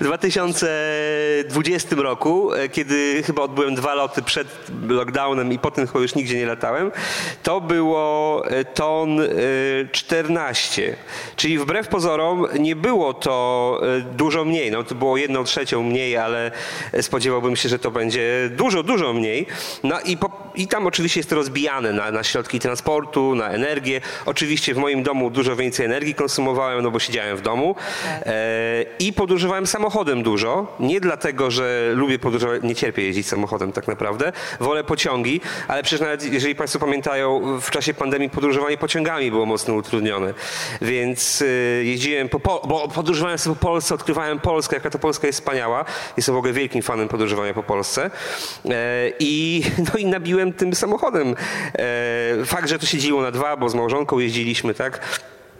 [0.00, 4.48] W 2020 roku, e, kiedy chyba odbyłem dwa loty przed
[4.88, 6.92] lockdownem i potem chyba już nigdzie nie latałem,
[7.42, 9.20] to było e, ton
[9.92, 10.88] 14.
[10.88, 10.96] E,
[11.36, 13.80] Czyli wbrew pozorom nie było to
[14.12, 14.70] dużo mniej.
[14.70, 16.50] No, to było jedną trzecią mniej, ale
[17.00, 19.46] spodziewałbym się, że to będzie dużo dużo, dużo mniej.
[19.84, 24.00] No i, po, i tam oczywiście jest to rozbijane na, na środki transportu, na energię.
[24.26, 27.76] Oczywiście w moim domu dużo więcej energii konsumowałem, no bo siedziałem w domu.
[28.26, 30.76] E, I podróżowałem samochodem dużo.
[30.80, 34.32] Nie dlatego, że lubię podróżować, nie cierpię jeździć samochodem tak naprawdę.
[34.60, 39.74] Wolę pociągi, ale przecież nawet, jeżeli Państwo pamiętają, w czasie pandemii podróżowanie pociągami było mocno
[39.74, 40.34] utrudnione.
[40.82, 45.26] Więc y, jeździłem po, po bo podróżowałem sobie po Polsce, odkrywałem Polskę, jaka to Polska
[45.26, 45.84] jest wspaniała.
[46.16, 48.10] Jestem w ogóle wielkim fanem podróżowania po Polsce.
[48.70, 49.62] E, I,
[49.92, 51.34] no i nabiłem tym samochodem.
[51.78, 55.00] E, fakt, że to się dzieliło na dwa, bo z małżonką jeździliśmy, tak?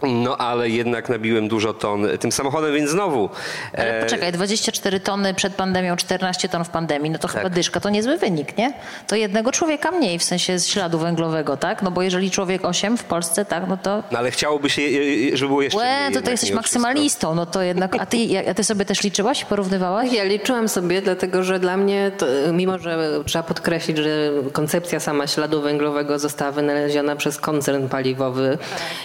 [0.02, 3.31] No ale jednak nabiłem dużo ton tym samochodem, więc znowu.
[3.78, 7.52] Ale poczekaj, 24 tony przed pandemią, 14 ton w pandemii, no to chyba Tak.
[7.52, 8.73] dyszka to niezły wynik, nie?
[9.06, 11.82] To jednego człowieka mniej w sensie z śladu węglowego, tak?
[11.82, 14.02] No bo jeżeli człowiek 8 w Polsce, tak, no to...
[14.12, 16.14] No ale chciałoby się, e, żeby było jeszcze Łe, mniej.
[16.14, 17.97] to ty jesteś maksymalistą, no to jednak...
[18.01, 18.18] A ty,
[18.51, 20.12] a ty sobie też liczyłaś, porównywałaś?
[20.12, 25.27] Ja liczyłam sobie, dlatego że dla mnie, to, mimo że trzeba podkreślić, że koncepcja sama
[25.27, 28.59] śladu węglowego została wynaleziona przez koncern paliwowy,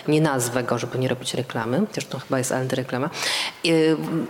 [0.08, 3.10] nie nazwę go, żeby nie robić reklamy, to chyba jest antyreklama.
[3.64, 3.72] I,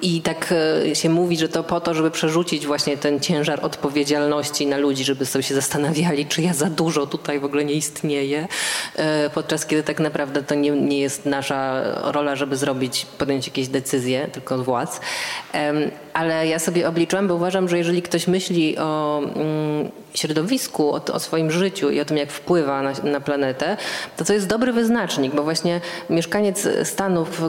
[0.01, 0.53] I tak
[0.89, 5.03] e, się mówi, że to po to, żeby przerzucić właśnie ten ciężar odpowiedzialności na ludzi,
[5.03, 8.47] żeby sobie się zastanawiali, czy ja za dużo tutaj w ogóle nie istnieję,
[8.95, 13.67] e, podczas kiedy tak naprawdę to nie, nie jest nasza rola, żeby zrobić, podjąć jakieś
[13.67, 14.99] decyzje, tylko władz.
[16.13, 21.19] Ale ja sobie obliczyłam, bo uważam, że jeżeli ktoś myśli o mm, środowisku, o, o
[21.19, 23.77] swoim życiu i o tym, jak wpływa na, na planetę,
[24.17, 27.41] to to jest dobry wyznacznik, bo właśnie mieszkaniec Stanów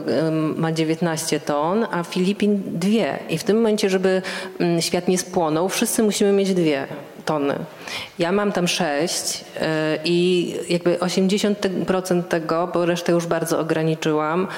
[0.56, 3.18] ma 19 ton, a Filipin dwie.
[3.28, 4.22] I w tym momencie, żeby
[4.58, 6.86] mm, świat nie spłonął, wszyscy musimy mieć dwie
[7.24, 7.54] tony.
[8.18, 9.44] Ja mam tam 6
[10.04, 14.48] i jakby 80% tego, bo resztę już bardzo ograniczyłam,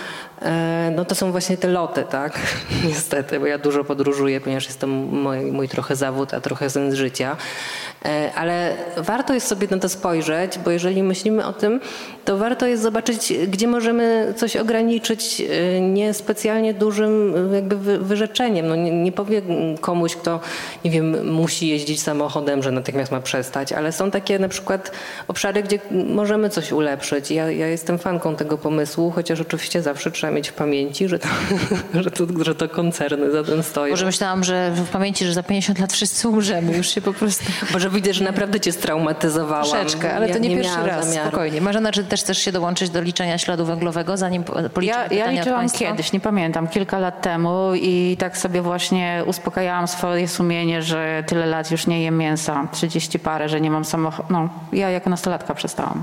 [0.42, 2.40] e, no to są właśnie te loty, tak?
[2.88, 6.94] Niestety, bo ja dużo podróżuję, ponieważ jest to mój, mój trochę zawód, a trochę sens
[6.94, 7.36] życia.
[8.04, 11.80] E, Ale warto jest sobie na to spojrzeć, bo jeżeli myślimy o tym,
[12.24, 18.68] to warto jest zobaczyć, gdzie możemy coś ograniczyć e, niespecjalnie dużym e, jakby wy- wyrzeczeniem.
[18.68, 19.42] No nie, nie powie
[19.80, 20.40] komuś, kto,
[20.84, 24.90] nie wiem, musi jeździć samochodem, że natychmiast ma przestać, ale są takie na przykład
[25.28, 27.30] obszary, gdzie możemy coś ulepszyć.
[27.30, 31.28] Ja, ja jestem fanką tego pomysłu, chociaż oczywiście zawsze trzeba mieć w pamięci, że to,
[32.02, 33.90] że to, że to koncerny za tym stoją.
[33.92, 37.44] Może myślałam, że w pamięci, że za 50 lat wszyscy umrzemy, już się po prostu...
[37.72, 39.64] Może widzę, że naprawdę cię straumatyzowałam.
[39.70, 41.28] Troszeczkę, ale Ja to nie, pierwszy miałam raz, zamiaru.
[41.28, 41.60] spokojnie.
[41.60, 45.30] Marzena, czy też chcesz się dołączyć do liczenia śladu węglowego, zanim po- policzymy Ja, ja
[45.30, 51.24] liczyłam kiedyś, nie pamiętam, kilka lat temu i tak sobie właśnie uspokajałam swoje sumienie, że
[51.26, 54.28] tyle lat już nie jem mięsa, 30 parę, że nie mam samochodu.
[54.32, 56.02] No, ja jako nastolatka przestałam.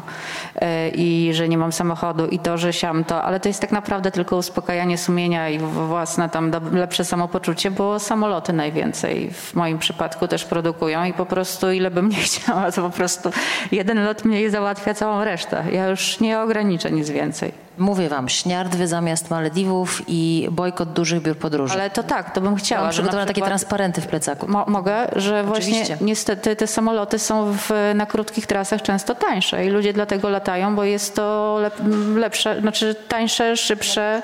[0.56, 3.72] E, I że nie mam samochodu i to, że siam to, ale to jest tak
[3.72, 10.28] naprawdę tylko uspokajanie sumienia i własne tam lepsze samopoczucie, bo samoloty najwięcej w moim przypadku
[10.28, 13.30] też produkują i po prostu ile bym nie chciała, to po prostu
[13.72, 15.64] jeden lot mniej załatwia całą resztę.
[15.72, 17.52] Ja już nie ograniczę nic więcej.
[17.78, 21.74] Mówię wam, śniardwy zamiast Malediwów i bojkot dużych biur podróży.
[21.74, 22.82] Ale to tak, to bym Ja chciała.
[22.84, 24.48] mam że na przygotowane takie transparenty w plecaku.
[24.48, 25.72] Mo- mogę, że Oczywiście.
[25.86, 30.76] właśnie niestety te samoloty są w, na krótkich trasach często tańsze i ludzie dlatego latają,
[30.76, 31.76] bo jest to lep,
[32.16, 34.22] lepsze, znaczy tańsze, szybsze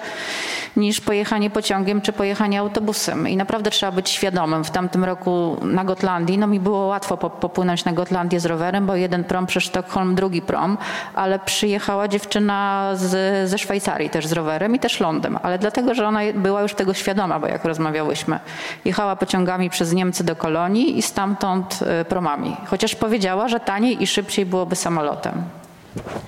[0.76, 3.28] niż pojechanie pociągiem czy pojechanie autobusem.
[3.30, 4.64] I naprawdę trzeba być świadomym.
[4.64, 8.86] W tamtym roku na Gotlandii, no mi było łatwo po, popłynąć na Gotlandię z rowerem,
[8.86, 10.78] bo jeden prom przez Sztokholm, drugi prom,
[11.16, 16.08] ale przyjechała dziewczyna z, ze Szwajcarii też z rowerem i też lądem, ale dlatego, że
[16.08, 18.40] ona była już tego świadoma, bo jak rozmawiałyśmy,
[18.86, 22.58] jechała pociągami przez Niemcy do Kolonii i stamtąd y, promami.
[22.66, 25.44] Chociaż powiedziała, że taniej i szybciej byłoby samolotem.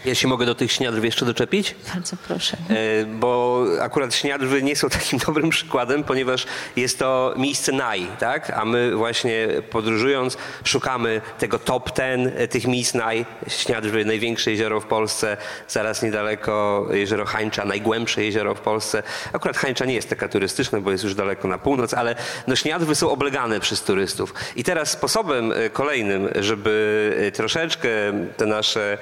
[0.05, 1.75] Ja się mogę do tych śniadrów jeszcze doczepić?
[1.93, 2.57] Bardzo proszę.
[2.69, 6.45] E, Bo akurat śniadrwy nie są takim dobrym przykładem, ponieważ
[6.75, 8.49] jest to miejsce naj, tak?
[8.49, 13.25] A my właśnie podróżując szukamy tego top ten e, tych miejsc naj.
[13.47, 15.37] Śniadrwy, największe jezioro w Polsce,
[15.67, 19.03] zaraz niedaleko jezioro Hańcza, najgłębsze jezioro w Polsce.
[19.33, 22.15] Akurat Hańcza nie jest taka turystyczna, bo jest już daleko na północ, ale
[22.47, 24.33] no śniadrwy są oblegane przez turystów.
[24.55, 27.89] I teraz sposobem e, kolejnym, żeby troszeczkę
[28.37, 28.97] te nasze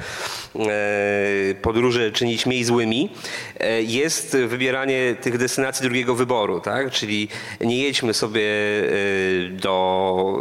[0.60, 3.10] e, podróże czynić mniej złymi,
[3.60, 6.92] e, jest wybieranie tych destynacji drugiego wyboru, tak?
[6.92, 7.28] Czyli
[7.62, 10.38] nie jedźmy sobie e, do,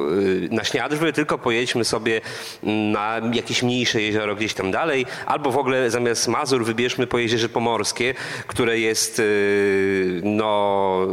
[0.51, 2.21] na Śniadrwy, tylko pojedźmy sobie
[2.63, 7.49] na jakieś mniejsze jezioro gdzieś tam dalej, albo w ogóle zamiast Mazur wybierzmy po Jeziorze
[7.49, 8.15] Pomorskie,
[8.47, 9.23] które jest
[10.23, 11.07] no,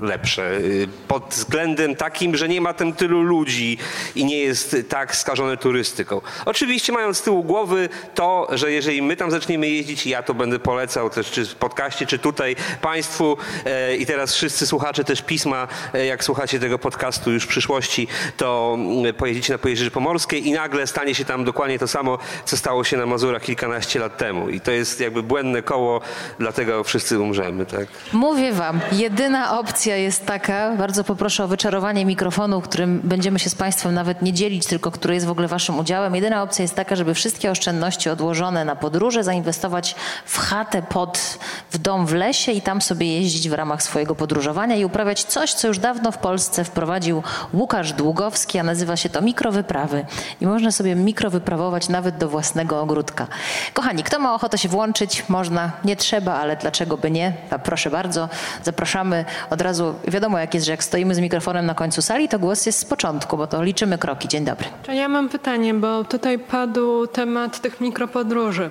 [0.00, 0.60] lepsze
[1.08, 3.78] pod względem takim, że nie ma tam tylu ludzi
[4.14, 6.20] i nie jest tak skażone turystyką.
[6.44, 10.58] Oczywiście mając z tyłu głowy to, że jeżeli my tam zaczniemy jeździć, ja to będę
[10.58, 15.68] polecał też czy w podcaście, czy tutaj Państwu e, i teraz wszyscy słuchacze też pisma,
[15.94, 20.52] e, jak słuchacie tego podcastu już w przyszłości, to mm, pojedziecie na Pojezierze Pomorskie i
[20.52, 24.48] nagle stanie się tam dokładnie to samo, co stało się na Mazurach kilkanaście lat temu.
[24.48, 26.00] I to jest jakby błędne koło,
[26.38, 27.86] dlatego wszyscy umrzemy, tak?
[28.12, 33.54] Mówię wam, jedyna opcja jest taka, bardzo poproszę o wyczarowanie mikrofonu, którym będziemy się z
[33.54, 36.14] Państwem nawet nie dzielić, tylko który jest w ogóle Waszym udziałem.
[36.14, 39.94] Jedyna opcja jest taka, żeby wszystkie oszczędności odłożone na podróże zainwestować
[40.24, 41.38] w chatę pod,
[41.70, 45.52] w dom w lesie i tam sobie jeździć w ramach swojego podróżowania i uprawiać coś,
[45.54, 47.22] co już dawno w Polsce wprowadził
[47.54, 50.06] Łukasz Długowski, a nazywa się to mikrowyprawy.
[50.40, 53.26] I można sobie mikrowyprawować nawet do własnego ogródka.
[53.74, 55.24] Kochani, kto ma ochotę się włączyć?
[55.28, 57.32] Można, nie trzeba, ale dlaczego by nie?
[57.50, 58.28] A proszę bardzo,
[58.62, 59.94] zapraszamy od razu.
[60.08, 62.84] Wiadomo jak jest, że jak stoimy z mikrofonem na końcu sali, to głos jest z
[62.84, 64.28] początku, bo to liczymy kroki.
[64.28, 64.66] Dzień dobry.
[64.94, 67.80] Ja mam pytanie, bo tutaj padł temat tych
[68.14, 68.70] mikropodróży,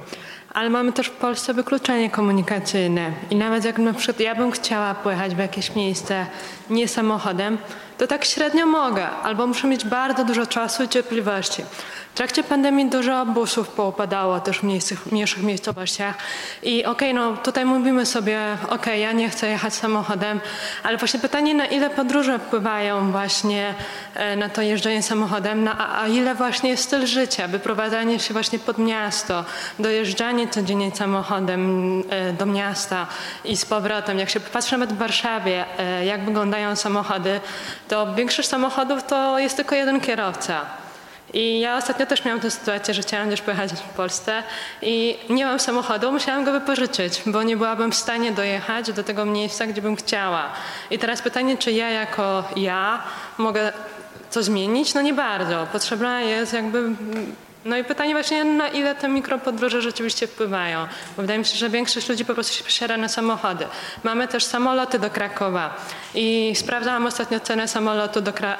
[0.54, 4.96] ale mamy też w Polsce wykluczenie komunikacyjne i nawet jak na przykład ja bym chciała
[4.96, 6.26] pojechać w jakieś miejsce
[6.70, 7.58] nie samochodem,
[7.98, 11.64] to tak średnio mogę, albo muszę mieć bardzo dużo czasu i cierpliwości.
[12.14, 16.16] W trakcie pandemii dużo busów poupadało też w mniejszych, mniejszych miejscowościach
[16.64, 20.40] i okej, okay, no tutaj mówimy sobie, okej, okay, ja nie chcę jechać samochodem,
[20.84, 23.74] ale właśnie pytanie, na ile podróże wpływają właśnie
[24.16, 28.60] e, na to jeżdżenie samochodem, na, a ile właśnie jest styl życia, wyprowadzanie się właśnie
[28.60, 29.46] pod miasto,
[29.80, 33.08] dojeżdżanie codziennie samochodem e, do miasta
[33.46, 34.20] i z powrotem.
[34.20, 37.42] Jak się patrzy nawet w Warszawie, e, jak wyglądają samochody,
[37.88, 40.83] to większość samochodów to jest tylko jeden kierowca.
[41.34, 44.44] I ja ostatnio też miałam tę sytuację, że chciałam też pojechać w Polsce
[44.82, 49.26] i nie mam samochodu, musiałam go wypożyczyć, bo nie byłabym w stanie dojechać do tego
[49.26, 50.50] miejsca, gdzie bym chciała.
[50.92, 53.04] I teraz pytanie, czy ja jako ja
[53.38, 53.74] mogę
[54.32, 54.94] to zmienić?
[54.94, 55.68] No nie bardzo.
[55.72, 56.90] Potrzebna jest jakby
[57.66, 60.88] no i pytanie właśnie, na ile te mikropodróże rzeczywiście wpływają.
[61.18, 63.66] Bo wydaje mi się, że większość ludzi po prostu się przesiada na samochody.
[64.04, 65.76] Mamy też samoloty do Krakowa
[66.16, 68.20] i sprawdzałam ostatnio cenę samolotu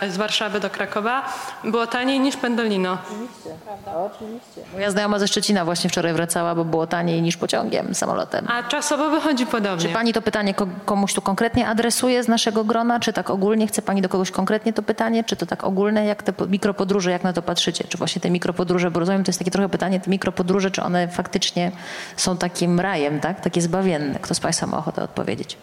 [0.10, 1.34] z Warszawy do Krakowa.
[1.64, 2.98] Było taniej niż Pendolino.
[3.08, 3.92] Oczywiście, prawda?
[3.98, 4.62] Oczywiście.
[4.74, 8.48] Moja znajoma ze Szczecina właśnie wczoraj wracała, bo było taniej niż pociągiem, samolotem.
[8.50, 9.88] A czasowo wychodzi podobnie.
[9.88, 10.54] Czy pani to pytanie
[10.86, 13.00] komuś tu konkretnie adresuje z naszego grona?
[13.00, 15.24] Czy tak ogólnie chce pani do kogoś konkretnie to pytanie?
[15.24, 17.84] Czy to tak ogólne, jak te mikropodróże, jak na to patrzycie?
[17.90, 21.08] Czy właśnie te mikropodróże bo rozumiem, to jest takie trochę pytanie, te mikropodróże, czy one
[21.08, 21.72] faktycznie
[22.18, 23.42] są takim rajem, tak?
[23.42, 24.20] Takie zbawienne.
[24.22, 25.58] Kto z Państwa ma ochotę odpowiedzieć?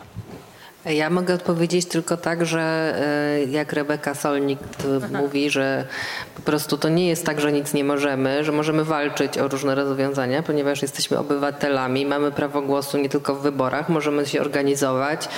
[0.84, 2.94] Ja mogę odpowiedzieć tylko tak, że
[3.40, 4.58] e, jak Rebeka Solnik
[5.20, 5.84] mówi, że
[6.36, 9.74] po prostu to nie jest tak, że nic nie możemy, że możemy walczyć o różne
[9.74, 15.28] rozwiązania, ponieważ jesteśmy obywatelami, mamy prawo głosu nie tylko w wyborach, możemy się organizować,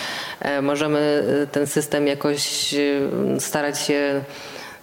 [0.40, 2.74] e, możemy e, ten system jakoś
[3.38, 4.24] starać się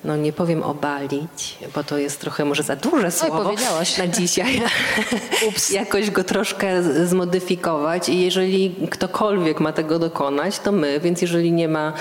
[0.03, 3.51] no nie powiem obalić, bo to jest trochę może za duże słowo
[3.97, 4.61] na dzisiaj.
[5.47, 5.69] Ups.
[5.69, 11.67] Jakoś go troszkę zmodyfikować i jeżeli ktokolwiek ma tego dokonać, to my, więc jeżeli nie
[11.67, 11.93] ma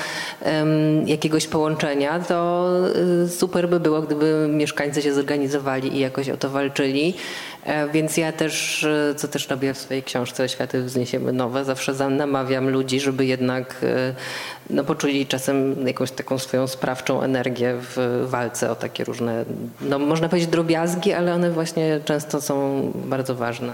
[0.45, 2.69] um, jakiegoś połączenia, to
[3.25, 7.15] y, super by było, gdyby mieszkańcy się zorganizowali i jakoś o to walczyli.
[7.69, 11.93] E, więc ja też, e, co też robię w swojej książce Światy wzniesiemy nowe, zawsze
[12.11, 14.15] namawiam ludzi, żeby jednak e,
[14.71, 19.45] no, poczuli czasem jakąś taką swoją sprawczą energię w walce o takie różne,
[19.81, 23.73] no można powiedzieć drobiazgi, ale one właśnie często są bardzo ważne.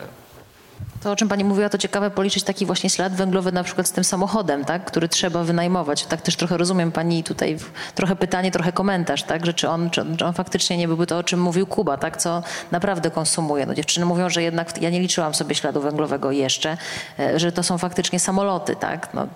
[1.05, 3.93] To, o czym pani mówiła, to ciekawe policzyć taki właśnie ślad węglowy na przykład z
[3.93, 6.07] tym samochodem, tak, który trzeba wynajmować.
[6.07, 7.57] Tak też trochę rozumiem pani tutaj
[7.95, 11.19] trochę pytanie, trochę komentarz, tak, że czy on, czy, czy on faktycznie nie byłby to,
[11.19, 13.67] o czym mówił Kuba, tak, co naprawdę konsumuje.
[13.67, 16.77] No, dziewczyny mówią, że jednak, ja nie liczyłam sobie śladu węglowego jeszcze,
[17.19, 19.09] e, że to są faktycznie samoloty, tak.
[19.15, 19.27] No,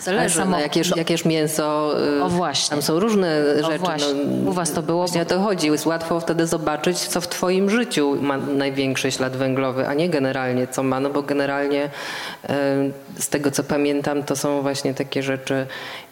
[0.00, 0.50] Zależy, samo...
[0.50, 2.70] no, jakież, no, jakież mięso, y, o właśnie.
[2.70, 3.78] tam są różne rzeczy.
[3.78, 4.14] Właśnie.
[4.14, 4.98] No, U was to było?
[4.98, 5.66] Właśnie o to chodzi.
[5.66, 10.66] Jest łatwo wtedy zobaczyć, co w twoim życiu ma największy ślad węglowy, a nie generalnie,
[10.66, 11.90] co ma, no bo generalnie
[12.48, 15.66] e, z tego co pamiętam, to są właśnie takie rzeczy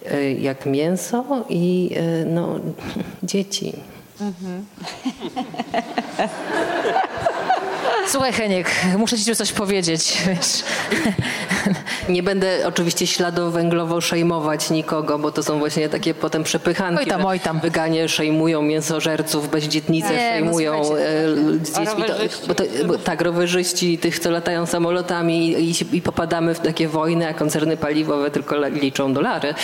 [0.07, 2.59] e, jak mięso i e, no,
[3.23, 3.73] dzieci.
[4.21, 4.67] Mhm.
[8.09, 10.23] Słuchaj Heniek, muszę ci coś powiedzieć.
[10.27, 10.63] Wiesz.
[12.09, 17.01] Nie będę oczywiście śladu węglowo szejmować nikogo, bo to są właśnie takie potem przepychanki.
[17.01, 17.61] Oj tam, oj tam.
[17.61, 20.83] Wyganie szejmują mięsożerców, bezdzietnice nie, no szejmują
[21.85, 21.97] no,
[22.49, 26.89] bo to, bo, tak, rowerzyści, tych, co latają samolotami i, i, i, popadamy w takie
[26.89, 29.55] wojny, a koncerny paliwowe tylko liczą dolary.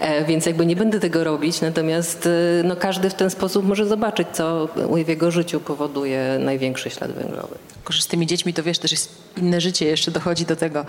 [0.00, 3.86] E, więc jakby nie będę tego robić, natomiast e, no, każdy w ten sposób może
[3.86, 4.68] zobaczyć, co
[5.04, 7.58] w jego życiu powoduje największy ślad węglowy.
[7.88, 10.84] Tylko, że z tymi dziećmi to wiesz, też jest inne życie, jeszcze dochodzi do tego.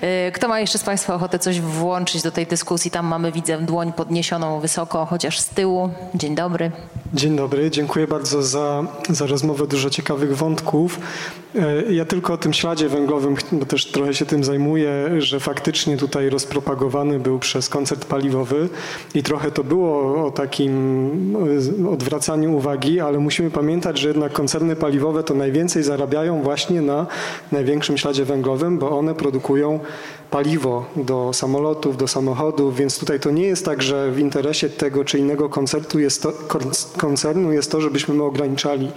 [0.00, 2.90] E, kto ma jeszcze z Państwa ochotę coś włączyć do tej dyskusji?
[2.90, 5.90] Tam mamy, widzę, dłoń podniesioną wysoko, chociaż z tyłu.
[6.14, 6.70] Dzień dobry.
[7.14, 11.00] Dzień dobry, dziękuję bardzo za, za rozmowę, dużo ciekawych wątków.
[11.54, 15.96] E, ja tylko o tym śladzie węglowym, bo też trochę się tym zajmuję, że faktycznie
[15.96, 18.68] tutaj rozpropagowany był przez koncert paliwowy
[19.14, 21.36] i trochę to było o takim
[21.92, 27.06] odwracaniu uwagi, ale musimy pamiętać, że jednak koncerny paliwowe to najwięcej zarabiają właśnie na
[27.52, 29.80] największym śladzie węglowym, bo one produkują
[30.30, 35.04] paliwo do samolotów, do samochodów, więc tutaj to nie jest tak, że w interesie tego
[35.04, 36.32] czy innego koncertu jest to,
[36.96, 38.90] koncernu jest to, żebyśmy my ograniczali.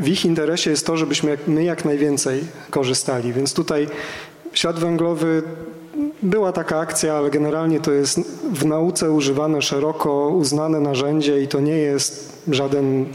[0.00, 3.88] W ich interesie jest to, żebyśmy my jak najwięcej korzystali, więc tutaj
[4.52, 5.42] ślad węglowy
[6.22, 8.20] była taka akcja, ale generalnie to jest
[8.52, 13.06] w nauce używane szeroko uznane narzędzie i to nie jest żaden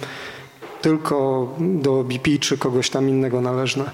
[0.87, 3.91] tylko do BP czy kogoś tam innego należne.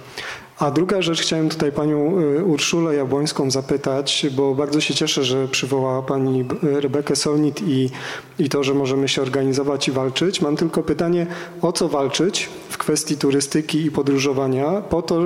[0.59, 5.47] A druga rzecz, chciałem tutaj panią y, Urszulę Jabłońską zapytać, bo bardzo się cieszę, że
[5.47, 7.89] przywołała pani Rebekę Solnit i,
[8.39, 10.41] i to, że możemy się organizować i walczyć.
[10.41, 11.27] Mam tylko pytanie,
[11.61, 15.21] o co walczyć w kwestii turystyki i podróżowania, po to,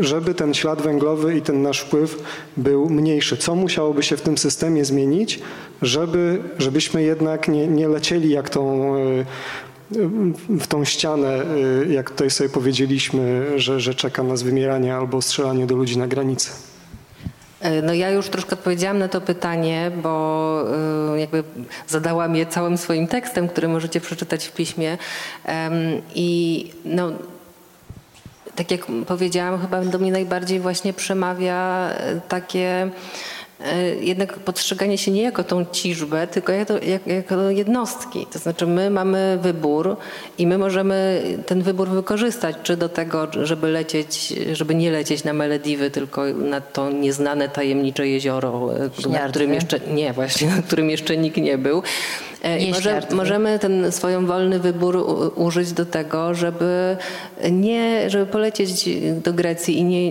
[0.00, 2.22] żeby ten ślad węglowy i ten nasz wpływ
[2.56, 3.36] był mniejszy.
[3.36, 5.40] Co musiałoby się w tym systemie zmienić,
[5.82, 9.24] żeby, żebyśmy jednak nie, nie lecieli jak tą y,
[10.48, 11.42] w tą ścianę,
[11.86, 16.06] y, jak tutaj sobie powiedzieliśmy, że, że czeka nas wymieranie albo strzelanie do ludzi na
[16.06, 16.50] granicy?
[17.60, 20.64] E, no ja już troszkę odpowiedziałam na to pytanie, bo
[21.14, 21.44] y, jakby
[21.88, 24.98] zadałam je całym swoim tekstem, który możecie przeczytać w piśmie.
[26.14, 27.12] I no,
[28.56, 32.90] tak jak powiedziałam, chyba do mnie najbardziej właśnie przemawia e, takie
[34.00, 36.74] jednak postrzeganie się nie jako tą ciżbę, tylko jako,
[37.06, 38.26] jako jednostki.
[38.32, 39.96] To znaczy my mamy wybór
[40.38, 45.32] i my możemy ten wybór wykorzystać, czy do tego, żeby lecieć, żeby nie lecieć na
[45.32, 48.70] Malediwy, tylko na to nieznane tajemnicze jezioro,
[49.06, 51.82] e, na którym jeszcze, nie właśnie, na którym jeszcze nikt nie był.
[52.42, 54.96] E, może, możemy ten swoją wolny wybór
[55.34, 56.96] użyć do tego, żeby
[57.50, 58.88] nie, żeby polecieć
[59.24, 60.10] do Grecji i nie,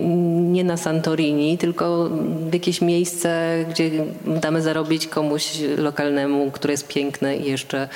[0.52, 2.08] nie na Santorini, tylko
[2.50, 3.90] w jakieś miejsce, gdzie
[4.26, 7.88] damy zarobić komuś lokalnemu, które jest piękne i jeszcze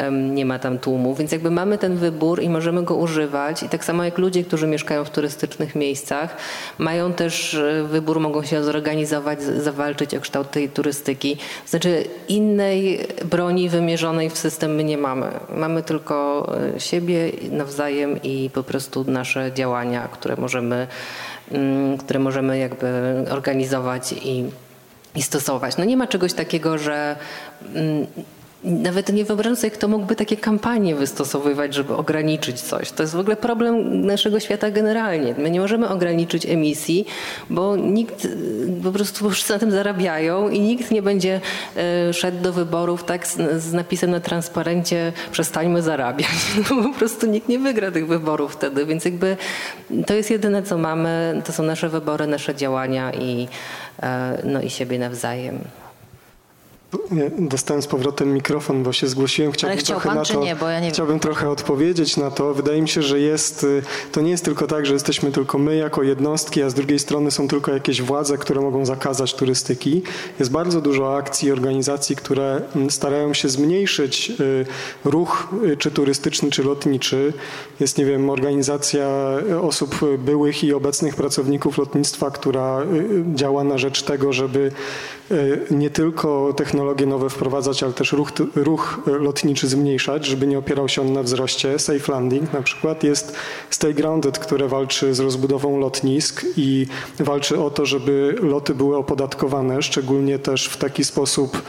[0.00, 1.14] um, nie ma tam tłumu.
[1.14, 3.62] Więc jakby mamy ten wybór i możemy go używać.
[3.62, 6.36] I tak samo jak ludzie, którzy mieszkają w turystycznych miejscach,
[6.78, 11.36] mają też e, wybór, mogą się zorganizować, zawalczyć o kształt tej turystyki.
[11.66, 15.26] Znaczy innej broni wymierzonej w system my nie mamy.
[15.56, 20.86] Mamy tylko e, siebie nawzajem i po prostu nasze działania, które możemy,
[21.52, 22.88] mm, które możemy jakby
[23.30, 24.44] organizować i,
[25.14, 25.76] i stosować.
[25.76, 27.16] No nie ma czegoś takiego, że
[27.74, 28.06] mm,
[28.64, 32.90] nawet nie wyobrażam sobie, kto mógłby takie kampanie wystosowywać, żeby ograniczyć coś.
[32.92, 35.34] To jest w ogóle problem naszego świata generalnie.
[35.38, 37.06] My nie możemy ograniczyć emisji,
[37.50, 38.28] bo nikt
[38.82, 41.40] po prostu wszyscy na tym zarabiają i nikt nie będzie
[41.76, 46.30] e, szedł do wyborów tak z, napisem na transparencie przestańmy zarabiać.
[46.70, 49.36] No, po prostu nikt nie wygra tych wyborów wtedy, więc jakby
[50.06, 51.42] to jest jedyne, co mamy.
[51.44, 53.48] To są nasze wybory, nasze działania i,
[54.02, 55.58] e, no i siebie nawzajem.
[57.38, 59.52] Dostałem z powrotem mikrofon, bo się zgłosiłem.
[59.52, 61.20] Chciałbym Ale chciał trochę pan, to, nie, bo ja nie Chciałbym wiem.
[61.20, 62.54] trochę odpowiedzieć na to.
[62.54, 65.76] Wydaje mi się, że jest, y, to nie jest tylko tak, że jesteśmy tylko my
[65.76, 70.02] jako jednostki, a z drugiej strony są tylko jakieś władze, które mogą zakazać turystyki.
[70.38, 74.66] Jest bardzo dużo akcji i organizacji, które mm, starają się zmniejszyć y,
[75.04, 77.32] ruch y, czy turystyczny, czy lotniczy.
[77.80, 79.08] Jest, nie wiem, organizacja
[79.62, 82.82] osób byłych i obecnych pracowników lotnictwa, która
[83.34, 84.72] działa na rzecz tego, żeby
[85.70, 91.02] nie tylko technologie nowe wprowadzać, ale też ruch, ruch lotniczy zmniejszać, żeby nie opierał się
[91.02, 91.78] on na wzroście.
[91.78, 93.36] Safe Landing na przykład jest
[93.70, 96.86] Stay Grounded, które walczy z rozbudową lotnisk i
[97.18, 101.62] walczy o to, żeby loty były opodatkowane, szczególnie też w taki sposób,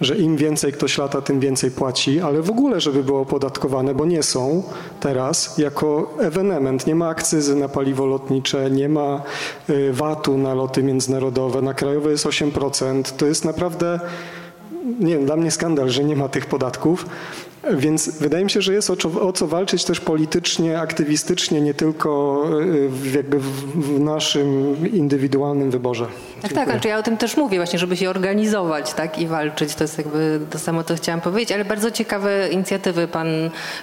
[0.00, 4.06] że im więcej ktoś lata, tym więcej płaci, ale w ogóle, żeby było opodatkowane, bo
[4.06, 4.62] nie są
[5.00, 6.86] teraz jako ewenement.
[6.86, 9.22] Nie ma akcyzy na paliwo lotnicze, nie ma
[9.70, 13.02] y, VAT-u na loty międzynarodowe, na krajowe jest 8%.
[13.16, 14.00] To jest naprawdę,
[15.00, 17.06] nie wiem, dla mnie skandal, że nie ma tych podatków.
[17.70, 18.96] Więc wydaje mi się, że jest o,
[19.28, 26.06] o, co walczyć też politycznie, aktywistycznie, nie tylko y, w, jakby w, naszym indywidualnym wyborze.
[26.42, 29.74] Tak, tak, znaczy ja o tym też mówię właśnie, żeby się organizować tak, i walczyć.
[29.74, 33.28] To jest jakby to samo, co chciałam powiedzieć, ale bardzo ciekawe inicjatywy pan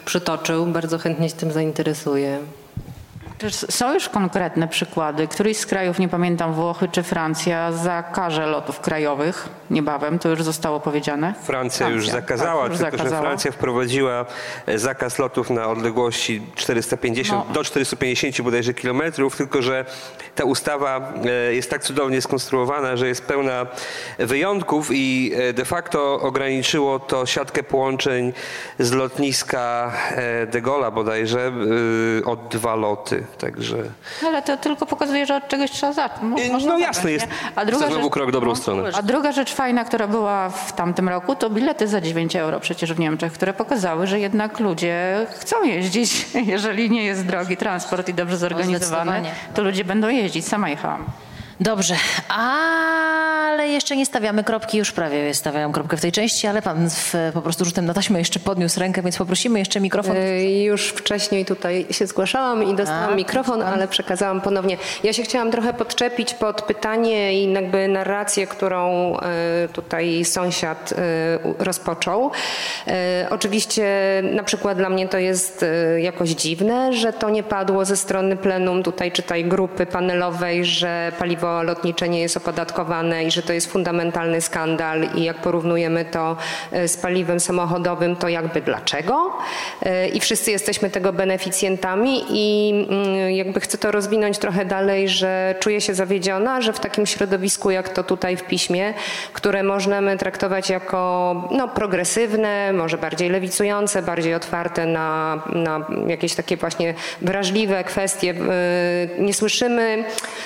[0.05, 0.65] przytoczył.
[0.65, 2.39] Bardzo chętnie się tym zainteresuję.
[3.69, 5.27] Są już konkretne przykłady.
[5.27, 10.19] Któryś z krajów, nie pamiętam, Włochy czy Francja, zakaże lotów krajowych niebawem.
[10.19, 11.33] To już zostało powiedziane?
[11.33, 13.21] Francja, Francja już zakazała, tak, już tylko zakazała.
[13.21, 14.25] że Francja wprowadziła
[14.65, 17.53] e, zakaz lotów na odległości 450 no.
[17.53, 19.85] do 450 bodajże kilometrów, tylko że
[20.35, 23.65] ta ustawa e, jest tak cudownie skonstruowana, że jest pełna
[24.17, 28.33] wyjątków i e, de facto ograniczyło to siatkę połączeń
[28.79, 29.91] z lotniska
[30.51, 31.51] de Gaulle'a bodajże
[32.25, 33.23] o dwa loty.
[33.37, 33.77] Także...
[34.25, 36.41] Ale to tylko pokazuje, że od czegoś trzeba zacząć.
[36.67, 37.27] No jasne jest.
[37.55, 38.89] A druga rzecz, krok w dobrą no, stronę.
[38.93, 42.93] A druga rzecz fajna, która była w tamtym roku, to bilety za 9 euro przecież
[42.93, 46.27] w Niemczech, które pokazały, że jednak ludzie chcą jeździć.
[46.55, 49.21] Jeżeli nie jest drogi transport i dobrze zorganizowany,
[49.53, 50.47] to ludzie będą jeździć.
[50.47, 51.05] Sama jechałam.
[51.61, 51.95] Dobrze,
[52.37, 57.13] ale jeszcze nie stawiamy kropki, już prawie stawiam kropkę w tej części, ale pan w,
[57.33, 60.15] po prostu rzutem na taśmę jeszcze podniósł rękę, więc poprosimy jeszcze mikrofon.
[60.15, 64.77] Yy, już wcześniej tutaj się zgłaszałam i dostałam A, mikrofon, ale przekazałam ponownie.
[65.03, 69.19] Ja się chciałam trochę podczepić pod pytanie i jakby narrację, którą yy,
[69.73, 70.91] tutaj sąsiad
[71.45, 72.31] yy, rozpoczął.
[73.29, 73.85] Oczywiście
[74.33, 75.65] na przykład dla mnie to jest
[75.97, 81.48] jakoś dziwne, że to nie padło ze strony plenum tutaj czytaj grupy panelowej, że paliwo
[81.63, 86.37] lotnicze nie jest opodatkowane i że to jest fundamentalny skandal i jak porównujemy to
[86.71, 89.31] e, z paliwem samochodowym, to jakby dlaczego?
[89.83, 95.55] E, I wszyscy jesteśmy tego beneficjentami i mm, jakby chcę to rozwinąć trochę dalej, że
[95.59, 98.93] czuję się zawiedziona, że w takim środowisku jak to tutaj w piśmie,
[99.33, 100.99] które możemy traktować jako
[101.51, 109.21] no, progresywne, może bardziej lewicujące, bardziej otwarte na, na jakieś takie właśnie wrażliwe kwestie, e,
[109.21, 110.03] nie słyszymy,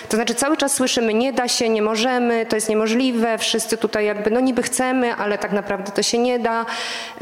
[0.09, 3.77] to znaczy cały czas słyszymy słyszymy nie da się, nie możemy, to jest niemożliwe, wszyscy
[3.77, 6.65] tutaj jakby no niby chcemy, ale tak naprawdę to się nie da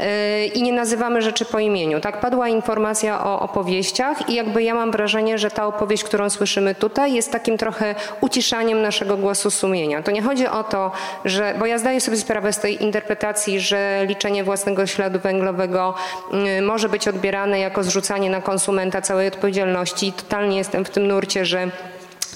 [0.00, 0.06] yy,
[0.46, 2.00] i nie nazywamy rzeczy po imieniu.
[2.00, 6.74] Tak padła informacja o opowieściach i jakby ja mam wrażenie, że ta opowieść, którą słyszymy
[6.74, 10.02] tutaj jest takim trochę uciszaniem naszego głosu sumienia.
[10.02, 10.92] To nie chodzi o to,
[11.24, 15.94] że, bo ja zdaję sobie sprawę z tej interpretacji, że liczenie własnego śladu węglowego
[16.32, 20.12] yy, może być odbierane jako zrzucanie na konsumenta całej odpowiedzialności.
[20.12, 21.70] Totalnie jestem w tym nurcie, że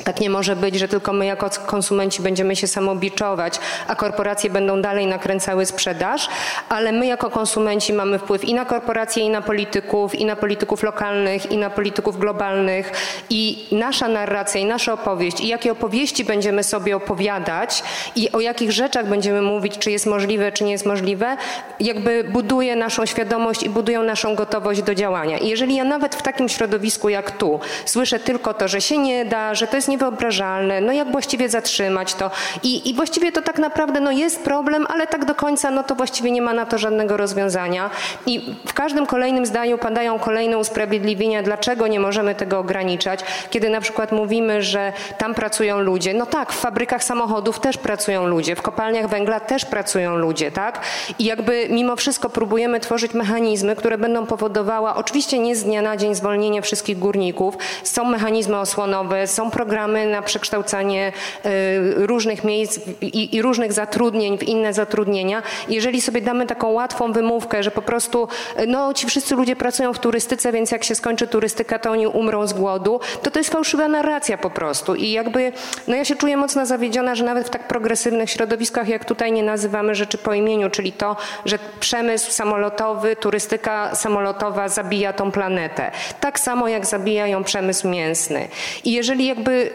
[0.05, 4.83] tak nie może być, że tylko my jako konsumenci będziemy się samobiczować, a korporacje będą
[4.83, 6.29] dalej nakręcały sprzedaż,
[6.69, 10.83] ale my jako konsumenci mamy wpływ i na korporacje, i na polityków, i na polityków
[10.83, 12.93] lokalnych, i na polityków globalnych.
[13.31, 17.83] I nasza narracja, i nasza opowieść, i jakie opowieści będziemy sobie opowiadać,
[18.17, 21.37] i o jakich rzeczach będziemy mówić, czy jest możliwe, czy nie jest możliwe,
[21.81, 25.39] jakby buduje naszą świadomość i budują naszą gotowość do działania.
[25.39, 29.25] I jeżeli ja nawet w takim środowisku jak tu słyszę tylko to, że się nie
[29.25, 32.31] da, że to jest jest niewyobrażalne, no jak właściwie zatrzymać to?
[32.63, 35.95] I, i właściwie to tak naprawdę no jest problem, ale tak do końca no to
[35.95, 37.91] właściwie nie ma na to żadnego rozwiązania.
[38.27, 43.81] I w każdym kolejnym zdaniu padają kolejne usprawiedliwienia, dlaczego nie możemy tego ograniczać, kiedy na
[43.81, 48.63] przykład mówimy, że tam pracują ludzie, no tak, w fabrykach samochodów też pracują ludzie, w
[48.63, 50.81] kopalniach węgla też pracują ludzie, tak?
[51.19, 55.97] I jakby mimo wszystko próbujemy tworzyć mechanizmy, które będą powodowały, oczywiście nie z dnia na
[55.97, 61.13] dzień zwolnienie wszystkich górników, są mechanizmy osłonowe, są programy programy na przekształcanie
[61.47, 65.43] y, różnych miejsc i, i, różnych zatrudnień w inne zatrudnienia.
[65.69, 68.29] Jeżeli sobie damy taką łatwą wymówkę, że po prostu
[68.61, 72.07] y, no ci wszyscy ludzie pracują w turystyce, więc jak się skończy turystyka, to oni
[72.07, 74.95] umrą z głodu, to to jest fałszywa narracja po prostu.
[74.95, 75.53] I jakby,
[75.89, 79.43] no ja się czuję mocno zawiedziona, że nawet w tak progresywnych środowiskach, jak tutaj nie
[79.43, 85.91] nazywamy rzeczy po imieniu, czyli to, że przemysł samolotowy, turystyka samolotowa zabija tą planetę.
[86.21, 88.49] Tak samo jak zabija ją przemysł mięsny.
[88.85, 89.66] I jeżeli jakby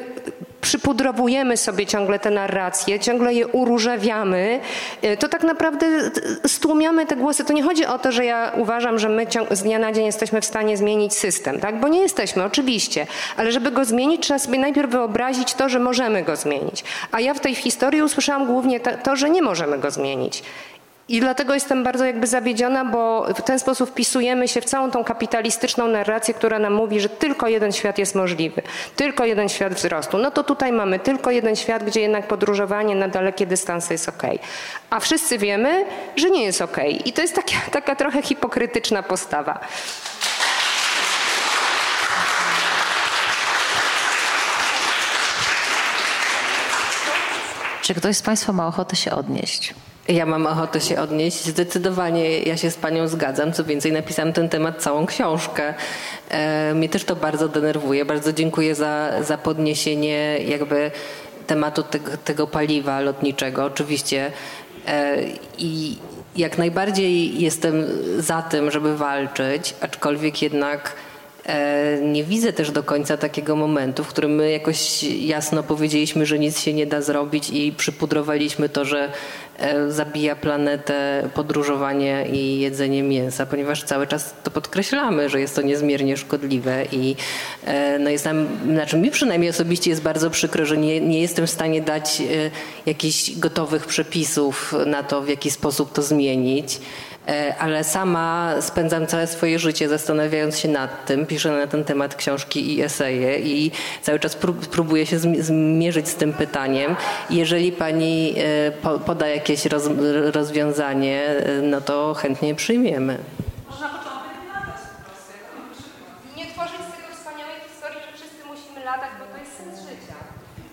[0.61, 4.59] przypudrowujemy sobie ciągle te narracje, ciągle je uróżawiamy,
[5.01, 6.11] e, to tak naprawdę
[6.47, 7.45] stłumiamy te głosy.
[7.45, 10.41] To nie chodzi o to, że ja uważam, że my z dnia na dzień jesteśmy
[10.41, 11.79] w stanie zmienić system, tak?
[11.79, 13.07] Bo nie jesteśmy, oczywiście.
[13.37, 16.83] Ale żeby go zmienić, trzeba sobie najpierw wyobrazić to, że możemy go zmienić.
[17.11, 20.43] A ja w tej historii usłyszałam głównie to, że nie możemy go zmienić.
[21.11, 25.03] I dlatego jestem bardzo jakby zawiedziona, bo w ten sposób wpisujemy się w całą tą
[25.03, 28.61] kapitalistyczną narrację, która nam mówi, że tylko jeden świat jest możliwy,
[28.95, 30.17] tylko jeden świat wzrostu.
[30.17, 34.23] No to tutaj mamy tylko jeden świat, gdzie jednak podróżowanie na dalekie dystanse jest ok.
[34.89, 35.85] A wszyscy wiemy,
[36.15, 36.77] że nie jest ok.
[37.05, 39.59] I to jest taka, taka trochę hipokrytyczna postawa.
[47.81, 49.73] Czy ktoś z Państwa ma ochotę się odnieść?
[50.11, 51.45] Ja mam ochotę się odnieść.
[51.45, 53.53] Zdecydowanie ja się z panią zgadzam.
[53.53, 55.73] Co więcej, napisałam ten temat całą książkę.
[56.29, 58.05] E, mnie też to bardzo denerwuje.
[58.05, 60.91] Bardzo dziękuję za, za podniesienie jakby
[61.47, 63.65] tematu tego, tego paliwa lotniczego.
[63.65, 64.31] Oczywiście.
[64.87, 65.17] E,
[65.57, 65.97] I
[66.35, 67.85] jak najbardziej jestem
[68.17, 70.95] za tym, żeby walczyć, aczkolwiek jednak
[71.45, 76.39] E, nie widzę też do końca takiego momentu, w którym my jakoś jasno powiedzieliśmy, że
[76.39, 79.11] nic się nie da zrobić i przypudrowaliśmy to, że
[79.87, 86.17] zabija planetę podróżowanie i jedzenie mięsa, ponieważ cały czas to podkreślamy, że jest to niezmiernie
[86.17, 87.15] szkodliwe i
[87.65, 91.47] e, no jest nam, znaczy mi przynajmniej osobiście jest bardzo przykro, że nie, nie jestem
[91.47, 92.21] w stanie dać
[92.85, 96.79] jakichś gotowych przepisów na to, w jaki sposób to zmienić.
[97.31, 102.15] E, ale sama spędzam całe swoje życie zastanawiając się nad tym, piszę na ten temat
[102.15, 103.71] książki i eseje i
[104.01, 104.37] cały czas
[104.71, 106.95] próbuję się zmierzyć z tym pytaniem.
[107.29, 109.65] Jeżeli pani e, poda jakieś
[110.33, 113.17] rozwiązanie, e, no to chętnie przyjmiemy.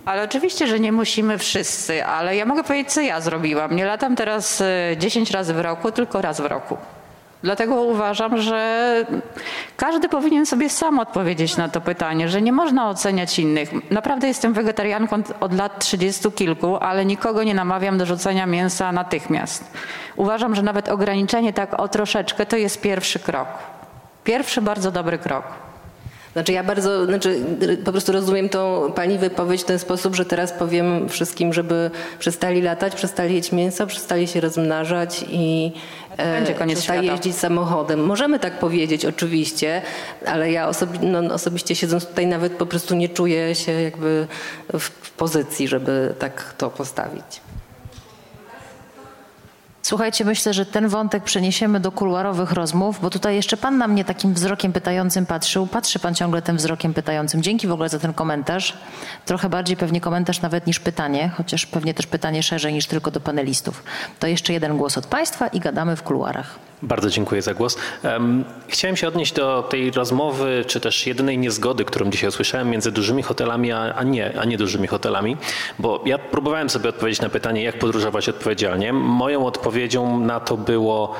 [0.09, 3.77] Ale oczywiście, że nie musimy wszyscy, ale ja mogę powiedzieć, co ja zrobiłam.
[3.77, 4.63] Nie latam teraz
[4.97, 6.77] 10 e, razy w roku, tylko raz w roku.
[7.43, 9.05] Dlatego uważam, że
[9.77, 13.91] każdy powinien sobie sam odpowiedzieć na to pytanie, że nie można oceniać innych.
[13.91, 19.65] Naprawdę jestem wegetarianką od lat trzydziestu kilku, ale nikogo nie namawiam do rzucenia mięsa natychmiast.
[20.17, 23.49] Uważam, że nawet ograniczenie tak o troszeczkę to jest pierwszy krok.
[24.25, 25.68] Pierwszy bardzo dobry krok.
[26.33, 27.41] Znaczy ja bardzo, znaczy
[27.85, 32.63] po prostu rozumiem tą pani wypowiedź w ten sposób, że teraz powiem wszystkim, żeby przestali
[32.63, 35.73] latać, przestali jeść mięso, przestali się rozmnażać i
[36.17, 37.13] będzie koniec przestali świata.
[37.13, 38.05] jeździć samochodem.
[38.05, 39.83] Możemy tak powiedzieć oczywiście,
[40.27, 44.27] ale ja osobi no, osobiście siedząc tutaj nawet po prostu nie czuję się jakby
[44.79, 47.48] w pozycji, żeby tak to postawić.
[49.89, 54.05] Słuchajcie, myślę, że ten wątek przeniesiemy do kuluarowych rozmów, bo tutaj jeszcze pan na mnie
[54.05, 55.66] takim wzrokiem pytającym patrzył.
[55.66, 57.43] Patrzy pan ciągle tym wzrokiem pytającym.
[57.43, 58.77] Dzięki w ogóle za ten komentarz.
[59.24, 63.20] Trochę bardziej pewnie komentarz nawet niż pytanie, chociaż pewnie też pytanie szerzej niż tylko do
[63.20, 63.85] panelistów.
[64.19, 66.59] To jeszcze jeden głos od państwa i gadamy w kuluarach.
[66.83, 67.79] Bardzo dziękuję za głos.
[68.69, 73.23] Chciałem się odnieść do tej rozmowy, czy też jedynej niezgody, którą dzisiaj usłyszałem między dużymi
[73.23, 75.37] hotelami, a nie, a nie dużymi hotelami,
[75.79, 78.93] bo ja próbowałem sobie odpowiedzieć na pytanie, jak podróżować odpowiedzialnie.
[78.93, 81.15] Moją odpowiedzią na to było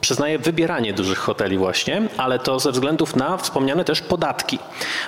[0.00, 4.58] przyznaję wybieranie dużych hoteli właśnie, ale to ze względów na wspomniane też podatki,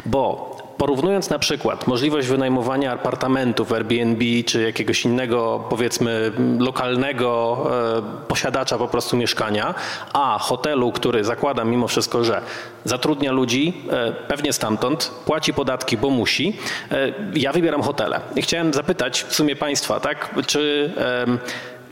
[0.06, 0.52] bo
[0.82, 7.58] porównując na przykład możliwość wynajmowania apartamentów Airbnb czy jakiegoś innego powiedzmy lokalnego
[7.98, 9.74] e, posiadacza po prostu mieszkania,
[10.12, 12.42] a hotelu, który zakłada mimo wszystko, że
[12.84, 16.56] zatrudnia ludzi, e, pewnie stamtąd, płaci podatki, bo musi,
[16.90, 18.20] e, ja wybieram hotele.
[18.36, 20.92] I chciałem zapytać w sumie Państwa, tak, czy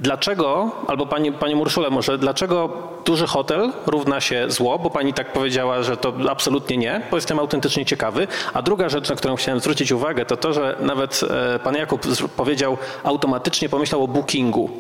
[0.01, 2.69] Dlaczego, albo Pani, Panie Murszule może, dlaczego
[3.05, 7.39] duży hotel równa się zło, bo Pani tak powiedziała, że to absolutnie nie, bo jestem
[7.39, 8.27] autentycznie ciekawy.
[8.55, 11.21] A druga rzecz, na którą chciałem zwrócić uwagę, to to, że nawet
[11.55, 12.01] e, Pan Jakub
[12.37, 14.71] powiedział, automatycznie pomyślał o bookingu,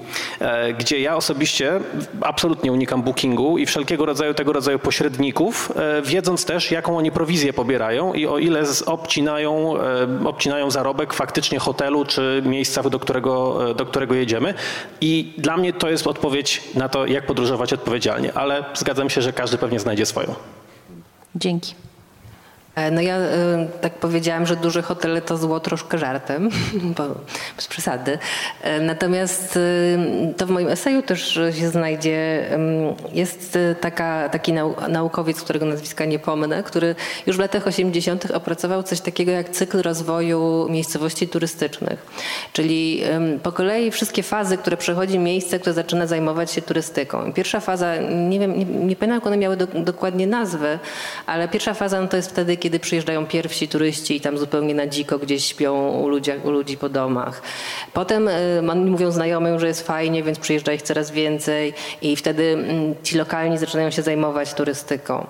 [0.41, 1.81] e, gdzie ja osobiście
[2.21, 7.53] absolutnie unikam bookingu i wszelkiego rodzaju tego rodzaju pośredników, e, wiedząc też, jaką oni prowizję
[7.53, 9.75] pobierają i o ile obcinają,
[10.25, 14.55] obcinają zarobek faktycznie hotelu czy miejsca, do którego, do którego jedziemy.
[15.01, 19.23] I i dla mnie to jest odpowiedź na to, jak podróżować odpowiedzialnie, ale zgadzam się,
[19.23, 20.35] że każdy pewnie znajdzie swoją.
[21.35, 21.75] Dzięki.
[22.75, 26.51] E, no ja e, tak powiedziałam, że duże hotele to zło troszkę żartem,
[26.97, 27.05] bo
[27.57, 28.19] bez przesady.
[28.63, 29.59] E, natomiast
[30.37, 32.47] to w moim eseju też się znajdzie.
[33.13, 34.53] Jest taka, taki
[34.89, 36.95] naukowiec, którego nazwiska nie pomnę, który
[37.27, 38.31] już w latach 80.
[38.31, 42.07] opracował coś takiego jak cykl rozwoju miejscowości turystycznych.
[42.53, 43.03] Czyli
[43.43, 47.33] po kolei wszystkie fazy, które przechodzi miejsce, które zaczyna zajmować się turystyką.
[47.33, 47.97] Pierwsza faza,
[48.29, 50.79] nie wiem, nie, nie pamiętam jak one miały do, dokładnie nazwy,
[51.27, 54.75] ale pierwsza faza no to jest wtedy, kiedy kiedy przyjeżdżają pierwsi turyści i tam zupełnie
[54.75, 57.43] na dziko gdzieś śpią u ludzi, u ludzi po domach.
[57.93, 62.95] Potem y, mówią znajomym, że jest fajnie, więc przyjeżdża ich coraz więcej i wtedy mm,
[63.03, 65.27] ci lokalni zaczynają się zajmować turystyką.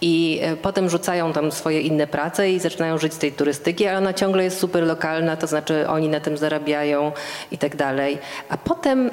[0.00, 3.98] I y, potem rzucają tam swoje inne prace i zaczynają żyć z tej turystyki, ale
[3.98, 7.12] ona ciągle jest super lokalna, to znaczy oni na tym zarabiają
[7.50, 8.18] i tak dalej.
[8.48, 9.10] A potem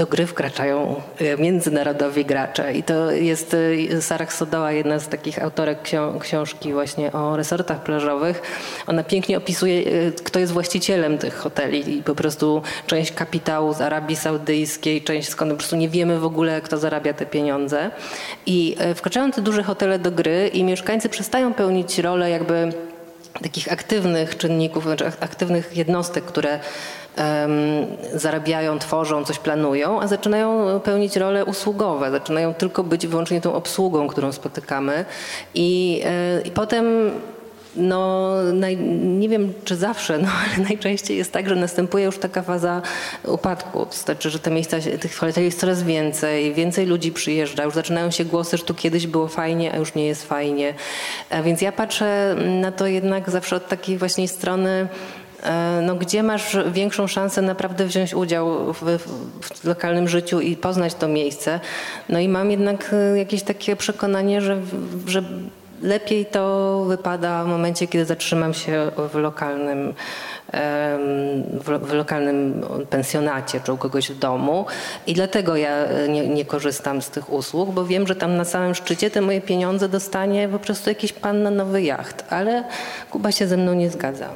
[0.00, 2.72] do gry wkraczają e, międzynarodowi gracze.
[2.72, 3.56] I to jest
[3.92, 5.78] e, Sarah Sodoła, jedna z takich autorek
[6.20, 8.42] książki właśnie o resortach plażowych.
[8.86, 13.80] Ona pięknie opisuje, e, kto jest właścicielem tych hoteli i po prostu część kapitału z
[13.80, 17.90] Arabii Saudyjskiej, część skąd po prostu nie wiemy w ogóle, kto zarabia te pieniądze.
[18.46, 22.72] I wkraczają te duże hotele do gry i mieszkańcy przestają pełnić rolę jakby
[23.42, 26.60] takich aktywnych czynników, znaczy aktywnych jednostek, które
[28.14, 34.08] zarabiają, tworzą, coś planują, a zaczynają pełnić role usługowe, zaczynają tylko być wyłącznie tą obsługą,
[34.08, 35.04] którą spotykamy
[35.54, 37.10] i, e, i potem
[37.76, 42.42] no, naj, nie wiem czy zawsze, no, ale najczęściej jest tak, że następuje już taka
[42.42, 42.82] faza
[43.24, 43.86] upadku.
[43.86, 48.10] To znaczy, że te miejsca, tych hoteli jest coraz więcej, więcej ludzi przyjeżdża, już zaczynają
[48.10, 50.74] się głosy, że tu kiedyś było fajnie, a już nie jest fajnie.
[51.30, 55.19] A więc ja patrzę na to jednak zawsze od takiej właśnie strony e,
[55.82, 61.08] no, gdzie masz większą szansę naprawdę wziąć udział w, w, lokalnym życiu i poznać to
[61.08, 61.60] miejsce.
[62.08, 64.60] No i mam jednak e, jakieś takie przekonanie, że,
[65.06, 65.22] że
[65.82, 69.94] lepiej to wypada w momencie, kiedy zatrzymam się w lokalnym
[70.52, 74.66] w, lokalnym pensjonacie czy u kogoś w domu
[75.06, 78.44] i dlatego ja e, nie, nie, korzystam z tych usług, bo wiem, że tam na
[78.44, 82.64] samym szczycie te moje pieniądze dostanie po prostu jakiś pan na nowy jacht, ale
[83.10, 84.28] Kuba się ze mną nie zgadza.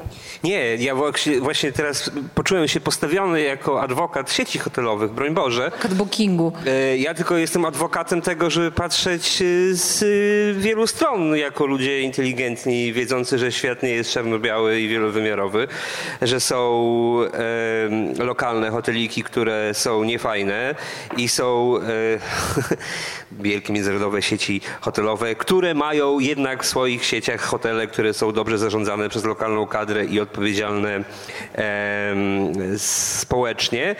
[0.44, 0.94] Nie, ja
[1.40, 5.66] właśnie teraz poczułem się postawiony jako adwokat sieci hotelowych, broń Boże.
[5.66, 6.52] Adwokat bookingu.
[6.66, 10.04] E, ja tylko jestem adwokatem tego, żeby patrzeć e, z
[10.58, 15.68] wielu stron jako ludzie inteligentni, wiedzący, że świat nie jest czarno-biały i wielowymiarowy
[16.22, 16.84] że są
[18.18, 20.74] e, lokalne hoteliki, które są niefajne
[21.16, 21.82] i są e,
[23.42, 29.08] wielkie międzynarodowe sieci hotelowe, które mają jednak w swoich sieciach hotele, które są dobrze zarządzane
[29.08, 31.04] przez lokalną kadrę i odpowiedzialne
[31.54, 32.14] e,
[32.78, 33.96] społecznie.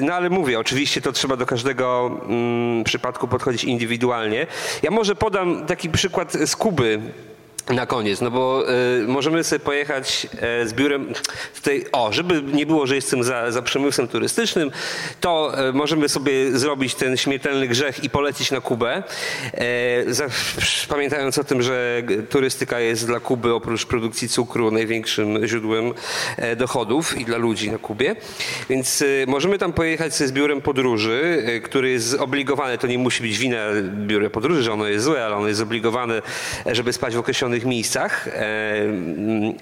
[0.00, 4.46] No ale mówię, oczywiście to trzeba do każdego mm, przypadku podchodzić indywidualnie.
[4.82, 7.00] Ja może podam taki przykład z Kuby
[7.68, 8.64] na koniec, no bo
[9.02, 10.26] y, możemy sobie pojechać
[10.62, 11.14] y, z biurem
[11.54, 14.70] tutaj, o, żeby nie było, że jestem za, za przemysłem turystycznym,
[15.20, 19.02] to y, możemy sobie zrobić ten śmiertelny grzech i polecić na Kubę,
[20.06, 20.26] za,
[20.88, 25.92] pamiętając o tym, że turystyka jest dla Kuby oprócz produkcji cukru największym źródłem
[26.56, 28.16] dochodów i dla ludzi na Kubie,
[28.68, 33.38] więc możemy tam pojechać sobie z biurem podróży, który jest zobligowany, to nie musi być
[33.38, 36.22] wina biura podróży, że ono jest złe, ale ono jest zobligowane,
[36.66, 38.86] żeby spać w określonych określonych miejscach, e,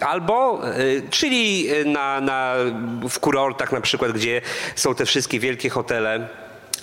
[0.00, 0.78] albo e,
[1.10, 2.54] czyli na, na,
[3.08, 4.40] w kurortach na przykład, gdzie
[4.74, 6.28] są te wszystkie wielkie hotele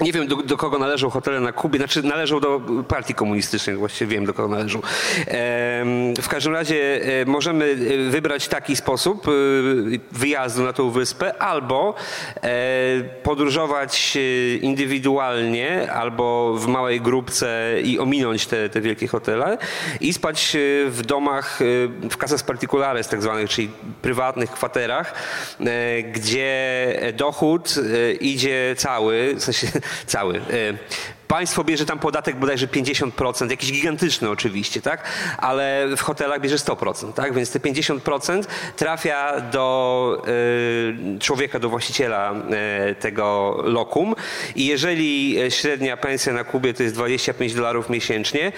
[0.01, 4.15] nie wiem, do, do, kogo należą hotele na Kubie, znaczy należą do partii komunistycznej, właściwie
[4.15, 4.81] wiem, do kogo należą.
[6.21, 9.31] W każdym razie e, możemy e, wybrać taki sposób e,
[10.11, 11.95] wyjazdu na tą wyspę, albo
[13.23, 14.17] podróżować
[14.61, 19.57] indywidualnie, albo w małej grupce i ominąć te, te wielkie hotele
[20.01, 20.57] i spać
[20.87, 21.59] w domach,
[22.11, 23.69] w casas particulares tak zwanych, czyli
[24.01, 25.13] prywatnych kwaterach,
[26.13, 27.75] gdzie dochód
[28.19, 29.67] idzie cały, w sensie
[30.05, 30.37] cały.
[30.37, 30.41] E,
[31.29, 35.03] państwo bierze tam podatek bodajże 50%, jakiś gigantyczny oczywiście, tak?
[35.37, 37.33] Ale w hotelach bierze 100%, tak?
[37.33, 38.43] Więc te 50%
[38.75, 42.33] trafia do y, człowieka, do właściciela
[42.91, 44.15] y, tego lokum
[44.55, 48.51] i jeżeli średnia pensja na Kubie to jest 25 dolarów miesięcznie,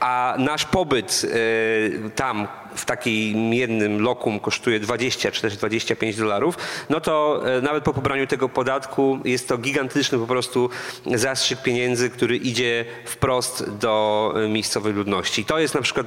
[0.00, 2.48] a nasz pobyt y, tam
[2.78, 6.58] w takim jednym lokum kosztuje 20 czy też 25 dolarów,
[6.90, 10.70] no to e, nawet po pobraniu tego podatku jest to gigantyczny po prostu
[11.14, 15.44] zastrzyk pieniędzy, który idzie wprost do e, miejscowej ludności.
[15.44, 16.06] To jest na przykład,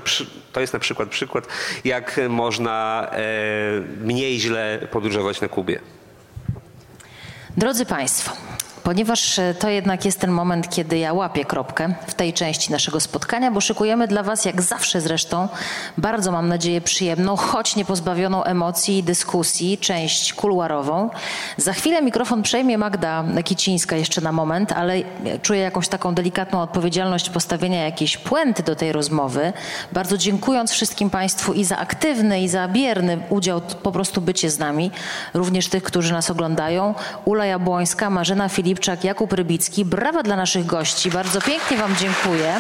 [0.52, 1.48] to jest na przykład przykład,
[1.86, 3.22] jak można e,
[4.02, 5.80] mniej źle podróżować na Kubie.
[7.58, 8.32] Drodzy Państwo,
[8.84, 13.00] Ponieważ e, to jednak jest ten moment, kiedy ja łapię kropkę w tej części naszego
[13.00, 15.48] spotkania, bo szykujemy dla Was, jak zawsze zresztą,
[15.98, 21.10] bardzo mam nadzieję przyjemną, choć nie pozbawioną emocji i dyskusji, część kuluarową.
[21.58, 25.02] Za chwilę mikrofon przejmie Magda Kicińska jeszcze na moment, ale
[25.42, 29.54] czuję jakąś taką delikatną odpowiedzialność postawienia jakiejś puenty do tej rozmowy.
[29.92, 34.60] Bardzo dziękując wszystkim Państwu i za aktywny, i za bierny udział, po prostu bycie z
[34.60, 34.92] nami,
[35.34, 36.94] również tych, którzy nas oglądają.
[37.26, 39.86] Ula Jabłońska, Marzena Filip, Filipczak, Jakub Rybicki.
[39.86, 41.12] Brawa dla naszych gości.
[41.12, 42.58] Bardzo pięknie Wam dziękuję.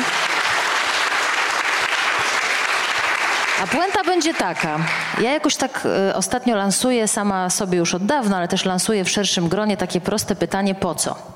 [3.63, 4.79] A puenta będzie taka.
[5.21, 9.09] Ja jakoś tak y, ostatnio lansuję sama sobie już od dawna, ale też lansuję w
[9.09, 11.30] szerszym gronie takie proste pytanie po co?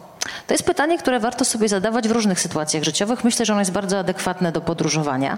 [0.48, 3.24] To jest pytanie, które warto sobie zadawać w różnych sytuacjach życiowych.
[3.24, 5.38] Myślę, że ono jest bardzo adekwatne do podróżowania.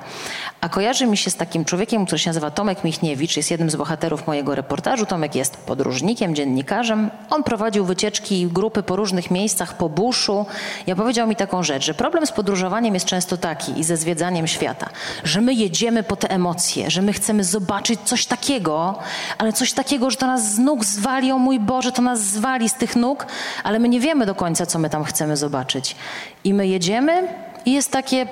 [0.61, 3.75] A kojarzy mi się z takim człowiekiem, który się nazywa Tomek Michniewicz, jest jednym z
[3.75, 5.05] bohaterów mojego reportażu.
[5.05, 7.09] Tomek jest podróżnikiem, dziennikarzem.
[7.29, 10.45] On prowadził wycieczki grupy po różnych miejscach, po buszu.
[10.87, 14.47] I opowiedział mi taką rzecz, że problem z podróżowaniem jest często taki i ze zwiedzaniem
[14.47, 14.89] świata,
[15.23, 18.99] że my jedziemy po te emocje, że my chcemy zobaczyć coś takiego,
[19.37, 22.69] ale coś takiego, że to nas z nóg zwali, o mój Boże, to nas zwali
[22.69, 23.25] z tych nóg,
[23.63, 25.95] ale my nie wiemy do końca, co my tam chcemy zobaczyć.
[26.43, 27.27] I my jedziemy
[27.65, 28.27] i jest takie...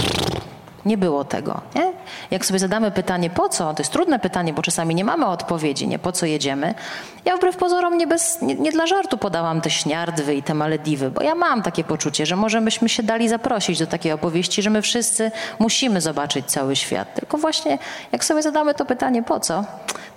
[0.85, 1.61] Nie było tego.
[1.75, 1.93] Nie?
[2.31, 3.73] Jak sobie zadamy pytanie, po co?
[3.73, 6.73] To jest trudne pytanie, bo czasami nie mamy odpowiedzi, nie po co jedziemy.
[7.25, 11.11] Ja wbrew pozorom nie, bez, nie, nie dla żartu podałam te śniardwy i te Malediwy,
[11.11, 14.69] bo ja mam takie poczucie, że może byśmy się dali zaprosić do takiej opowieści, że
[14.69, 17.13] my wszyscy musimy zobaczyć cały świat.
[17.13, 17.77] Tylko właśnie
[18.11, 19.63] jak sobie zadamy to pytanie, po co?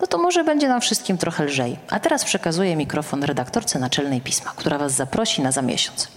[0.01, 1.77] No to może będzie nam wszystkim trochę lżej.
[1.91, 6.09] A teraz przekazuję mikrofon redaktorce naczelnej pisma, która was zaprosi na za miesiąc.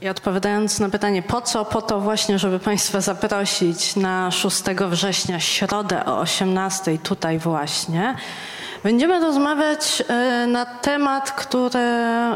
[0.00, 5.40] I odpowiadając na pytanie po co, po to właśnie, żeby Państwa zaprosić na 6 września,
[5.40, 8.14] środę o 18 tutaj właśnie.
[8.82, 11.80] Będziemy rozmawiać e, na temat, który,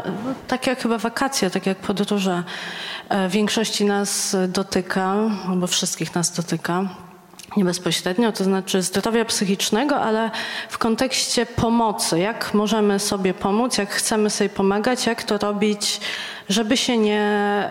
[0.05, 2.43] no, tak jak chyba wakacje, tak jak podróże,
[3.09, 5.15] e, większości nas dotyka,
[5.49, 6.85] albo wszystkich nas dotyka
[7.57, 10.31] nie bezpośrednio, to znaczy zdrowia psychicznego, ale
[10.69, 12.19] w kontekście pomocy.
[12.19, 15.99] Jak możemy sobie pomóc, jak chcemy sobie pomagać, jak to robić,
[16.49, 17.21] żeby się nie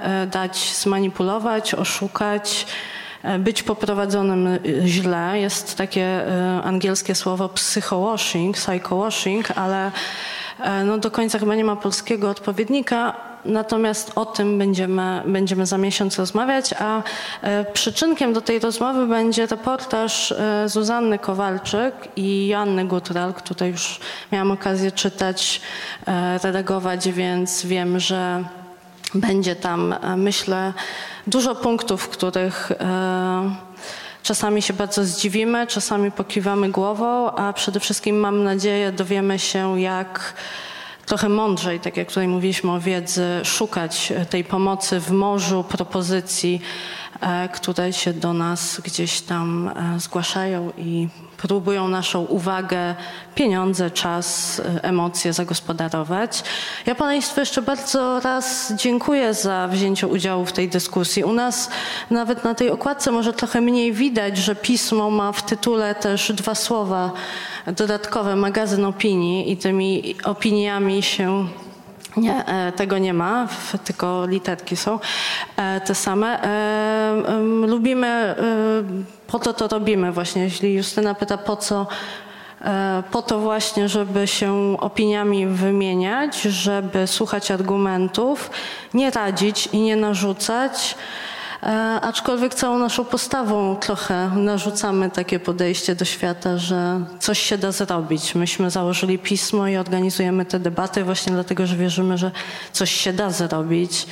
[0.02, 2.66] e, dać zmanipulować, oszukać,
[3.22, 5.40] e, być poprowadzonym e, źle.
[5.40, 6.24] Jest takie
[6.64, 9.92] angielskie słowo psychowashing, psychowashing, ale
[10.84, 16.18] no do końca chyba nie ma polskiego odpowiednika natomiast o tym będziemy, będziemy za miesiąc
[16.18, 17.02] rozmawiać, a
[17.42, 24.00] e, przyczynkiem do tej rozmowy będzie reportaż e, Zuzanny Kowalczyk i Joanny Gutral, tutaj już
[24.32, 25.60] miałam okazję czytać,
[26.06, 28.44] e, redagować, więc wiem, że
[29.14, 30.72] będzie tam, myślę,
[31.26, 32.72] dużo punktów, w których
[34.22, 40.34] Czasami się bardzo zdziwimy, czasami pokiwamy głową, a przede wszystkim mam nadzieję dowiemy się, jak
[41.10, 46.60] trochę mądrzej, tak jak tutaj mówiliśmy o wiedzy, szukać tej pomocy w morzu propozycji,
[47.52, 52.94] które się do nas gdzieś tam e, zgłaszają i próbują naszą uwagę,
[53.34, 56.42] pieniądze, czas, e, emocje zagospodarować.
[56.86, 61.24] Ja Państwu jeszcze bardzo raz dziękuję za wzięcie udziału w tej dyskusji.
[61.24, 61.70] U nas
[62.10, 66.54] nawet na tej okładce może trochę mniej widać, że pismo ma w tytule też dwa
[66.54, 67.12] słowa
[67.66, 71.48] dodatkowe, magazyn opinii i tymi opiniami się
[72.16, 73.48] nie, e, tego nie ma,
[73.84, 74.98] tylko literki są
[75.56, 76.40] e, te same.
[77.66, 78.34] Lubimy
[79.30, 80.42] po to to robimy właśnie.
[80.42, 81.86] Jeśli Justyna pyta po co,
[82.60, 88.50] e, po to właśnie, żeby się opiniami wymieniać, żeby słuchać argumentów,
[88.94, 90.96] nie radzić i nie narzucać.
[91.62, 97.72] E, aczkolwiek całą naszą postawą trochę narzucamy takie podejście do świata, że coś się da
[97.72, 98.34] zrobić.
[98.34, 102.30] Myśmy założyli pismo i organizujemy te debaty właśnie dlatego, że wierzymy, że
[102.72, 104.06] coś się da zrobić.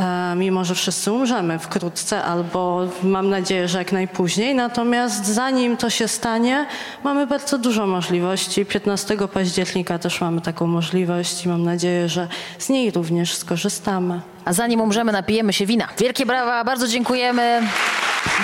[0.00, 4.54] E, mimo że wszyscy umrzemy wkrótce, albo mam nadzieję, że jak najpóźniej.
[4.54, 6.66] Natomiast zanim to się stanie,
[7.04, 8.66] mamy bardzo dużo możliwości.
[8.66, 12.28] 15 października też mamy taką możliwość i mam nadzieję, że
[12.58, 14.20] z niej również skorzystamy.
[14.44, 15.88] A zanim umrzemy, napijemy się wina.
[15.98, 17.62] Wielkie brawa, bardzo dziękujemy.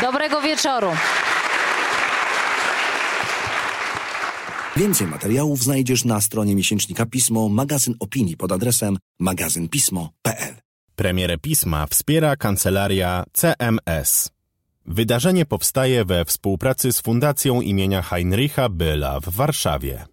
[0.03, 0.89] Dobrego wieczoru.
[4.77, 10.66] Więcej materiałów znajdziesz na stronie miesięcznika Pismo, magazyn opinii pod adresem magazynpismo.pl.
[10.97, 14.31] Premierę pisma wspiera kancelaria CMS.
[14.87, 20.07] Wydarzenie powstaje we współpracy z Fundacją imienia Heinricha Byla w Warszawie.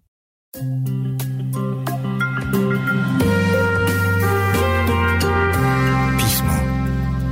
[6.17, 6.53] Pismo.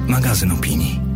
[0.08, 1.11] Magazyn opinii.